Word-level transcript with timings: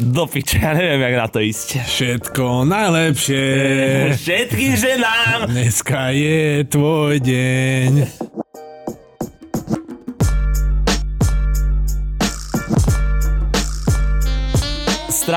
Do 0.00 0.24
piče, 0.24 0.56
ja 0.64 0.72
neviem, 0.72 0.96
jak 1.04 1.16
na 1.20 1.28
to 1.28 1.44
ísť. 1.44 1.84
Všetko 1.84 2.64
najlepšie. 2.64 3.44
Všetkým 4.24 4.72
ženám. 4.72 5.52
Dneska 5.52 6.08
je 6.16 6.64
tvoj 6.64 7.20
deň. 7.20 8.19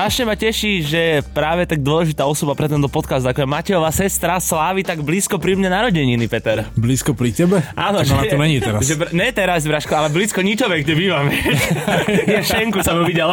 Strašne 0.04 0.28
ma 0.28 0.36
teší, 0.36 0.84
že 0.84 1.02
práve 1.32 1.64
tak 1.64 1.80
dôležitá 1.80 2.28
osoba 2.28 2.52
pre 2.52 2.68
tento 2.68 2.92
podcast, 2.92 3.24
ako 3.24 3.40
je 3.40 3.48
Matejová 3.48 3.88
sestra, 3.88 4.36
slávi 4.36 4.84
tak 4.84 5.00
blízko 5.00 5.40
pri 5.40 5.56
mne 5.56 5.72
narodeniny, 5.72 6.28
Peter. 6.28 6.68
Blízko 6.76 7.16
pri 7.16 7.32
tebe? 7.32 7.64
Áno, 7.72 8.04
že, 8.04 8.12
to 8.12 8.36
není 8.36 8.60
teraz. 8.60 8.84
Že, 8.84 9.16
ne 9.16 9.32
teraz, 9.32 9.64
Braško, 9.64 9.96
ale 9.96 10.12
blízko 10.12 10.44
Ničove, 10.44 10.84
kde 10.84 10.92
bývam. 10.92 11.32
je 12.36 12.36
šenku 12.36 12.84
som 12.84 13.00
videla. 13.08 13.32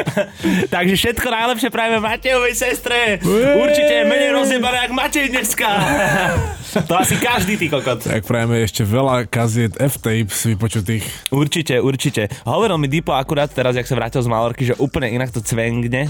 Takže 0.72 0.96
všetko 0.96 1.28
najlepšie 1.28 1.68
prajeme 1.68 2.00
Matejovej 2.00 2.56
sestre. 2.56 3.20
Určite 3.60 3.92
je 3.92 4.04
menej 4.08 4.32
rozjebané, 4.32 4.88
jak 4.88 4.92
Matej 4.96 5.28
dneska. 5.28 5.68
to 6.72 6.94
asi 6.96 7.20
každý, 7.20 7.60
ty 7.60 7.68
kokot. 7.68 8.00
Tak 8.00 8.24
prajeme 8.24 8.64
ešte 8.64 8.80
veľa 8.82 9.28
kaziet 9.28 9.76
F-tapes 9.76 10.48
vypočutých. 10.48 11.04
Určite, 11.28 11.76
určite. 11.84 12.32
Hovoril 12.48 12.80
mi 12.80 12.88
Dipo 12.88 13.12
akurát 13.12 13.52
teraz, 13.52 13.76
jak 13.76 13.84
sa 13.84 13.92
vrátil 13.92 14.24
z 14.24 14.28
Malorky, 14.32 14.64
že 14.64 14.74
úplne 14.80 15.12
inak 15.12 15.28
to 15.28 15.44
cve 15.44 15.68
Engne, 15.68 16.08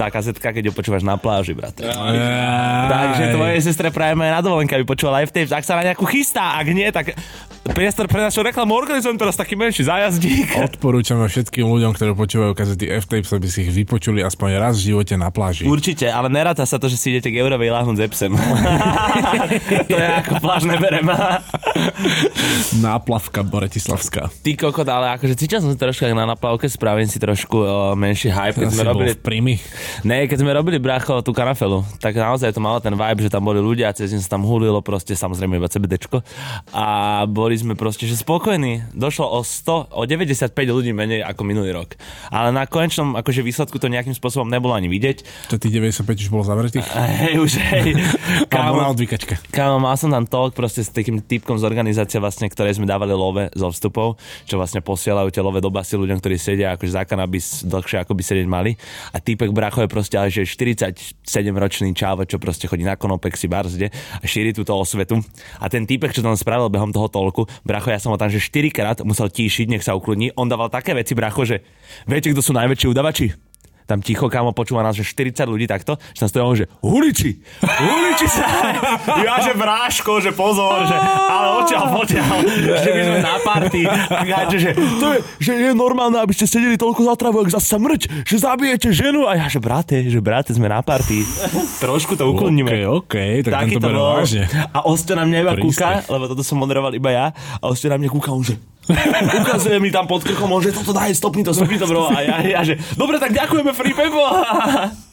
tá 0.00 0.08
kazetka, 0.08 0.48
keď 0.56 0.68
ju 0.68 0.72
počúvaš 0.72 1.04
na 1.04 1.20
pláži, 1.20 1.52
brat. 1.52 1.76
Takže 1.76 3.36
tvoje 3.36 3.60
sestre 3.60 3.92
prajeme 3.92 4.32
na 4.32 4.40
dovolenke, 4.40 4.72
aby 4.72 4.88
počúvala 4.88 5.20
live 5.20 5.28
tapes, 5.28 5.52
ak 5.52 5.60
sa 5.60 5.76
na 5.76 5.92
nejakú 5.92 6.08
chystá, 6.08 6.56
ak 6.56 6.66
nie, 6.72 6.88
tak 6.88 7.12
priestor 7.64 8.08
pre 8.08 8.20
našu 8.24 8.40
reklamu 8.44 8.72
organizujem 8.76 9.16
teraz 9.20 9.36
taký 9.36 9.56
menší 9.56 9.84
zájazdík. 9.84 10.56
Odporúčame 10.60 11.28
všetkým 11.28 11.64
ľuďom, 11.64 11.92
ktorí 11.96 12.12
počúvajú 12.16 12.52
kazety 12.56 12.88
F-Tapes, 13.00 13.32
aby 13.32 13.48
si 13.48 13.68
ich 13.68 13.72
vypočuli 13.72 14.20
aspoň 14.20 14.60
raz 14.60 14.80
v 14.80 14.92
živote 14.92 15.16
na 15.16 15.32
pláži. 15.32 15.64
Určite, 15.64 16.08
ale 16.12 16.28
neráta 16.28 16.68
sa 16.68 16.76
to, 16.76 16.92
že 16.92 17.00
si 17.00 17.16
idete 17.16 17.32
k 17.32 17.40
Eurovej 17.40 17.72
láhnuť 17.72 17.96
s 17.96 18.02
Epsem. 18.04 18.32
to 19.90 19.96
je 19.96 20.08
ako 20.24 20.32
pláž 20.44 20.68
neberem. 20.68 21.06
Náplavka 22.84 23.40
Boretislavská. 23.40 24.28
Ty 24.28 24.50
kokot, 24.60 24.88
ale 24.88 25.16
akože 25.16 25.34
cítil 25.38 25.64
som 25.64 25.72
sa 25.72 25.78
trošku 25.78 26.04
na 26.10 26.28
naplavke, 26.28 26.68
spravím 26.68 27.08
si 27.08 27.16
trošku 27.16 27.56
uh, 27.64 27.92
menší 27.96 28.28
hype, 28.28 28.60
keď 28.60 28.68
ja 28.68 28.74
sme 28.74 28.84
robili... 28.84 29.10
Primy. 29.16 29.54
Ne, 30.04 30.28
keď 30.28 30.38
sme 30.42 30.50
robili 30.52 30.76
bracho 30.76 31.24
tú 31.24 31.32
kanafelu, 31.32 31.80
tak 31.96 32.16
naozaj 32.16 32.52
to 32.52 32.60
malo 32.60 32.82
ten 32.82 32.92
vibe, 32.92 33.24
že 33.24 33.30
tam 33.32 33.46
boli 33.46 33.62
ľudia, 33.62 33.92
cez 33.96 34.12
sa 34.12 34.36
tam 34.36 34.44
hulilo 34.44 34.84
proste, 34.84 35.16
samozrejme 35.16 35.56
iba 35.56 35.68
CBDčko. 35.70 36.20
A 36.74 37.24
boli 37.24 37.49
sme 37.56 37.74
proste, 37.78 38.04
že 38.04 38.18
spokojní. 38.20 38.92
Došlo 38.92 39.26
o 39.26 39.40
100, 39.40 39.94
o 39.94 40.02
95 40.04 40.52
ľudí 40.52 40.92
menej 40.92 41.24
ako 41.24 41.42
minulý 41.46 41.72
rok. 41.74 41.96
Ale 42.28 42.54
na 42.54 42.68
konečnom 42.68 43.16
akože 43.16 43.42
výsledku 43.42 43.80
to 43.80 43.88
nejakým 43.88 44.14
spôsobom 44.14 44.46
nebolo 44.46 44.76
ani 44.76 44.86
vidieť. 44.86 45.48
To 45.50 45.56
tých 45.56 45.74
95 45.74 46.06
už 46.26 46.28
bolo 46.28 46.44
zavretých? 46.44 46.86
Hej, 47.24 47.34
už 47.40 47.52
hej. 47.58 47.96
kámo, 48.52 48.82
na 48.82 48.92
odvykačka. 48.92 49.40
Kámo, 49.50 49.82
mal 49.82 49.96
som 49.98 50.12
tam 50.12 50.26
talk 50.28 50.54
proste 50.54 50.84
s 50.84 50.92
takým 50.92 51.22
typkom 51.24 51.56
z 51.58 51.64
organizácie 51.66 52.20
vlastne, 52.22 52.46
ktoré 52.46 52.70
sme 52.74 52.86
dávali 52.86 53.12
love 53.16 53.50
zo 53.52 53.68
vstupov, 53.72 54.20
čo 54.46 54.60
vlastne 54.60 54.84
posielajú 54.84 55.28
tie 55.32 55.42
love 55.42 55.58
do 55.58 55.70
basy 55.72 55.96
ľuďom, 55.96 56.18
ktorí 56.20 56.36
sedia 56.36 56.76
akože 56.76 56.92
za 56.92 57.02
kanabis 57.06 57.62
dlhšie 57.66 58.02
ako 58.02 58.12
by 58.14 58.22
sedieť 58.22 58.46
mali. 58.48 58.74
A 59.14 59.18
týpek 59.18 59.50
bracho 59.54 59.82
je 59.84 59.88
proste 59.90 60.16
ale 60.18 60.32
že 60.32 60.46
47 60.46 61.22
ročný 61.54 61.90
čávo, 61.94 62.24
čo 62.24 62.38
proste 62.40 62.66
chodí 62.66 62.82
na 62.82 62.94
konopek 62.96 63.34
si 63.34 63.46
barzde 63.46 63.88
a 63.92 64.24
šíri 64.24 64.54
túto 64.56 64.74
osvetu. 64.74 65.20
A 65.58 65.66
ten 65.68 65.84
týpek, 65.84 66.14
čo 66.14 66.24
tam 66.24 66.34
spravil 66.34 66.72
behom 66.72 66.94
toho 66.94 67.10
tolku, 67.40 67.64
bracho, 67.64 67.88
ja 67.90 68.00
som 68.00 68.12
ho 68.12 68.18
tam 68.20 68.28
že 68.28 68.42
4 68.42 68.68
krát 68.70 68.98
musel 69.04 69.32
tíšiť, 69.32 69.66
nech 69.70 69.84
sa 69.84 69.96
ukludní. 69.96 70.32
On 70.36 70.48
dával 70.48 70.68
také 70.68 70.92
veci, 70.92 71.16
bracho, 71.16 71.44
že 71.48 71.64
viete, 72.04 72.32
kto 72.32 72.42
sú 72.44 72.52
najväčší 72.52 72.86
udavači? 72.90 73.49
Tam 73.90 73.98
ticho, 73.98 74.30
kámo, 74.30 74.54
počúva 74.54 74.86
nás, 74.86 74.94
že 74.94 75.02
40 75.02 75.50
ľudí 75.50 75.66
takto, 75.66 75.98
že 76.14 76.22
tam 76.22 76.28
stojí 76.30 76.62
že 76.62 76.66
huliči, 76.78 77.30
huliči 77.58 78.26
sa, 78.30 78.46
ja, 79.26 79.42
že 79.42 79.58
bráško, 79.58 80.22
že 80.22 80.30
pozor, 80.30 80.86
že 80.86 80.94
ale 81.26 81.46
odtiaľ, 81.58 81.84
odtiaľ, 81.98 82.38
že 82.54 82.90
my 82.94 83.02
sme 83.02 83.18
na 83.18 83.36
party, 83.42 83.82
že, 84.54 84.56
že, 84.62 84.70
to 84.78 85.06
je, 85.10 85.18
že 85.42 85.52
je 85.58 85.70
normálne, 85.74 86.22
aby 86.22 86.30
ste 86.30 86.46
sedeli 86.46 86.78
toľko 86.78 87.02
za 87.10 87.14
travu, 87.18 87.42
ak 87.42 87.50
zase 87.50 87.74
mrť, 87.80 88.02
že 88.22 88.36
zabijete 88.38 88.88
ženu. 88.94 89.26
A 89.26 89.34
ja, 89.34 89.46
že 89.50 89.58
brate, 89.58 90.06
že 90.06 90.20
brate, 90.22 90.54
sme 90.54 90.70
na 90.70 90.84
party, 90.84 91.26
trošku 91.82 92.14
to 92.14 92.30
ukloníme. 92.30 92.70
OK, 92.70 93.10
OK, 93.10 93.14
tak 93.48 93.52
Taký 93.66 93.74
to 93.82 93.88
bol. 93.90 94.22
vážne. 94.22 94.46
A 94.70 94.86
Oste 94.86 95.16
na 95.16 95.26
mňa 95.26 95.38
iba 95.42 95.54
kúka, 95.58 96.04
lebo 96.06 96.30
toto 96.30 96.44
som 96.46 96.60
moderoval 96.60 96.94
iba 96.94 97.10
ja, 97.10 97.26
a 97.58 97.64
Oste 97.66 97.90
na 97.90 97.98
mňa 97.98 98.08
kúka, 98.12 98.30
on 98.30 98.44
že 98.44 98.54
Ukazuje 99.44 99.76
mi 99.78 99.92
tam 99.92 100.08
pod 100.08 100.24
krkom, 100.24 100.50
že 100.64 100.72
toto 100.72 100.96
daj, 100.96 101.12
stopni 101.14 101.44
to, 101.44 101.52
stopni 101.52 101.76
to, 101.76 101.86
bro. 101.86 102.08
A 102.10 102.24
ja, 102.24 102.36
ja 102.40 102.60
že, 102.64 102.80
dobre, 102.96 103.20
tak 103.20 103.34
ďakujeme 103.36 103.70
Free 103.76 103.94
Pepo. 103.94 104.24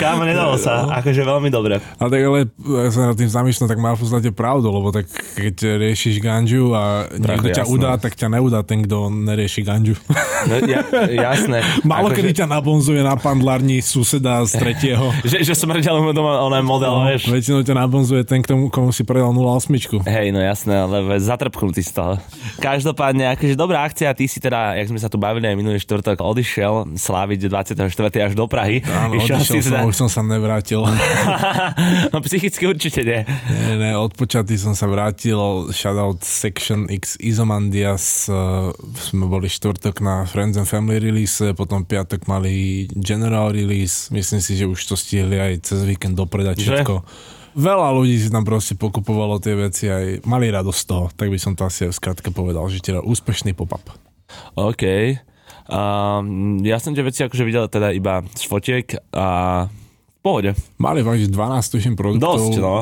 Kámo, 0.00 0.24
nedalo 0.24 0.56
sa. 0.56 0.88
Akože 0.88 1.20
veľmi 1.20 1.52
dobre. 1.52 1.82
A 2.00 2.08
tak 2.08 2.20
ale, 2.24 2.48
ja 2.48 2.88
sa 2.88 3.12
nad 3.12 3.16
tým 3.18 3.28
zamýšľam, 3.28 3.68
tak 3.68 3.78
má 3.82 3.92
v 3.92 4.00
podstate 4.00 4.30
pravdu, 4.32 4.72
lebo 4.72 4.88
tak 4.94 5.10
keď 5.36 5.76
riešiš 5.76 6.24
ganžu 6.24 6.72
a 6.72 7.10
niekto 7.12 7.52
ťa 7.52 7.64
udá, 7.68 7.98
tak 8.00 8.16
ťa 8.16 8.32
neudá 8.32 8.64
ten, 8.64 8.86
kto 8.86 9.12
nerieši 9.12 9.60
ganžu. 9.66 9.98
No, 10.48 10.54
ja, 10.64 10.86
jasné. 11.10 11.60
Málo 11.82 12.14
kedy 12.14 12.32
že... 12.32 12.36
ťa 12.44 12.46
nabonzuje 12.48 13.02
na 13.04 13.18
pandlárni 13.18 13.82
suseda 13.84 14.40
z 14.46 14.56
tretieho. 14.56 15.12
že, 15.28 15.44
že 15.44 15.52
smrteľ 15.52 16.14
doma 16.14 16.40
on 16.40 16.54
model, 16.64 17.04
no, 17.04 17.10
vieš. 17.10 17.28
Väčšinou 17.28 17.60
ťa 17.66 17.74
nabonzuje 17.74 18.22
ten, 18.24 18.40
komu, 18.40 18.72
komu 18.72 18.94
si 18.94 19.04
predal 19.04 19.34
0,8. 19.34 20.06
Hej, 20.06 20.32
no 20.32 20.40
jasné, 20.40 20.74
ale 20.78 21.18
zatrpknutý 21.20 21.84
z 21.84 21.92
toho. 21.92 22.12
Každopádne, 22.62 23.34
akože 23.36 23.54
dobrá 23.58 23.84
akcia, 23.84 24.14
ty 24.14 24.30
si 24.30 24.38
teda, 24.38 24.78
jak 24.78 24.88
sme 24.88 25.02
sa 25.02 25.10
tu 25.10 25.20
bavili 25.20 25.50
aj 25.50 25.56
minulý 25.58 25.82
štvrtok, 25.82 26.22
odišiel 26.22 26.96
sláviť 26.96 27.50
24. 27.50 27.90
až 27.98 28.32
do 28.32 28.46
Prahy. 28.46 28.80
Áno, 28.86 29.17
odišiel 29.20 29.62
som, 29.62 29.72
teda... 29.74 29.80
už 29.84 29.94
som 29.94 30.08
sa 30.10 30.20
nevrátil. 30.22 30.80
no 32.12 32.18
psychicky 32.22 32.64
určite 32.68 33.00
nie. 33.02 33.20
Nie, 33.26 33.74
nie, 33.78 33.92
odpočatý 33.98 34.54
som 34.54 34.78
sa 34.78 34.86
vrátil. 34.86 35.38
Shoutout 35.74 36.22
Section 36.22 36.86
X 36.86 37.18
Izomandias. 37.18 38.30
Uh, 38.30 38.70
sme 38.98 39.26
boli 39.26 39.50
štvrtok 39.50 40.00
na 40.00 40.24
Friends 40.24 40.56
and 40.56 40.68
Family 40.68 41.02
release, 41.02 41.42
potom 41.52 41.82
piatok 41.84 42.24
mali 42.30 42.86
General 42.94 43.50
release. 43.50 44.08
Myslím 44.14 44.40
si, 44.40 44.54
že 44.54 44.64
už 44.64 44.78
to 44.88 44.94
stihli 44.94 45.38
aj 45.38 45.68
cez 45.68 45.82
víkend 45.84 46.14
dopredať 46.14 46.56
všetko. 46.62 46.94
Že? 47.02 47.36
veľa 47.58 47.90
ľudí 47.90 48.16
si 48.22 48.30
tam 48.30 48.46
proste 48.46 48.78
pokupovalo 48.78 49.42
tie 49.42 49.58
veci 49.58 49.90
aj 49.90 50.22
mali 50.22 50.46
radosť 50.46 50.78
z 50.78 50.86
toho, 50.86 51.04
tak 51.10 51.26
by 51.26 51.38
som 51.42 51.58
to 51.58 51.66
asi 51.66 51.90
v 51.90 51.94
skratke 51.96 52.30
povedal, 52.30 52.70
že 52.70 52.78
teda 52.78 53.02
úspešný 53.02 53.58
pop-up. 53.58 53.82
OK. 54.54 54.84
Um, 55.68 56.64
ja 56.64 56.80
som 56.80 56.96
tie 56.96 57.04
veci 57.04 57.20
akože 57.28 57.44
videl 57.44 57.68
teda 57.68 57.92
iba 57.92 58.24
z 58.32 58.42
fotiek 58.48 58.88
a 59.12 59.68
v 59.68 60.18
pohode. 60.24 60.56
Mali 60.80 61.04
fakt 61.04 61.28
12 61.28 61.36
tuším 61.76 61.94
produktov. 61.94 62.40
Dosť, 62.40 62.56
no. 62.56 62.76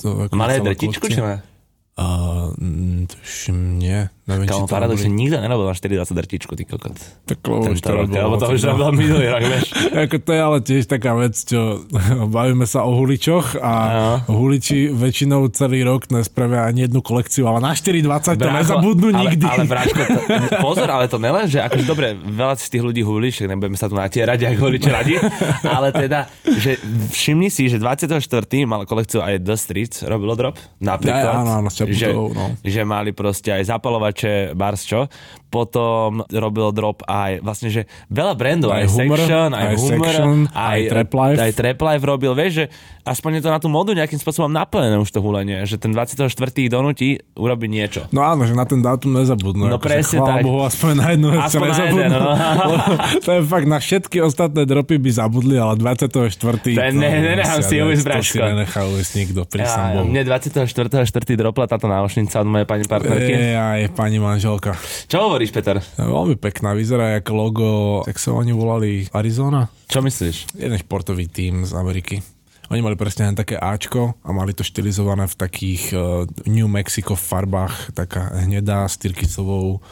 To, 0.00 0.08
Mali 0.32 0.56
aj 0.56 0.62
dretičku, 0.64 1.12
či 1.12 1.20
ne? 1.20 1.44
Uh, 1.92 2.56
tuším, 3.04 3.76
nie. 3.76 4.08
Kámo, 4.22 4.70
paradoxne, 4.70 5.10
nikto 5.10 5.34
nerobil 5.34 5.66
na 5.66 5.74
420 5.74 6.14
drtičku, 6.14 6.54
ty 6.54 6.62
kokot. 6.62 6.94
Tak 7.26 7.42
lebo 7.42 7.74
už 7.74 7.82
to 7.82 7.90
robil. 7.90 8.22
Lebo 8.22 8.38
to 8.38 8.54
už 8.54 8.62
robil 8.70 8.94
minulý 8.94 9.26
rok, 9.26 9.42
vieš. 9.42 9.74
Ako 10.06 10.16
to 10.22 10.30
je 10.30 10.38
ale 10.38 10.58
tiež 10.62 10.86
taká 10.86 11.18
vec, 11.18 11.34
čo 11.34 11.82
bavíme 12.34 12.62
sa 12.62 12.86
o 12.86 12.94
huličoch 13.02 13.58
a 13.58 13.72
no. 13.90 14.06
huliči 14.30 14.94
väčšinou 14.94 15.50
celý 15.50 15.82
rok 15.82 16.06
nespravia 16.14 16.70
ani 16.70 16.86
jednu 16.86 17.02
kolekciu, 17.02 17.50
ale 17.50 17.58
na 17.66 17.74
420 17.74 18.38
to 18.38 18.46
nezabudnú 18.46 19.10
nikdy. 19.10 19.42
Ale, 19.42 19.66
ale 19.66 19.70
Bráško, 19.74 20.02
to, 20.06 20.20
pozor, 20.70 20.86
ale 20.86 21.10
to 21.10 21.18
nelen, 21.18 21.50
že 21.50 21.58
akože 21.58 21.82
dobre, 21.82 22.14
veľa 22.14 22.54
z 22.62 22.78
tých 22.78 22.82
ľudí 22.86 23.02
hulí, 23.02 23.34
však 23.34 23.50
nebudeme 23.50 23.74
sa 23.74 23.90
tu 23.90 23.98
natierať, 23.98 24.38
ako 24.54 24.70
huliči 24.70 24.90
radi, 24.94 25.18
ale 25.66 25.90
teda, 25.90 26.30
že 26.46 26.78
všimni 27.10 27.50
si, 27.50 27.66
že 27.66 27.82
24. 27.82 28.22
mal 28.70 28.86
kolekciu 28.86 29.18
aj 29.18 29.42
The 29.42 29.58
Streets, 29.58 30.06
robilo 30.06 30.38
drop, 30.38 30.62
napríklad. 30.78 31.26
Ja, 31.26 31.42
áno, 31.42 31.66
áno, 31.66 31.70
že, 31.74 32.14
no. 32.14 32.54
že 32.62 32.86
mali 32.86 33.10
proste 33.10 33.50
aj 33.50 33.66
zapalovať 33.66 34.11
poslucháče 34.12 34.50
Bars 34.54 34.84
čo, 34.84 35.08
potom 35.52 36.24
robil 36.32 36.72
drop 36.72 37.04
aj 37.04 37.44
vlastne, 37.44 37.68
že 37.68 37.84
veľa 38.08 38.32
brandov, 38.32 38.72
aj, 38.72 38.88
aj 38.88 38.92
humor, 38.96 39.18
Section, 39.20 39.48
aj, 39.52 39.60
aj 39.60 39.76
Humor, 39.76 40.06
section, 40.08 40.36
aj, 40.48 40.56
aj 40.56 40.80
Trap 40.88 41.10
Life. 41.12 41.36
Aj 41.36 41.52
Trap 41.52 41.78
Life 41.84 42.04
robil, 42.08 42.32
vieš, 42.32 42.52
že 42.56 42.64
aspoň 43.04 43.30
je 43.38 43.42
to 43.44 43.50
na 43.52 43.58
tú 43.60 43.68
modu 43.68 43.90
nejakým 43.92 44.16
spôsobom 44.16 44.48
naplnené 44.48 44.96
už 44.96 45.12
to 45.12 45.20
hulenie, 45.20 45.68
že 45.68 45.76
ten 45.76 45.92
24. 45.92 46.32
donutí 46.72 47.20
urobiť 47.36 47.68
niečo. 47.68 48.00
No 48.14 48.24
áno, 48.24 48.48
že 48.48 48.56
na 48.56 48.64
ten 48.64 48.80
dátum 48.80 49.12
nezabudnú. 49.12 49.68
No 49.68 49.76
akože 49.76 49.92
presne 49.92 50.18
tak. 50.24 50.42
Bohu, 50.46 50.64
aspoň 50.64 50.90
na 50.96 51.06
jednu 51.12 51.28
vec 51.28 51.40
aspoň 51.44 51.68
na 51.68 51.76
jeden, 51.84 52.10
no. 52.16 52.32
to 53.26 53.30
je 53.36 53.40
fakt, 53.44 53.66
na 53.68 53.78
všetky 53.82 54.18
ostatné 54.24 54.62
dropy 54.64 54.96
by 54.96 55.10
zabudli, 55.12 55.60
ale 55.60 55.76
24. 55.76 56.16
Ten 56.64 56.94
ne, 56.96 57.10
nenechám 57.20 57.60
si 57.60 57.76
ujsť, 57.76 58.02
Braško. 58.06 58.40
To 58.40 58.46
si 58.46 58.50
nenechal 58.56 58.86
ujsť 58.88 59.12
nikto, 59.20 59.40
ja, 59.58 60.00
Bohu. 60.00 60.08
Mne 60.08 60.22
24. 60.24 60.64
4. 61.04 61.36
dropla 61.36 61.66
táto 61.66 61.90
náušnica 61.90 62.34
od 62.38 62.48
mojej 62.48 62.66
pani 62.66 62.84
partnerky. 62.86 63.32
Je, 63.34 63.52
aj 63.58 63.80
pani 63.98 64.22
manželka. 64.22 64.78
Čo 65.10 65.28
hovorí? 65.28 65.41
Hovoríš, 65.42 65.58
Peter? 65.58 65.82
Veľmi 65.98 66.38
pekná, 66.38 66.70
vyzerá 66.70 67.18
ako 67.18 67.32
logo, 67.34 67.70
jak 68.06 68.14
sa 68.14 68.30
oni 68.30 68.54
volali, 68.54 69.10
Arizona? 69.10 69.66
Čo 69.90 69.98
myslíš? 69.98 70.54
Jeden 70.54 70.78
športový 70.78 71.26
tým 71.26 71.66
z 71.66 71.74
Ameriky. 71.74 72.22
Oni 72.70 72.78
mali 72.78 72.94
presne 72.94 73.34
také 73.34 73.58
Ačko 73.58 74.22
a 74.22 74.30
mali 74.30 74.54
to 74.54 74.62
štilizované 74.62 75.26
v 75.26 75.34
takých 75.34 75.82
uh, 75.98 76.22
New 76.46 76.70
Mexico 76.70 77.18
farbách, 77.18 77.90
taká 77.90 78.30
hnedá 78.46 78.86
s 78.86 79.02
tyrkysovou 79.02 79.82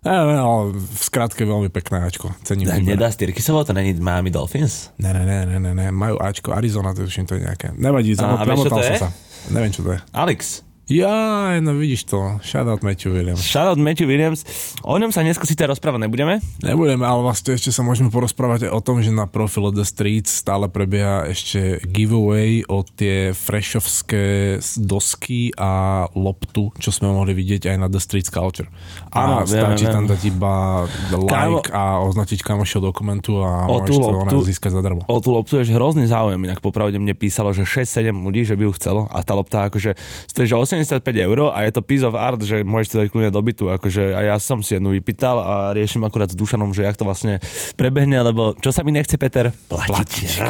Ne, 0.00 0.16
ne, 0.16 0.40
ale 0.40 0.72
v 0.72 0.96
skratke 0.96 1.44
veľmi 1.44 1.68
pekné 1.68 2.08
Ačko. 2.08 2.32
Cením 2.40 2.72
výber. 2.72 2.96
nedá 2.96 3.12
Styrkisovo, 3.12 3.60
to 3.68 3.76
není 3.76 3.92
Miami 4.00 4.32
Dolphins? 4.32 4.88
Ne, 4.96 5.12
ne, 5.12 5.28
ne, 5.28 5.44
ne, 5.44 5.60
ne, 5.60 5.72
ne, 5.76 5.86
majú 5.92 6.16
Ačko, 6.16 6.56
Arizona, 6.56 6.96
to 6.96 7.04
tuším, 7.04 7.28
to 7.28 7.36
je 7.36 7.44
nejaké. 7.44 7.76
Nevadí, 7.76 8.16
zamotal 8.16 8.48
to 8.64 8.80
som 8.80 8.80
je? 8.80 8.96
sa. 8.96 9.12
Neviem, 9.52 9.76
čo 9.76 9.84
to 9.84 9.92
je. 9.92 10.00
Alex. 10.16 10.64
Ja, 10.90 11.54
no 11.62 11.78
vidíš 11.78 12.10
to. 12.10 12.42
Shoutout 12.42 12.82
Matthew 12.82 13.14
Williams. 13.14 13.46
Shoutout 13.46 13.78
Matthew 13.78 14.10
Williams. 14.10 14.42
O 14.82 14.98
ňom 14.98 15.14
sa 15.14 15.22
dnes 15.22 15.38
síce 15.38 15.62
rozprávať 15.62 16.02
nebudeme? 16.02 16.42
Nebudeme, 16.66 17.06
ale 17.06 17.22
vlastne 17.22 17.54
ešte 17.54 17.70
sa 17.70 17.86
môžeme 17.86 18.10
porozprávať 18.10 18.66
aj 18.66 18.74
o 18.74 18.80
tom, 18.82 18.98
že 18.98 19.14
na 19.14 19.30
profile 19.30 19.70
The 19.70 19.86
Streets 19.86 20.42
stále 20.42 20.66
prebieha 20.66 21.30
ešte 21.30 21.78
giveaway 21.86 22.66
o 22.66 22.82
tie 22.82 23.30
freshovské 23.30 24.58
dosky 24.82 25.54
a 25.54 26.10
loptu, 26.10 26.74
čo 26.82 26.90
sme 26.90 27.14
mohli 27.14 27.38
vidieť 27.38 27.70
aj 27.70 27.76
na 27.78 27.86
The 27.86 28.02
Streets 28.02 28.34
Culture. 28.34 28.66
A 29.14 29.30
Áno, 29.30 29.46
stačí 29.46 29.86
tam 29.86 30.10
dať 30.10 30.20
iba 30.26 30.90
like 31.14 31.30
Kámo, 31.30 31.62
a 31.70 32.02
označiť 32.02 32.42
kamošov 32.42 32.82
dokumentu 32.82 33.38
a 33.38 33.70
o 33.70 33.78
môžeš 33.78 33.94
to 33.94 34.10
loptu, 34.10 34.36
získať 34.42 34.74
zadarmo. 34.74 35.06
O 35.06 35.22
tú 35.22 35.38
loptu 35.38 35.62
je 35.62 35.70
hrozný 35.70 36.10
záujem, 36.10 36.50
inak 36.50 36.58
popravde 36.58 36.98
mne 36.98 37.14
písalo, 37.14 37.54
že 37.54 37.62
6-7 37.62 38.10
ľudí, 38.10 38.42
že 38.42 38.58
by 38.58 38.66
ju 38.66 38.72
chcelo 38.74 39.06
a 39.06 39.22
tá 39.22 39.38
lopta 39.38 39.70
akože, 39.70 39.94
že 40.34 40.54
8 40.58 40.79
75 40.84 41.26
eur 41.26 41.38
a 41.52 41.58
je 41.68 41.72
to 41.74 41.82
piece 41.84 42.04
of 42.06 42.16
art, 42.16 42.40
že 42.40 42.64
môžete 42.64 43.04
dať 43.04 43.06
kľudne 43.12 43.30
do 43.30 43.40
bytu. 43.40 43.64
Akože, 43.70 44.16
a 44.16 44.20
ja 44.34 44.36
som 44.40 44.64
si 44.64 44.76
jednu 44.76 44.94
vypýtal 44.96 45.36
a 45.40 45.54
riešim 45.76 46.02
akurát 46.06 46.32
s 46.32 46.36
Dušanom, 46.36 46.72
že 46.72 46.86
jak 46.86 46.96
to 46.96 47.04
vlastne 47.04 47.38
prebehne, 47.76 48.20
lebo 48.24 48.56
čo 48.58 48.72
sa 48.72 48.80
mi 48.86 48.94
nechce, 48.94 49.20
Peter? 49.20 49.52
Platiť. 49.68 50.40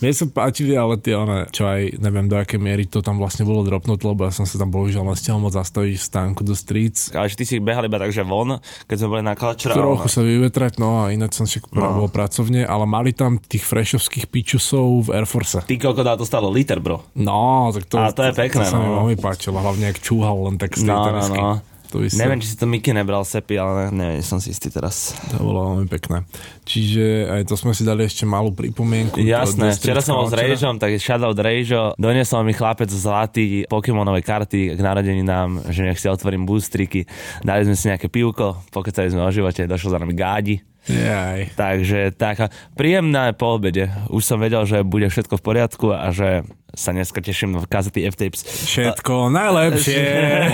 Mne 0.00 0.12
sú 0.12 0.30
páčili, 0.32 0.74
ale 0.74 0.96
tie 0.98 1.14
one, 1.14 1.48
čo 1.52 1.68
aj 1.68 2.00
neviem 2.00 2.26
do 2.26 2.36
akej 2.40 2.60
miery 2.60 2.84
to 2.88 3.02
tam 3.04 3.18
vlastne 3.18 3.42
bolo 3.42 3.66
dropnúť, 3.66 4.00
lebo 4.06 4.24
ja 4.24 4.32
som 4.32 4.46
sa 4.46 4.56
tam 4.56 4.70
bohužiaľ 4.70 5.04
nestihol 5.10 5.42
moc 5.42 5.54
zastaviť 5.54 5.94
v 5.98 6.04
stánku 6.04 6.40
do 6.46 6.54
streets. 6.54 7.10
Ale 7.10 7.26
že 7.26 7.36
ty 7.40 7.44
si 7.44 7.56
behal 7.58 7.86
iba 7.86 7.98
takže 7.98 8.22
von, 8.22 8.58
keď 8.86 8.96
sme 8.96 9.08
boli 9.18 9.22
na 9.26 9.34
Klačra. 9.34 9.74
Trochu 9.74 10.08
sa 10.08 10.20
vyvetrať, 10.22 10.78
no 10.78 11.06
a 11.06 11.10
ináč 11.10 11.38
som 11.40 11.46
však 11.46 11.74
no. 11.74 12.04
bol 12.04 12.08
pracovne, 12.08 12.62
ale 12.62 12.84
mali 12.86 13.10
tam 13.10 13.42
tých 13.42 13.66
freshovských 13.66 14.30
pičusov 14.30 15.10
v 15.10 15.18
Air 15.18 15.26
Force. 15.26 15.64
Ty 15.66 15.74
koľko 15.74 16.02
dá 16.06 16.14
to 16.14 16.24
stalo? 16.26 16.48
Liter, 16.52 16.78
bro. 16.78 17.02
No, 17.18 17.70
tak 17.74 17.84
to... 17.90 17.96
A 17.98 18.14
to 18.14 18.22
je 18.26 18.32
pekné. 18.36 18.66
To 18.66 18.72
sa 18.74 18.78
no 18.78 19.10
páčilo, 19.34 19.58
hlavne 19.58 19.90
ak 19.90 19.98
čúhal 19.98 20.38
len 20.44 20.56
tak 20.56 20.72
z 20.72 20.82
tej 20.82 20.88
No, 20.88 20.96
no, 20.96 21.06
tenisky. 21.10 21.36
no. 21.36 21.52
To, 21.90 22.02
Neviem, 22.02 22.42
či 22.42 22.50
si 22.50 22.56
to 22.58 22.66
Miky 22.66 22.90
nebral 22.90 23.22
sepy, 23.22 23.54
ale 23.54 23.86
neviem, 23.86 24.18
som 24.18 24.42
si 24.42 24.50
istý 24.50 24.66
teraz. 24.66 25.14
to 25.30 25.38
bolo 25.38 25.78
veľmi 25.78 25.86
pekné. 25.86 26.26
Čiže 26.64 27.04
aj 27.30 27.42
to 27.46 27.54
sme 27.54 27.70
si 27.70 27.86
dali 27.86 28.02
ešte 28.02 28.26
malú 28.26 28.50
pripomienku. 28.50 29.22
Jasné, 29.22 29.70
včera 29.72 30.02
som 30.02 30.18
bol 30.18 30.26
s. 30.26 30.34
Rejžom, 30.34 30.74
tak 30.74 30.90
shoutout 30.98 31.38
Rejžo. 31.38 31.94
Doniesol 31.94 32.42
mi 32.42 32.50
chlapec 32.50 32.90
zlatý 32.90 33.62
Pokémonové 33.64 34.22
karty 34.22 34.74
k 34.74 34.80
narodeninám, 34.80 35.70
že 35.70 35.86
nech 35.86 35.94
si 35.96 36.10
otvorím 36.10 36.42
boostriky. 36.42 37.06
Dali 37.46 37.62
sme 37.62 37.78
si 37.78 37.86
nejaké 37.86 38.10
pivko, 38.10 38.66
pokecali 38.74 39.14
sme 39.14 39.22
o 39.22 39.30
živote, 39.30 39.62
došlo 39.62 39.94
za 39.94 40.02
nami 40.02 40.14
gádi. 40.14 40.58
Jaj. 40.84 41.56
Takže 41.56 42.12
taká 42.12 42.52
príjemná 42.76 43.32
po 43.32 43.56
obede. 43.56 43.88
Už 44.12 44.24
som 44.24 44.36
vedel, 44.36 44.68
že 44.68 44.84
bude 44.84 45.08
všetko 45.08 45.40
v 45.40 45.44
poriadku 45.44 45.86
a 45.96 46.12
že 46.12 46.44
sa 46.74 46.90
dneska 46.90 47.22
teším 47.22 47.56
v 47.56 47.66
kazety 47.70 48.02
F-Tapes. 48.10 48.42
Všetko 48.42 49.30
najlepšie. 49.30 50.02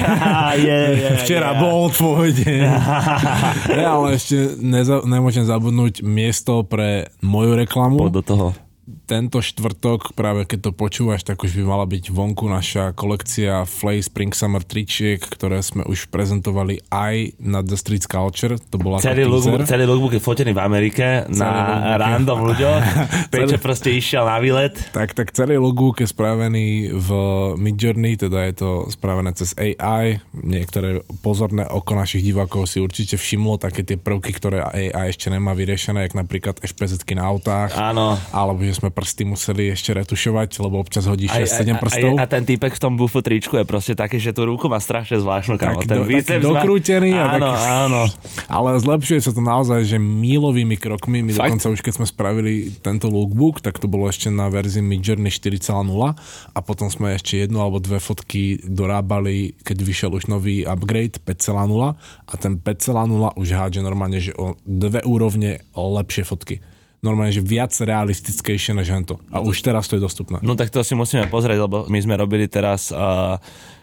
je, 0.68 0.78
je, 1.00 1.08
Včera 1.24 1.56
je. 1.56 1.60
bol 1.64 1.88
tvoj 1.88 2.28
deň. 2.36 2.60
ja, 3.80 3.88
ale 3.96 4.20
ešte 4.20 4.60
neza, 4.60 5.00
nemôžem 5.02 5.48
zabudnúť 5.48 6.04
miesto 6.04 6.62
pre 6.62 7.08
moju 7.24 7.56
reklamu. 7.56 7.96
Poď 7.98 8.12
do 8.20 8.22
toho. 8.22 8.46
Tento 9.10 9.42
štvrtok, 9.42 10.14
práve 10.14 10.46
keď 10.46 10.70
to 10.70 10.72
počúvaš, 10.72 11.26
tak 11.26 11.42
už 11.42 11.58
by 11.58 11.64
mala 11.66 11.82
byť 11.82 12.14
vonku 12.14 12.46
naša 12.46 12.94
kolekcia 12.94 13.66
Flay 13.66 13.98
Spring 14.06 14.30
Summer 14.30 14.62
tričiek, 14.62 15.18
ktoré 15.18 15.66
sme 15.66 15.82
už 15.82 16.14
prezentovali 16.14 16.78
aj 16.94 17.34
na 17.42 17.58
The 17.58 17.74
Street 17.74 18.06
Culture. 18.06 18.54
To 18.70 18.78
bola 18.78 19.02
Celý 19.02 19.26
lookbook, 19.26 19.66
celý 19.66 19.90
lookbook 19.90 20.14
je 20.14 20.22
fotený 20.22 20.54
v 20.54 20.62
Amerike 20.62 21.26
na 21.26 21.50
lookbook. 21.50 21.98
random 22.06 22.38
ľuďoch. 22.54 22.82
Peťo 23.34 23.58
proste 23.58 23.90
išiel 23.90 24.22
na 24.22 24.38
výlet. 24.38 24.78
Tak, 24.94 25.18
tak 25.18 25.34
celý 25.34 25.58
lookbook 25.58 25.98
je 25.98 26.06
spravený 26.06 26.94
v 26.94 27.08
Midjourney, 27.58 28.14
teda 28.14 28.46
je 28.46 28.54
to 28.62 28.70
spravené 28.94 29.34
cez 29.34 29.58
AI. 29.58 30.22
Niektoré 30.38 31.02
pozorné 31.18 31.66
oko 31.66 31.98
našich 31.98 32.22
divákov 32.22 32.70
si 32.70 32.78
určite 32.78 33.18
všimlo 33.18 33.58
také 33.58 33.82
tie 33.82 33.98
prvky, 33.98 34.30
ktoré 34.38 34.62
AI 34.62 35.10
ešte 35.10 35.34
nemá 35.34 35.50
vyriešené, 35.58 36.06
jak 36.06 36.14
napríklad 36.14 36.62
ešpezetky 36.62 37.18
na 37.18 37.26
autách. 37.26 37.74
Áno. 37.74 38.14
Alebo 38.30 38.62
že 38.62 38.78
sme 38.78 38.99
prsty 39.00 39.24
museli 39.24 39.72
ešte 39.72 39.96
retušovať, 39.96 40.60
lebo 40.60 40.76
občas 40.76 41.08
hodí 41.08 41.24
Aj, 41.24 41.40
6-7 41.40 41.72
aj, 41.72 41.80
prstov. 41.80 42.12
aj, 42.12 42.20
a 42.20 42.24
ten 42.28 42.42
týpek 42.44 42.76
v 42.76 42.80
tom 42.80 42.94
bufu 42.94 43.18
tričku 43.18 43.56
je 43.56 43.64
proste 43.64 43.96
taký, 43.96 44.20
že 44.20 44.30
tú 44.30 44.44
ruku 44.44 44.68
má 44.68 44.76
strašne 44.76 45.16
zvláštnu, 45.16 45.56
kámo. 45.56 45.80
Taký 45.80 45.88
Ten 45.88 45.96
do- 45.96 46.04
taký 46.04 46.36
má- 46.36 46.44
dokrútený 46.52 47.10
a 47.14 47.24
Áno, 47.32 47.48
taký- 47.48 47.64
áno. 47.80 48.02
Ale 48.46 48.70
zlepšuje 48.76 49.18
sa 49.18 49.32
to 49.32 49.40
naozaj, 49.40 49.80
že 49.82 49.96
mílovými 49.96 50.76
krokmi. 50.76 51.22
My 51.22 51.32
Fakt? 51.32 51.56
dokonca 51.56 51.66
už 51.70 51.80
keď 51.80 51.92
sme 51.96 52.06
spravili 52.06 52.52
tento 52.76 53.08
lookbook, 53.08 53.58
tak 53.58 53.80
to 53.80 53.86
bolo 53.86 54.04
ešte 54.04 54.28
na 54.28 54.46
verzii 54.46 54.82
Midjourney 54.82 55.32
4.0 55.32 56.12
a 56.50 56.58
potom 56.60 56.86
sme 56.86 57.14
ešte 57.14 57.38
jednu 57.38 57.56
alebo 57.56 57.78
dve 57.78 57.96
fotky 57.96 58.60
dorábali, 58.62 59.56
keď 59.62 59.76
vyšiel 59.80 60.10
už 60.12 60.26
nový 60.26 60.62
upgrade 60.62 61.16
5.0 61.18 61.96
a 62.26 62.34
ten 62.36 62.58
5.0 62.58 63.00
už 63.32 63.48
hádže 63.48 63.80
normálne, 63.80 64.18
že 64.18 64.34
o 64.34 64.58
dve 64.60 65.00
úrovne 65.02 65.62
lepšie 65.72 66.22
fotky. 66.22 66.58
Normálne, 67.00 67.32
že 67.32 67.40
viac 67.40 67.72
realistickejšie 67.72 68.76
než 68.76 68.92
hento. 68.92 69.20
A 69.32 69.40
už 69.40 69.64
teraz 69.64 69.88
to 69.88 69.96
je 69.96 70.02
dostupné. 70.04 70.36
No 70.44 70.52
tak 70.52 70.68
to 70.68 70.84
si 70.84 70.92
musíme 70.92 71.28
pozrieť, 71.32 71.64
lebo 71.64 71.88
my 71.88 71.98
sme 72.00 72.14
robili 72.20 72.46
teraz... 72.46 72.92
Uh, 72.92 73.40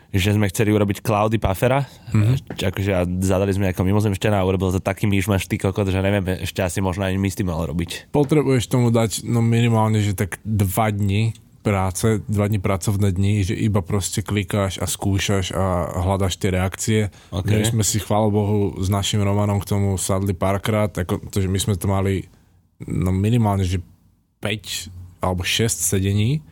že 0.07 0.31
sme 0.31 0.47
chceli 0.47 0.71
urobiť 0.71 1.03
Cloudy 1.03 1.35
Puffera, 1.35 1.83
mm-hmm. 1.83 2.63
akože 2.63 2.91
a 2.95 3.03
zadali 3.19 3.51
sme 3.51 3.75
ako 3.75 3.83
mimozemšťana 3.83 4.39
a 4.39 4.47
urobil 4.47 4.71
to 4.71 4.79
taký 4.79 5.03
myšmaš 5.03 5.51
ty 5.51 5.59
kokot, 5.59 5.91
že 5.91 5.99
neviem, 5.99 6.47
ešte 6.47 6.63
asi 6.63 6.79
možno 6.79 7.03
ani 7.03 7.19
my 7.19 7.27
s 7.27 7.35
tým 7.35 7.51
mal 7.51 7.59
robiť. 7.67 8.15
Potrebuješ 8.15 8.71
tomu 8.71 8.87
dať 8.87 9.27
no 9.27 9.43
minimálne, 9.43 9.99
že 9.99 10.15
tak 10.15 10.39
dva 10.47 10.95
dni 10.95 11.35
práce, 11.59 12.23
dva 12.31 12.47
dni 12.47 12.63
pracovné 12.63 13.11
dni, 13.11 13.51
že 13.51 13.55
iba 13.59 13.83
proste 13.83 14.23
klikáš 14.23 14.79
a 14.79 14.87
skúšaš 14.87 15.51
a 15.51 15.91
hľadaš 16.07 16.39
tie 16.39 16.49
reakcie. 16.55 16.99
OK. 17.35 17.51
My 17.51 17.67
sme 17.67 17.83
si, 17.83 17.99
chvála 17.99 18.31
Bohu, 18.31 18.79
s 18.79 18.87
našim 18.87 19.19
Romanom 19.19 19.59
k 19.59 19.75
tomu 19.75 19.99
sadli 19.99 20.31
párkrát, 20.31 20.87
ako 20.87 21.19
to, 21.27 21.43
že 21.43 21.51
my 21.51 21.59
sme 21.59 21.75
to 21.75 21.91
mali 21.91 22.31
no 22.83 23.09
minimálne, 23.09 23.65
že 23.65 23.81
5 24.41 25.23
alebo 25.23 25.41
6 25.41 25.69
sedení. 25.69 26.45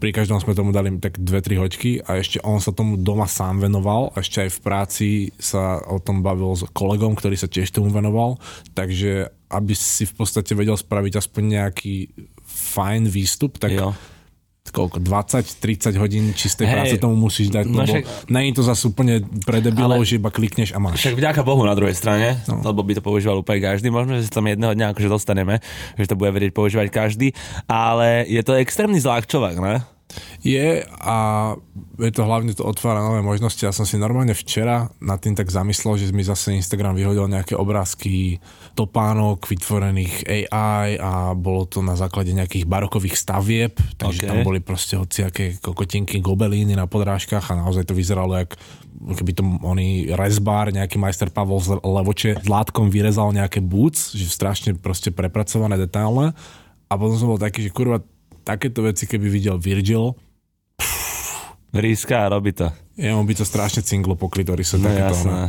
Pri 0.00 0.16
každom 0.16 0.40
sme 0.40 0.56
tomu 0.56 0.72
dali 0.72 0.96
tak 0.96 1.20
2-3 1.20 1.60
hoďky 1.60 1.90
a 2.08 2.16
ešte 2.16 2.40
on 2.40 2.56
sa 2.56 2.72
tomu 2.72 2.96
doma 2.96 3.28
sám 3.28 3.60
venoval 3.60 4.16
a 4.16 4.24
ešte 4.24 4.48
aj 4.48 4.50
v 4.56 4.62
práci 4.64 5.08
sa 5.36 5.76
o 5.84 6.00
tom 6.00 6.24
bavil 6.24 6.56
s 6.56 6.64
kolegom, 6.72 7.12
ktorý 7.12 7.36
sa 7.36 7.52
tiež 7.52 7.68
tomu 7.68 7.92
venoval. 7.92 8.40
Takže 8.72 9.28
aby 9.52 9.74
si 9.76 10.08
v 10.08 10.14
podstate 10.16 10.56
vedel 10.56 10.76
spraviť 10.80 11.20
aspoň 11.20 11.42
nejaký 11.60 12.16
fajn 12.48 13.02
výstup, 13.12 13.60
tak 13.60 13.76
Jo. 13.76 13.92
Koľko, 14.66 14.96
20-30 14.98 15.92
hodín 15.94 16.32
čistej 16.32 16.64
Hej. 16.64 16.72
práce 16.72 16.94
tomu 16.96 17.14
musíš 17.14 17.48
dať, 17.48 17.64
No 17.64 17.84
lebo 17.84 17.92
však- 17.94 18.28
není 18.28 18.50
to 18.50 18.60
zase 18.60 18.82
úplne 18.84 19.20
pre 19.42 19.60
debilov, 19.60 20.00
Ale- 20.00 20.06
že 20.06 20.16
iba 20.16 20.28
klikneš 20.28 20.72
a 20.72 20.78
máš. 20.78 20.98
Však 20.98 21.14
vďaka 21.14 21.40
Bohu 21.42 21.62
na 21.62 21.72
druhej 21.72 21.92
strane, 21.92 22.40
no. 22.46 22.64
lebo 22.64 22.80
by 22.80 22.92
to 22.94 23.02
používal 23.02 23.38
úplne 23.38 23.60
každý. 23.60 23.88
Možno, 23.88 24.16
že 24.16 24.24
sa 24.24 24.40
tam 24.40 24.46
jedného 24.46 24.72
dňa 24.72 24.86
akože 24.90 25.08
dostaneme, 25.08 25.60
že 25.94 26.06
to 26.06 26.14
bude 26.14 26.30
vedieť 26.30 26.50
používať 26.50 26.88
každý, 26.88 27.36
ale 27.64 28.24
je 28.24 28.40
to 28.40 28.54
extrémny 28.54 28.96
zlákčovák, 28.96 29.56
ne? 29.58 29.84
Je 30.44 30.84
a 30.86 31.16
je 31.98 32.12
to 32.12 32.22
hlavne 32.26 32.52
to 32.52 32.66
otvára 32.66 33.00
nové 33.00 33.24
možnosti. 33.24 33.60
Ja 33.62 33.72
som 33.72 33.88
si 33.88 33.96
normálne 33.96 34.36
včera 34.36 34.92
nad 35.00 35.18
tým 35.22 35.38
tak 35.38 35.48
zamyslel, 35.48 35.96
že 36.00 36.12
mi 36.12 36.26
zase 36.26 36.52
Instagram 36.54 36.98
vyhodil 36.98 37.30
nejaké 37.30 37.54
obrázky 37.56 38.38
topánok 38.74 39.46
vytvorených 39.46 40.26
AI 40.26 40.98
a 40.98 41.32
bolo 41.32 41.64
to 41.64 41.80
na 41.80 41.94
základe 41.94 42.34
nejakých 42.34 42.66
barokových 42.66 43.14
stavieb, 43.14 43.78
takže 43.94 44.26
OK. 44.26 44.28
tam 44.28 44.38
boli 44.42 44.58
proste 44.58 44.98
hociaké 44.98 45.62
kokotinky, 45.62 46.18
gobelíny 46.18 46.74
na 46.74 46.90
podrážkach 46.90 47.54
a 47.54 47.58
naozaj 47.58 47.86
to 47.86 47.94
vyzeralo 47.94 48.34
jak 48.34 48.58
keby 48.94 49.32
to 49.34 49.42
oný 49.60 50.14
rezbár, 50.14 50.70
nejaký 50.70 50.96
majster 50.96 51.28
Pavol 51.28 51.60
z 51.60 51.76
Levoče 51.82 52.40
s 52.40 52.48
látkom 52.48 52.88
vyrezal 52.88 53.34
nejaké 53.34 53.60
boots, 53.60 54.14
že 54.14 54.30
strašne 54.30 54.78
proste 54.78 55.10
prepracované, 55.10 55.76
detailné. 55.76 56.32
A 56.88 56.92
potom 56.94 57.16
som 57.18 57.28
bol 57.28 57.40
taký, 57.40 57.66
že 57.66 57.74
kurva, 57.74 58.00
takéto 58.44 58.84
veci, 58.84 59.08
keby 59.08 59.26
videl 59.32 59.56
Virgil, 59.58 60.12
Ríska 61.74 62.28
a 62.28 62.28
robí 62.28 62.52
to. 62.52 62.70
jemu 62.96 63.26
by 63.26 63.34
to 63.34 63.44
strašne 63.44 63.82
cinglo 63.82 64.14
po 64.14 64.30
klitorise. 64.30 64.78
No 64.78 64.86
takéto, 64.86 65.18
jasné. 65.18 65.32
ne? 65.32 65.46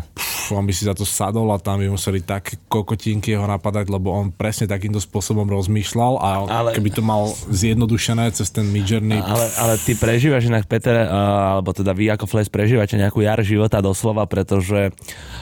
On 0.51 0.61
by 0.61 0.69
si 0.69 0.85
za 0.85 0.93
to 0.93 1.01
sadol 1.01 1.49
a 1.49 1.57
tam 1.57 1.79
by 1.79 1.87
museli 1.87 2.19
také 2.19 2.59
kokotinky 2.67 3.33
ho 3.33 3.45
napadať, 3.45 3.87
lebo 3.87 4.11
on 4.11 4.29
presne 4.29 4.65
takýmto 4.65 4.99
spôsobom 4.99 5.47
rozmýšľal 5.47 6.13
a 6.17 6.29
Ale- 6.45 6.73
keby 6.73 6.89
to 6.91 7.01
mal 7.01 7.29
zjednodušené 7.49 8.29
cez 8.31 8.49
ten 8.49 8.67
Midjourney, 8.67 9.17
Ale, 9.17 9.45
ale 9.57 9.73
ty 9.79 9.95
prežívaš 9.95 10.45
inak, 10.45 10.67
Peter, 10.67 11.07
alebo 11.07 11.71
teda 11.71 11.91
vy 11.91 12.11
ako 12.11 12.27
Flash 12.27 12.49
prežívate 12.49 12.93
nejakú 12.93 13.23
jar 13.23 13.39
života 13.41 13.79
doslova, 13.79 14.27
pretože 14.27 14.91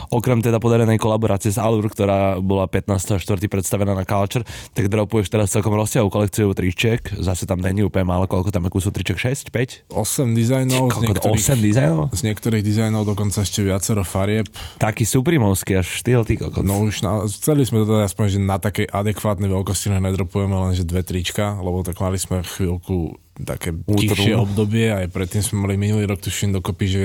okrem 0.07 0.39
teda 0.39 0.61
podarenej 0.61 0.97
kolaborácie 0.97 1.49
s 1.49 1.57
Allure, 1.57 1.89
ktorá 1.89 2.37
bola 2.37 2.69
15.4. 2.69 3.19
predstavená 3.49 3.91
na 3.91 4.05
Culture, 4.05 4.45
tak 4.71 4.87
dropuješ 4.87 5.27
teraz 5.27 5.49
celkom 5.49 5.73
rozsiahú 5.73 6.07
kolekciu 6.07 6.53
tričiek, 6.53 7.01
zase 7.17 7.43
tam 7.43 7.59
není 7.59 7.81
úplne 7.81 8.05
málo, 8.05 8.29
koľko 8.29 8.53
tam 8.53 8.67
je 8.67 8.71
kusov 8.71 8.93
triček, 8.93 9.17
6, 9.17 9.49
5? 9.49 9.89
8 9.89 10.37
dizajnov, 10.37 10.83
z 10.85 10.93
Koľko, 10.93 11.01
niektorých, 11.01 11.43
8 11.49 11.59
dizajnov? 11.59 12.03
z 12.13 12.21
niektorých 12.23 12.63
dizajnov 12.63 13.01
dokonca 13.03 13.41
ešte 13.41 13.63
viacero 13.63 14.03
farieb. 14.05 14.45
Tak 14.77 14.92
aký 14.93 15.09
suprimovský 15.09 15.81
až 15.81 15.89
štýl, 15.89 16.21
ty 16.21 16.37
kokot. 16.37 16.61
No 16.61 16.85
už 16.85 17.01
na, 17.01 17.25
chceli 17.25 17.65
sme 17.65 17.81
to 17.81 17.97
teda 17.97 18.05
aspoň, 18.05 18.25
že 18.29 18.39
na 18.39 18.61
takej 18.61 18.85
adekvátnej 18.85 19.49
veľkosti 19.49 19.89
nedropujeme 19.89 20.53
len, 20.53 20.77
že 20.77 20.85
dve 20.85 21.01
trička, 21.01 21.57
lebo 21.57 21.81
tak 21.81 21.97
mali 21.97 22.21
sme 22.21 22.45
chvíľku 22.45 23.17
také 23.33 23.73
tichšie 23.73 24.37
obdobie, 24.37 24.93
aj 24.93 25.09
predtým 25.09 25.41
sme 25.41 25.65
mali 25.65 25.75
minulý 25.81 26.05
rok, 26.05 26.21
tuším 26.21 26.53
dokopy, 26.53 26.85
že 26.85 27.01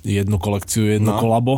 jednu 0.00 0.40
kolekciu, 0.40 0.88
jedno 0.88 1.12
no. 1.12 1.20
kolabo 1.20 1.54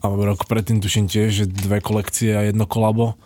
a 0.00 0.08
rok 0.08 0.48
predtým 0.48 0.80
tuším 0.80 1.12
tiež, 1.12 1.28
že 1.28 1.44
dve 1.44 1.84
kolekcie 1.84 2.32
a 2.32 2.48
jedno 2.48 2.64
kolabo, 2.64 3.20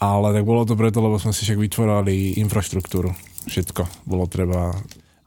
ale 0.00 0.32
tak 0.32 0.48
bolo 0.48 0.64
to 0.64 0.72
preto, 0.72 1.04
lebo 1.04 1.20
sme 1.20 1.36
si 1.36 1.44
však 1.44 1.60
vytvorili 1.60 2.40
infraštruktúru. 2.40 3.12
Všetko 3.44 4.08
bolo 4.08 4.24
treba 4.24 4.72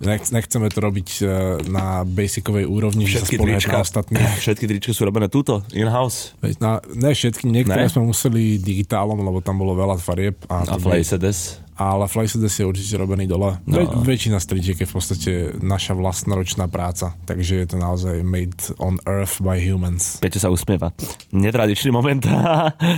Nechceme 0.01 0.67
to 0.73 0.79
robiť 0.81 1.09
e, 1.21 1.23
na 1.69 2.01
basicovej 2.01 2.65
úrovni, 2.65 3.05
všetky 3.05 3.37
že 3.37 3.61
sa 3.61 3.81
trička, 3.85 4.01
Všetky 4.43 4.65
tričky 4.65 4.91
sú 4.97 5.05
robené 5.05 5.29
túto, 5.29 5.61
in-house? 5.77 6.33
Na, 6.57 6.81
ne 6.89 7.13
všetky, 7.13 7.45
niektoré 7.45 7.85
ne? 7.85 7.91
sme 7.93 8.09
museli 8.09 8.57
digitálom, 8.57 9.21
lebo 9.21 9.45
tam 9.45 9.61
bolo 9.61 9.77
veľa 9.77 10.01
farieb. 10.01 10.41
A, 10.49 10.65
a 10.65 10.75
Flacedes? 10.81 11.61
Ale 11.81 12.05
Flysedes 12.05 12.53
je 12.53 12.65
určite 12.69 12.93
robený 13.01 13.25
dole. 13.25 13.57
No. 13.65 13.81
Ve, 13.81 13.85
väčšina 14.13 14.37
stričiek 14.37 14.77
je 14.77 14.87
v 14.87 14.93
podstate 14.93 15.31
naša 15.57 15.97
vlastnoročná 15.97 16.69
práca, 16.69 17.17
takže 17.25 17.65
je 17.65 17.67
to 17.73 17.77
naozaj 17.81 18.21
made 18.21 18.69
on 18.77 19.01
earth 19.09 19.41
by 19.41 19.57
humans. 19.57 20.21
Peťo 20.21 20.37
sa 20.37 20.53
usmieva. 20.53 20.93
Netradičný 21.33 21.89
moment. 21.89 22.21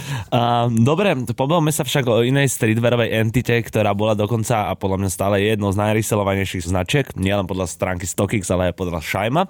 dobre, 0.92 1.16
pobavme 1.32 1.72
sa 1.72 1.88
však 1.88 2.04
o 2.12 2.25
inej 2.28 2.52
streetwearovej 2.52 3.16
entite, 3.24 3.56
ktorá 3.63 3.96
bola 3.96 4.18
dokonca 4.18 4.68
a 4.68 4.75
podľa 4.75 5.06
mňa 5.06 5.10
stále 5.10 5.36
je 5.40 5.56
jednou 5.56 5.72
z 5.72 5.80
najryselovanejších 5.80 6.68
značiek, 6.68 7.06
nielen 7.16 7.48
podľa 7.48 7.72
stránky 7.72 8.04
StockX, 8.04 8.52
ale 8.52 8.72
aj 8.72 8.75
podľa 8.75 9.00
Šajma. 9.00 9.42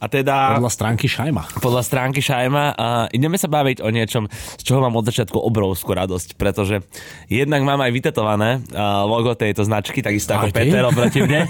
A 0.00 0.04
teda... 0.08 0.56
Podľa 0.62 0.72
stránky 0.72 1.06
Šajma. 1.10 1.60
Podľa 1.60 1.82
stránky 1.84 2.24
Šajma. 2.24 2.64
A 2.78 2.86
ideme 3.10 3.36
sa 3.36 3.50
baviť 3.50 3.82
o 3.84 3.88
niečom, 3.90 4.30
z 4.30 4.62
čoho 4.62 4.80
mám 4.80 4.94
od 4.94 5.04
začiatku 5.04 5.36
obrovskú 5.36 5.92
radosť, 5.92 6.38
pretože 6.38 6.80
jednak 7.26 7.66
mám 7.66 7.82
aj 7.82 7.90
vytetované 7.92 8.61
logo 9.06 9.34
tejto 9.34 9.66
značky, 9.66 10.04
takisto 10.04 10.34
ako 10.34 10.54
Peter 10.54 10.84
oproti 10.90 11.24
mne. 11.24 11.48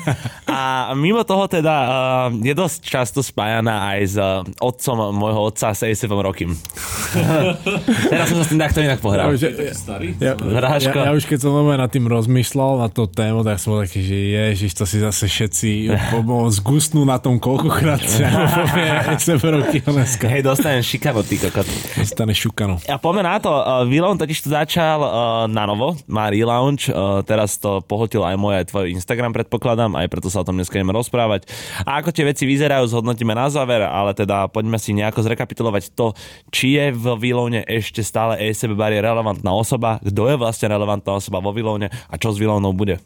A 0.49 0.92
mimo 0.97 1.25
toho 1.25 1.49
teda 1.49 1.75
je 2.33 2.54
dosť 2.54 2.81
často 2.85 3.21
spájaná 3.21 3.97
aj 3.97 4.00
s 4.04 4.16
otcom 4.61 5.12
môjho 5.16 5.40
otca, 5.52 5.73
s 5.73 5.83
Acefom 5.85 6.21
Rokim. 6.21 6.52
Teraz 8.12 8.26
som 8.31 8.37
sa 8.40 8.45
s 8.45 8.50
tým 8.52 8.61
takto 8.61 8.81
inak 8.85 9.00
pohral. 9.00 9.33
Ja, 9.37 9.49
ja, 9.49 9.73
ja, 10.21 10.33
ja, 10.78 10.92
ja 10.92 11.12
už 11.12 11.25
keď 11.25 11.38
som 11.42 11.52
nad 11.64 11.90
tým 11.90 12.07
rozmýšľal 12.07 12.85
na 12.85 12.88
to 12.92 13.09
tému, 13.09 13.42
tak 13.42 13.59
som 13.59 13.81
taký, 13.81 14.00
že 14.04 14.16
ježiš, 14.33 14.73
to 14.76 14.85
si 14.85 15.00
zase 15.00 15.25
všetci 15.28 15.71
zgusnú 16.52 17.02
na 17.09 17.16
tom 17.16 17.40
koľkokrát 17.40 18.04
sa 18.12 18.28
povie 18.69 18.88
Acef 19.09 19.40
Roky 19.40 19.78
Hej, 20.28 20.42
dostanem 20.45 20.85
šikano, 20.85 21.25
ty 21.25 21.40
kokot. 21.40 21.66
Dostane 21.97 22.35
šukano. 22.37 22.76
A 22.87 23.00
poďme 23.00 23.26
na 23.26 23.37
to, 23.40 23.50
Vilon 23.88 24.21
totiž 24.21 24.38
to 24.45 24.49
začal 24.52 24.99
na 25.49 25.64
novo, 25.64 25.97
má 26.07 26.28
relaunch, 26.28 26.92
teraz 27.25 27.57
to 27.59 27.81
pohotil 27.85 28.23
aj 28.23 28.37
môj, 28.37 28.61
aj 28.61 28.69
tvoj 28.71 28.93
Instagram 28.93 29.33
predpokladám, 29.33 29.97
aj 29.97 30.07
preto 30.13 30.29
sa 30.29 30.41
o 30.41 30.47
tom 30.47 30.61
dneska 30.61 30.79
ideme 30.79 30.93
rozprávať. 30.93 31.49
A 31.89 31.99
ako 31.99 32.13
tie 32.13 32.29
veci 32.29 32.45
vyzerajú, 32.45 32.87
zhodnotíme 32.87 33.33
na 33.33 33.49
záver, 33.49 33.83
ale 33.83 34.13
teda 34.13 34.47
poďme 34.53 34.77
si 34.77 34.95
nejako 34.95 35.25
zrekapitulovať 35.25 35.97
to, 35.97 36.13
či 36.53 36.77
je 36.77 36.93
v 36.93 37.05
Vilóne 37.19 37.65
ešte 37.65 38.05
stále 38.05 38.39
ESB 38.39 38.77
Bar 38.77 38.93
relevantná 38.93 39.51
osoba, 39.51 39.99
kto 40.05 40.29
je 40.29 40.37
vlastne 40.37 40.69
relevantná 40.69 41.17
osoba 41.17 41.41
vo 41.41 41.51
Vilóne 41.57 41.89
a 41.89 42.15
čo 42.21 42.31
s 42.31 42.39
Vilónou 42.39 42.77
bude. 42.77 43.01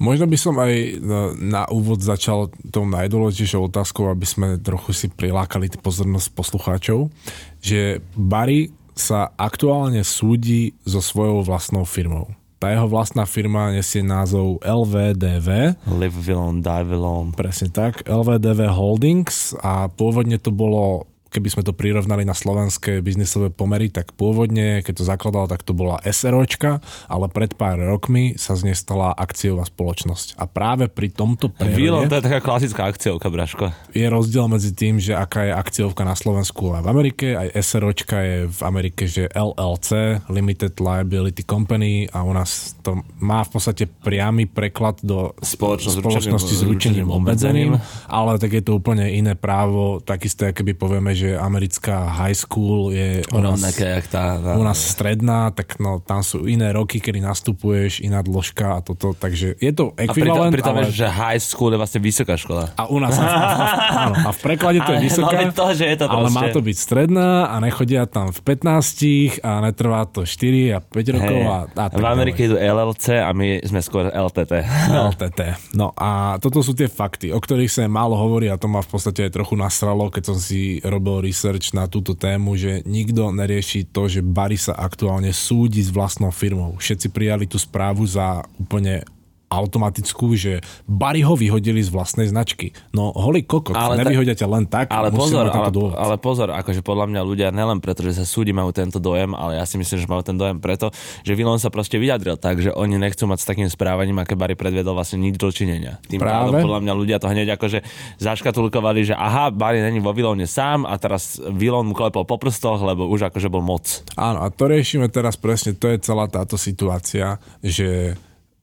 Možno 0.00 0.24
by 0.24 0.38
som 0.40 0.56
aj 0.56 0.96
na 1.36 1.68
úvod 1.68 2.00
začal 2.00 2.48
tou 2.72 2.88
najdôležitejšou 2.88 3.68
otázkou, 3.68 4.08
aby 4.08 4.24
sme 4.24 4.56
trochu 4.56 4.96
si 4.96 5.06
prilákali 5.12 5.68
pozornosť 5.76 6.28
poslucháčov, 6.32 7.12
že 7.60 8.00
Barry 8.16 8.72
sa 8.96 9.28
aktuálne 9.36 10.00
súdi 10.00 10.72
so 10.88 11.04
svojou 11.04 11.44
vlastnou 11.44 11.84
firmou. 11.84 12.32
Tá 12.60 12.76
jeho 12.76 12.92
vlastná 12.92 13.24
firma 13.24 13.72
nesie 13.72 14.04
názov 14.04 14.60
LVDV. 14.60 15.80
Live 15.96 16.20
Alone, 16.28 16.60
Die 16.60 16.84
Alone. 16.92 17.32
Presne 17.32 17.72
tak, 17.72 18.04
LVDV 18.04 18.68
Holdings 18.68 19.56
a 19.64 19.88
pôvodne 19.88 20.36
to 20.36 20.52
bolo 20.52 21.08
keby 21.30 21.48
sme 21.48 21.62
to 21.62 21.72
prirovnali 21.72 22.26
na 22.26 22.34
slovenské 22.34 22.98
biznisové 23.00 23.54
pomery, 23.54 23.88
tak 23.88 24.12
pôvodne, 24.18 24.82
keď 24.82 24.94
to 25.00 25.04
zakladal, 25.06 25.46
tak 25.46 25.62
to 25.62 25.72
bola 25.72 26.02
SROčka, 26.02 26.82
ale 27.06 27.30
pred 27.30 27.54
pár 27.54 27.78
rokmi 27.78 28.34
sa 28.34 28.58
z 28.58 28.70
nej 28.70 28.76
stala 28.76 29.14
akciová 29.14 29.62
spoločnosť. 29.64 30.36
A 30.36 30.44
práve 30.50 30.90
pri 30.90 31.14
tomto 31.14 31.48
prerode... 31.54 32.10
to 32.10 32.18
je 32.18 32.26
taká 32.26 32.40
klasická 32.42 32.90
akciovka, 32.90 33.30
Braško. 33.30 33.70
Je 33.94 34.06
rozdiel 34.10 34.50
medzi 34.50 34.74
tým, 34.74 34.98
že 34.98 35.14
aká 35.14 35.46
je 35.46 35.52
akciovka 35.54 36.02
na 36.02 36.18
Slovensku 36.18 36.74
a 36.74 36.82
v 36.82 36.88
Amerike, 36.90 37.38
aj 37.38 37.54
SROčka 37.62 38.18
je 38.20 38.38
v 38.50 38.60
Amerike, 38.66 39.06
že 39.06 39.30
LLC, 39.30 40.20
Limited 40.26 40.82
Liability 40.82 41.46
Company 41.46 42.10
a 42.10 42.26
u 42.26 42.34
nás 42.34 42.74
to 42.82 43.06
má 43.22 43.46
v 43.46 43.50
podstate 43.54 43.86
priamy 43.86 44.50
preklad 44.50 44.98
do 45.06 45.30
Spoločnosť 45.38 46.02
spoločnosti 46.02 46.54
s 46.58 46.62
ručením 46.66 47.08
obmedzeným, 47.12 47.78
ale 48.10 48.40
tak 48.42 48.50
je 48.58 48.62
to 48.64 48.76
úplne 48.76 49.06
iné 49.06 49.38
právo, 49.38 50.02
takisto, 50.02 50.48
keby 50.50 50.74
povieme, 50.74 51.12
že 51.20 51.30
americká 51.36 52.08
high 52.08 52.36
school 52.36 52.94
je 52.94 53.20
u 53.28 53.40
nás, 53.44 53.60
jak 53.60 54.08
tá, 54.08 54.40
tá, 54.40 54.52
u 54.56 54.64
nás 54.64 54.80
stredná, 54.80 55.52
tak 55.52 55.76
no, 55.76 56.00
tam 56.00 56.24
sú 56.24 56.48
iné 56.48 56.72
roky, 56.72 57.02
kedy 57.02 57.20
nastupuješ, 57.20 58.00
iná 58.00 58.24
dĺžka 58.24 58.66
a 58.70 58.80
toto, 58.80 59.12
takže 59.12 59.60
je 59.60 59.72
to 59.74 59.92
ekvivalent. 60.00 60.52
A 60.52 60.56
pritom, 60.56 60.74
ale... 60.76 60.88
že 60.88 61.04
high 61.04 61.40
school 61.40 61.74
je 61.74 61.78
vlastne 61.80 62.00
vysoká 62.00 62.38
škola. 62.40 62.72
A 62.80 62.88
u 62.88 62.96
nás, 62.96 63.16
áno, 63.20 64.14
a 64.16 64.30
v 64.32 64.38
preklade 64.40 64.80
to 64.80 64.96
je 64.96 65.00
vysoká, 65.10 65.36
to, 65.52 65.64
že 65.76 65.84
je 65.84 65.96
to 66.00 66.06
ale 66.10 66.30
má 66.30 66.48
to 66.48 66.60
byť 66.62 66.76
stredná 66.76 67.50
a 67.50 67.54
nechodia 67.58 68.06
tam 68.06 68.30
v 68.30 68.40
15 68.42 69.42
a 69.42 69.50
netrvá 69.64 70.06
to 70.06 70.24
4 70.24 70.76
a 70.76 70.78
5 70.80 71.14
rokov. 71.16 71.36
Hey, 71.36 71.46
a, 71.46 71.58
a 71.66 71.84
v 71.90 72.06
Amerike 72.06 72.46
idú 72.46 72.56
LLC 72.56 73.20
a 73.20 73.30
my 73.34 73.60
sme 73.66 73.80
skôr 73.82 74.08
LTT. 74.08 74.52
LTT. 74.90 75.40
No 75.80 75.94
a 75.96 76.36
toto 76.42 76.60
sú 76.60 76.74
tie 76.74 76.90
fakty, 76.90 77.30
o 77.30 77.38
ktorých 77.38 77.70
sa 77.70 77.86
málo 77.86 78.18
hovorí 78.18 78.50
a 78.50 78.58
to 78.58 78.66
ma 78.66 78.82
v 78.82 78.90
podstate 78.90 79.30
aj 79.30 79.32
trochu 79.34 79.54
nasralo, 79.54 80.10
keď 80.10 80.22
som 80.34 80.36
si 80.38 80.82
robil 80.82 81.09
robil 81.10 81.26
research 81.26 81.74
na 81.74 81.90
túto 81.90 82.14
tému, 82.14 82.54
že 82.54 82.86
nikto 82.86 83.34
nerieši 83.34 83.90
to, 83.90 84.06
že 84.06 84.22
Barry 84.22 84.54
sa 84.54 84.78
aktuálne 84.78 85.34
súdi 85.34 85.82
s 85.82 85.90
vlastnou 85.90 86.30
firmou. 86.30 86.78
Všetci 86.78 87.10
prijali 87.10 87.50
tú 87.50 87.58
správu 87.58 88.06
za 88.06 88.46
úplne 88.54 89.02
automatickú, 89.50 90.38
že 90.38 90.62
Barry 90.86 91.26
ho 91.26 91.34
vyhodili 91.34 91.82
z 91.82 91.90
vlastnej 91.90 92.30
značky. 92.30 92.70
No 92.94 93.10
holý 93.10 93.42
kokot, 93.42 93.74
ale 93.74 93.98
nevyhodia 93.98 94.38
ťa 94.38 94.46
len 94.46 94.64
tak. 94.70 94.94
Ale 94.94 95.10
pozor, 95.10 95.50
ale, 95.50 95.74
ale 95.98 96.16
pozor, 96.22 96.54
akože 96.54 96.86
podľa 96.86 97.10
mňa 97.10 97.20
ľudia 97.26 97.48
nelen 97.50 97.82
preto, 97.82 98.06
že 98.06 98.14
sa 98.14 98.22
súdi 98.22 98.54
majú 98.54 98.70
tento 98.70 99.02
dojem, 99.02 99.34
ale 99.34 99.58
ja 99.58 99.66
si 99.66 99.74
myslím, 99.74 99.98
že 99.98 100.06
majú 100.06 100.22
ten 100.22 100.38
dojem 100.38 100.62
preto, 100.62 100.94
že 101.26 101.34
Vilon 101.34 101.58
sa 101.58 101.74
proste 101.74 101.98
vyjadril 101.98 102.38
tak, 102.38 102.62
že 102.62 102.70
oni 102.70 102.94
nechcú 102.94 103.26
mať 103.26 103.38
s 103.42 103.46
takým 103.50 103.66
správaním, 103.66 104.22
aké 104.22 104.38
Barry 104.38 104.54
predviedol 104.54 104.94
vlastne 104.94 105.18
nič 105.18 105.34
dočinenia. 105.34 105.98
Tým 106.06 106.22
Práve. 106.22 106.62
podľa 106.62 106.80
mňa 106.86 106.92
ľudia 106.94 107.16
to 107.18 107.26
hneď 107.26 107.58
akože 107.58 107.82
zaškatulkovali, 108.22 109.10
že 109.10 109.14
aha, 109.18 109.50
Barry 109.50 109.82
není 109.82 109.98
vo 109.98 110.14
Vilone 110.14 110.46
sám 110.46 110.86
a 110.86 110.94
teraz 110.94 111.42
Vilon 111.42 111.90
mu 111.90 111.94
klepol 111.98 112.22
po 112.22 112.38
prstoch, 112.38 112.78
lebo 112.86 113.10
už 113.10 113.34
akože 113.34 113.50
bol 113.50 113.66
moc. 113.66 114.06
Áno, 114.14 114.46
a 114.46 114.48
to 114.54 114.70
riešime 114.70 115.10
teraz 115.10 115.34
presne, 115.34 115.74
to 115.74 115.90
je 115.90 115.98
celá 115.98 116.30
táto 116.30 116.54
situácia, 116.54 117.42
že 117.58 118.14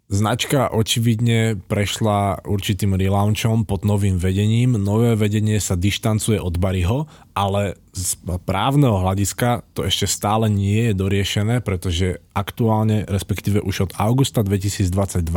Značka 0.08 0.72
očividne 0.72 1.60
prešla 1.68 2.40
určitým 2.48 2.96
relaunchom 2.96 3.68
pod 3.68 3.84
novým 3.84 4.16
vedením. 4.16 4.80
Nové 4.80 5.20
vedenie 5.20 5.60
sa 5.60 5.76
dištancuje 5.76 6.40
od 6.40 6.56
Barryho, 6.56 7.12
ale 7.36 7.76
z 7.92 8.16
právneho 8.48 9.04
hľadiska 9.04 9.68
to 9.76 9.84
ešte 9.84 10.08
stále 10.08 10.48
nie 10.48 10.88
je 10.88 10.94
doriešené, 10.96 11.60
pretože 11.60 12.24
aktuálne, 12.32 13.04
respektíve 13.04 13.60
už 13.60 13.92
od 13.92 14.00
augusta 14.00 14.48
2022, 14.48 15.28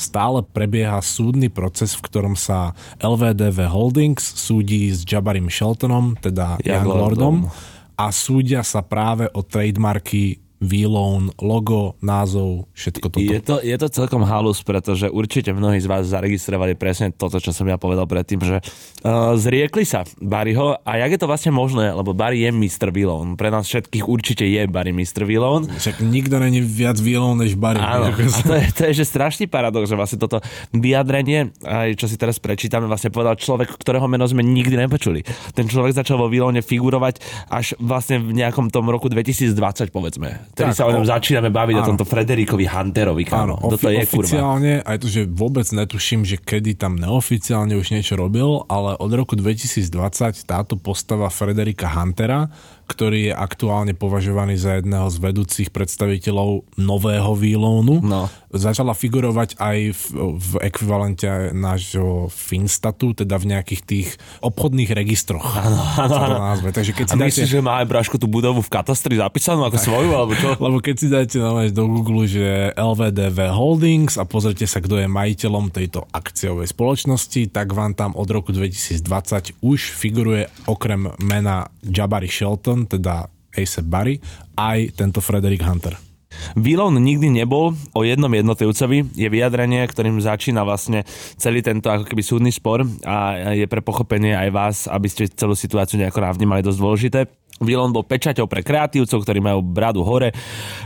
stále 0.00 0.40
prebieha 0.40 1.04
súdny 1.04 1.52
proces, 1.52 1.92
v 1.92 2.08
ktorom 2.08 2.32
sa 2.32 2.72
LVDV 3.04 3.68
Holdings 3.68 4.24
súdi 4.24 4.88
s 4.88 5.04
Jabarim 5.04 5.52
Sheltonom, 5.52 6.16
teda 6.16 6.56
Young 6.64 6.88
Lordom, 6.88 7.36
a 7.94 8.08
súdia 8.08 8.64
sa 8.64 8.80
práve 8.80 9.28
o 9.36 9.44
trademarky 9.44 10.43
výloun, 10.64 11.30
logo, 11.38 11.94
názov, 12.00 12.64
všetko 12.72 13.06
toto. 13.12 13.20
Je 13.20 13.40
to, 13.40 13.56
je 13.60 13.76
to 13.76 13.88
celkom 13.92 14.24
halus, 14.24 14.64
pretože 14.64 15.06
určite 15.12 15.52
mnohí 15.52 15.78
z 15.78 15.86
vás 15.86 16.08
zaregistrovali 16.08 16.74
presne 16.74 17.12
toto, 17.12 17.36
čo 17.38 17.52
som 17.52 17.68
ja 17.68 17.76
povedal 17.76 18.08
predtým, 18.08 18.40
že 18.40 18.56
uh, 18.60 19.36
zriekli 19.36 19.84
sa 19.84 20.08
Barryho 20.18 20.80
a 20.80 20.90
jak 21.04 21.14
je 21.14 21.20
to 21.20 21.28
vlastne 21.28 21.52
možné, 21.52 21.92
lebo 21.92 22.16
Barry 22.16 22.48
je 22.48 22.50
Mr. 22.50 22.88
Výloun. 22.88 23.36
Pre 23.36 23.52
nás 23.52 23.68
všetkých 23.68 24.04
určite 24.08 24.44
je 24.48 24.64
Barry 24.66 24.96
Mr. 24.96 25.28
Výloun. 25.28 25.68
Však 25.68 26.00
nikto 26.00 26.40
není 26.40 26.64
viac 26.64 26.96
Výloun 26.96 27.44
než 27.44 27.54
Barry. 27.60 27.84
Áno, 27.84 28.10
a 28.36 28.40
to 28.40 28.54
je, 28.56 28.66
to 28.72 28.82
je 28.88 28.92
že 28.98 29.04
strašný 29.04 29.46
paradox, 29.46 29.86
že 29.86 29.96
vlastne 29.98 30.18
toto 30.18 30.40
vyjadrenie, 30.72 31.52
aj 31.60 32.00
čo 32.00 32.08
si 32.08 32.16
teraz 32.16 32.40
prečítame, 32.40 32.88
vlastne 32.88 33.12
povedal 33.12 33.36
človek, 33.36 33.76
ktorého 33.76 34.08
meno 34.08 34.24
sme 34.24 34.40
nikdy 34.40 34.80
nepočuli. 34.80 35.20
Ten 35.52 35.68
človek 35.68 35.92
začal 35.92 36.16
vo 36.16 36.32
Výloune 36.32 36.64
figurovať 36.64 37.20
až 37.52 37.76
vlastne 37.76 38.22
v 38.22 38.32
nejakom 38.32 38.72
tom 38.72 38.88
roku 38.88 39.12
2020, 39.12 39.52
povedzme 39.92 40.53
Ktorý 40.54 40.70
Tak, 40.70 40.76
sa 40.76 40.86
o 40.86 40.92
ňom 40.92 41.02
o- 41.02 41.10
začíname 41.10 41.50
baviť, 41.50 41.74
o 41.74 41.80
áno. 41.80 41.88
tomto 41.90 42.04
Frederikovi 42.04 42.64
Hunterovi, 42.64 43.26
Áno, 43.26 43.58
kámo. 43.58 43.68
Toto 43.68 43.74
ofi- 43.82 43.90
je 43.92 44.04
kurva. 44.04 44.22
oficiálne, 44.22 44.72
aj 44.80 44.96
to, 44.96 45.06
že 45.08 45.20
vôbec 45.26 45.66
netuším, 45.66 46.22
že 46.22 46.36
kedy 46.36 46.74
tam 46.74 46.94
neoficiálne 46.94 47.74
už 47.74 47.90
niečo 47.90 48.14
robil, 48.14 48.46
ale 48.66 48.94
od 48.94 49.10
roku 49.10 49.34
2020 49.34 49.90
táto 50.44 50.74
postava 50.76 51.26
Frederika 51.28 51.90
Huntera, 51.90 52.46
ktorý 52.84 53.30
je 53.30 53.34
aktuálne 53.34 53.92
považovaný 53.92 54.54
za 54.54 54.76
jedného 54.76 55.08
z 55.08 55.16
vedúcich 55.18 55.68
predstaviteľov 55.68 56.76
nového 56.76 57.32
výlónu, 57.32 58.04
No. 58.04 58.28
začala 58.48 58.92
figurovať 58.92 59.56
aj 59.56 59.78
v, 59.90 60.04
v 60.36 60.50
ekvivalente 60.62 61.26
nášho 61.50 62.28
Finstatu, 62.28 63.12
teda 63.12 63.34
v 63.36 63.56
nejakých 63.56 63.82
tých 63.82 64.08
obchodných 64.40 64.90
registroch. 64.92 65.42
Áno, 65.42 65.80
áno, 65.98 66.36
Názve. 66.54 66.70
Takže 66.70 66.92
keď 66.92 67.04
si 67.06 67.12
A 67.12 67.16
dáte... 67.16 67.28
myslíš, 67.30 67.50
že 67.50 67.60
má 67.60 67.80
aj 67.80 67.86
Braško 67.88 68.16
tú 68.16 68.26
budovu 68.26 68.60
v 68.60 68.70
katastri 68.70 69.16
zapísanú 69.16 69.64
ako 69.64 69.78
svoju, 69.78 70.10
alebo 70.12 70.32
čo? 70.34 70.54
Lebo 70.64 70.78
keď 70.78 70.94
si 70.94 71.06
dáte 71.08 71.36
normálne 71.38 71.70
do 71.70 71.86
Google, 71.86 72.26
že 72.26 72.44
LVDV 72.74 73.38
Holdings 73.50 74.14
a 74.16 74.24
pozrite 74.24 74.66
sa, 74.66 74.78
kto 74.78 74.98
je 74.98 75.06
majiteľom 75.06 75.70
tejto 75.70 76.04
akciovej 76.10 76.68
spoločnosti, 76.68 77.48
tak 77.48 77.70
vám 77.70 77.94
tam 77.94 78.12
od 78.14 78.28
roku 78.28 78.50
2020 78.50 79.00
už 79.62 79.80
figuruje 79.94 80.46
okrem 80.66 81.08
mena 81.20 81.70
Jabari 81.80 82.26
Shelton, 82.26 82.73
teda 82.82 83.30
ASAP 83.54 83.86
Barry, 83.86 84.18
aj 84.58 84.98
tento 84.98 85.22
Frederick 85.22 85.62
Hunter. 85.62 85.94
Výlon 86.58 86.98
nikdy 86.98 87.30
nebol 87.30 87.78
o 87.94 88.00
jednom 88.02 88.30
jednotlivcovi, 88.30 89.14
je 89.14 89.28
vyjadrenie, 89.30 89.86
ktorým 89.86 90.18
začína 90.18 90.66
vlastne 90.66 91.06
celý 91.38 91.62
tento 91.62 91.90
ako 91.90 92.10
keby 92.10 92.22
súdny 92.26 92.50
spor 92.50 92.82
a 93.06 93.54
je 93.54 93.66
pre 93.70 93.78
pochopenie 93.78 94.34
aj 94.34 94.50
vás, 94.50 94.76
aby 94.90 95.06
ste 95.06 95.30
celú 95.30 95.54
situáciu 95.54 96.02
nejako 96.02 96.26
navnímali 96.26 96.66
dosť 96.66 96.78
dôležité. 96.82 97.20
Výlon 97.62 97.94
bol 97.94 98.02
pečaťou 98.02 98.50
pre 98.50 98.66
kreatívcov, 98.66 99.22
ktorí 99.22 99.38
majú 99.38 99.62
bradu 99.62 100.02
hore, 100.02 100.34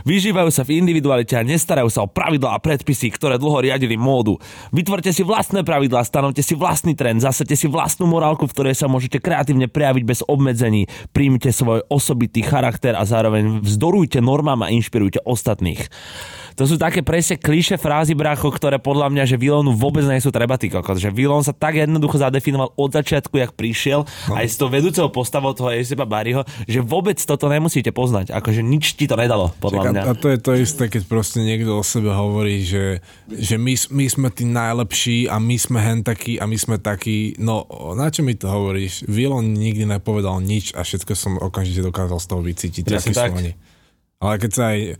vyžívajú 0.05 0.53
sa 0.53 0.61
v 0.61 0.77
individualite 0.77 1.33
a 1.33 1.41
nestarajú 1.41 1.89
sa 1.89 2.05
o 2.05 2.11
pravidlá 2.11 2.53
a 2.53 2.61
predpisy, 2.61 3.09
ktoré 3.09 3.41
dlho 3.41 3.65
riadili 3.65 3.97
módu. 3.97 4.37
Vytvorte 4.69 5.09
si 5.09 5.25
vlastné 5.25 5.65
pravidlá, 5.65 6.05
stanovte 6.05 6.45
si 6.45 6.53
vlastný 6.53 6.93
trend, 6.93 7.25
zasete 7.25 7.57
si 7.57 7.65
vlastnú 7.65 8.05
morálku, 8.05 8.45
v 8.45 8.53
ktorej 8.53 8.75
sa 8.77 8.85
môžete 8.85 9.17
kreatívne 9.17 9.65
prejaviť 9.65 10.03
bez 10.05 10.21
obmedzení. 10.29 10.85
Príjmite 11.09 11.49
svoj 11.49 11.89
osobitý 11.89 12.45
charakter 12.45 12.93
a 12.93 13.01
zároveň 13.01 13.65
vzdorujte 13.65 14.21
normám 14.21 14.69
a 14.69 14.71
inšpirujte 14.71 15.25
ostatných. 15.25 15.89
To 16.59 16.67
sú 16.67 16.75
také 16.75 16.99
presne 16.99 17.39
kliše 17.39 17.79
frázy, 17.79 18.11
brácho, 18.11 18.51
ktoré 18.51 18.75
podľa 18.83 19.07
mňa, 19.07 19.23
že 19.23 19.39
Vilonu 19.39 19.71
vôbec 19.71 20.03
nie 20.03 20.19
sú 20.19 20.27
treba 20.27 20.59
ty 20.59 20.67
kokos. 20.67 20.99
Že 20.99 21.15
Vilon 21.15 21.39
sa 21.39 21.55
tak 21.55 21.79
jednoducho 21.79 22.19
zadefinoval 22.19 22.75
od 22.75 22.89
začiatku, 22.91 23.31
jak 23.39 23.55
prišiel, 23.55 24.03
no. 24.03 24.33
aj 24.35 24.43
s 24.43 24.59
tou 24.59 24.67
vedúcou 24.67 25.07
postavou 25.07 25.55
toho 25.55 25.71
Esepa 25.71 26.03
Barryho, 26.03 26.43
že 26.67 26.83
vôbec 26.83 27.15
toto 27.23 27.47
nemusíte 27.47 27.95
poznať. 27.95 28.35
Akože 28.35 28.59
nič 28.59 28.99
ti 28.99 29.07
to 29.07 29.15
nedalo, 29.15 29.55
podľa 29.63 29.83
mňa. 29.87 30.01
A, 30.03 30.11
to 30.19 30.27
je 30.27 30.39
to 30.43 30.51
isté, 30.59 30.91
keď 30.91 31.07
proste 31.07 31.39
niekto 31.47 31.79
o 31.79 31.83
sebe 31.83 32.11
hovorí, 32.11 32.59
že, 32.67 32.99
že 33.31 33.55
my, 33.55 33.79
my 33.95 34.05
sme 34.11 34.27
tí 34.27 34.43
najlepší 34.43 35.31
a 35.31 35.39
my 35.39 35.55
sme 35.55 35.79
hen 35.79 36.03
takí 36.03 36.35
a 36.35 36.43
my 36.43 36.59
sme 36.59 36.75
takí. 36.75 37.39
No, 37.39 37.71
na 37.95 38.11
čo 38.11 38.19
mi 38.19 38.35
to 38.35 38.51
hovoríš? 38.51 39.07
Vilon 39.07 39.55
nikdy 39.55 39.87
nepovedal 39.87 40.43
nič 40.43 40.75
a 40.75 40.83
všetko 40.83 41.15
som 41.15 41.39
okamžite 41.39 41.87
dokázal 41.87 42.19
z 42.19 42.27
toho 42.27 42.41
vycítiť. 42.43 42.83
Presne 42.83 43.15
tak. 43.15 43.31
sú 43.31 43.47
oni. 43.47 43.68
Ale 44.19 44.35
keď 44.35 44.51
sa 44.51 44.63
aj 44.75 44.79
uh, 44.83 44.95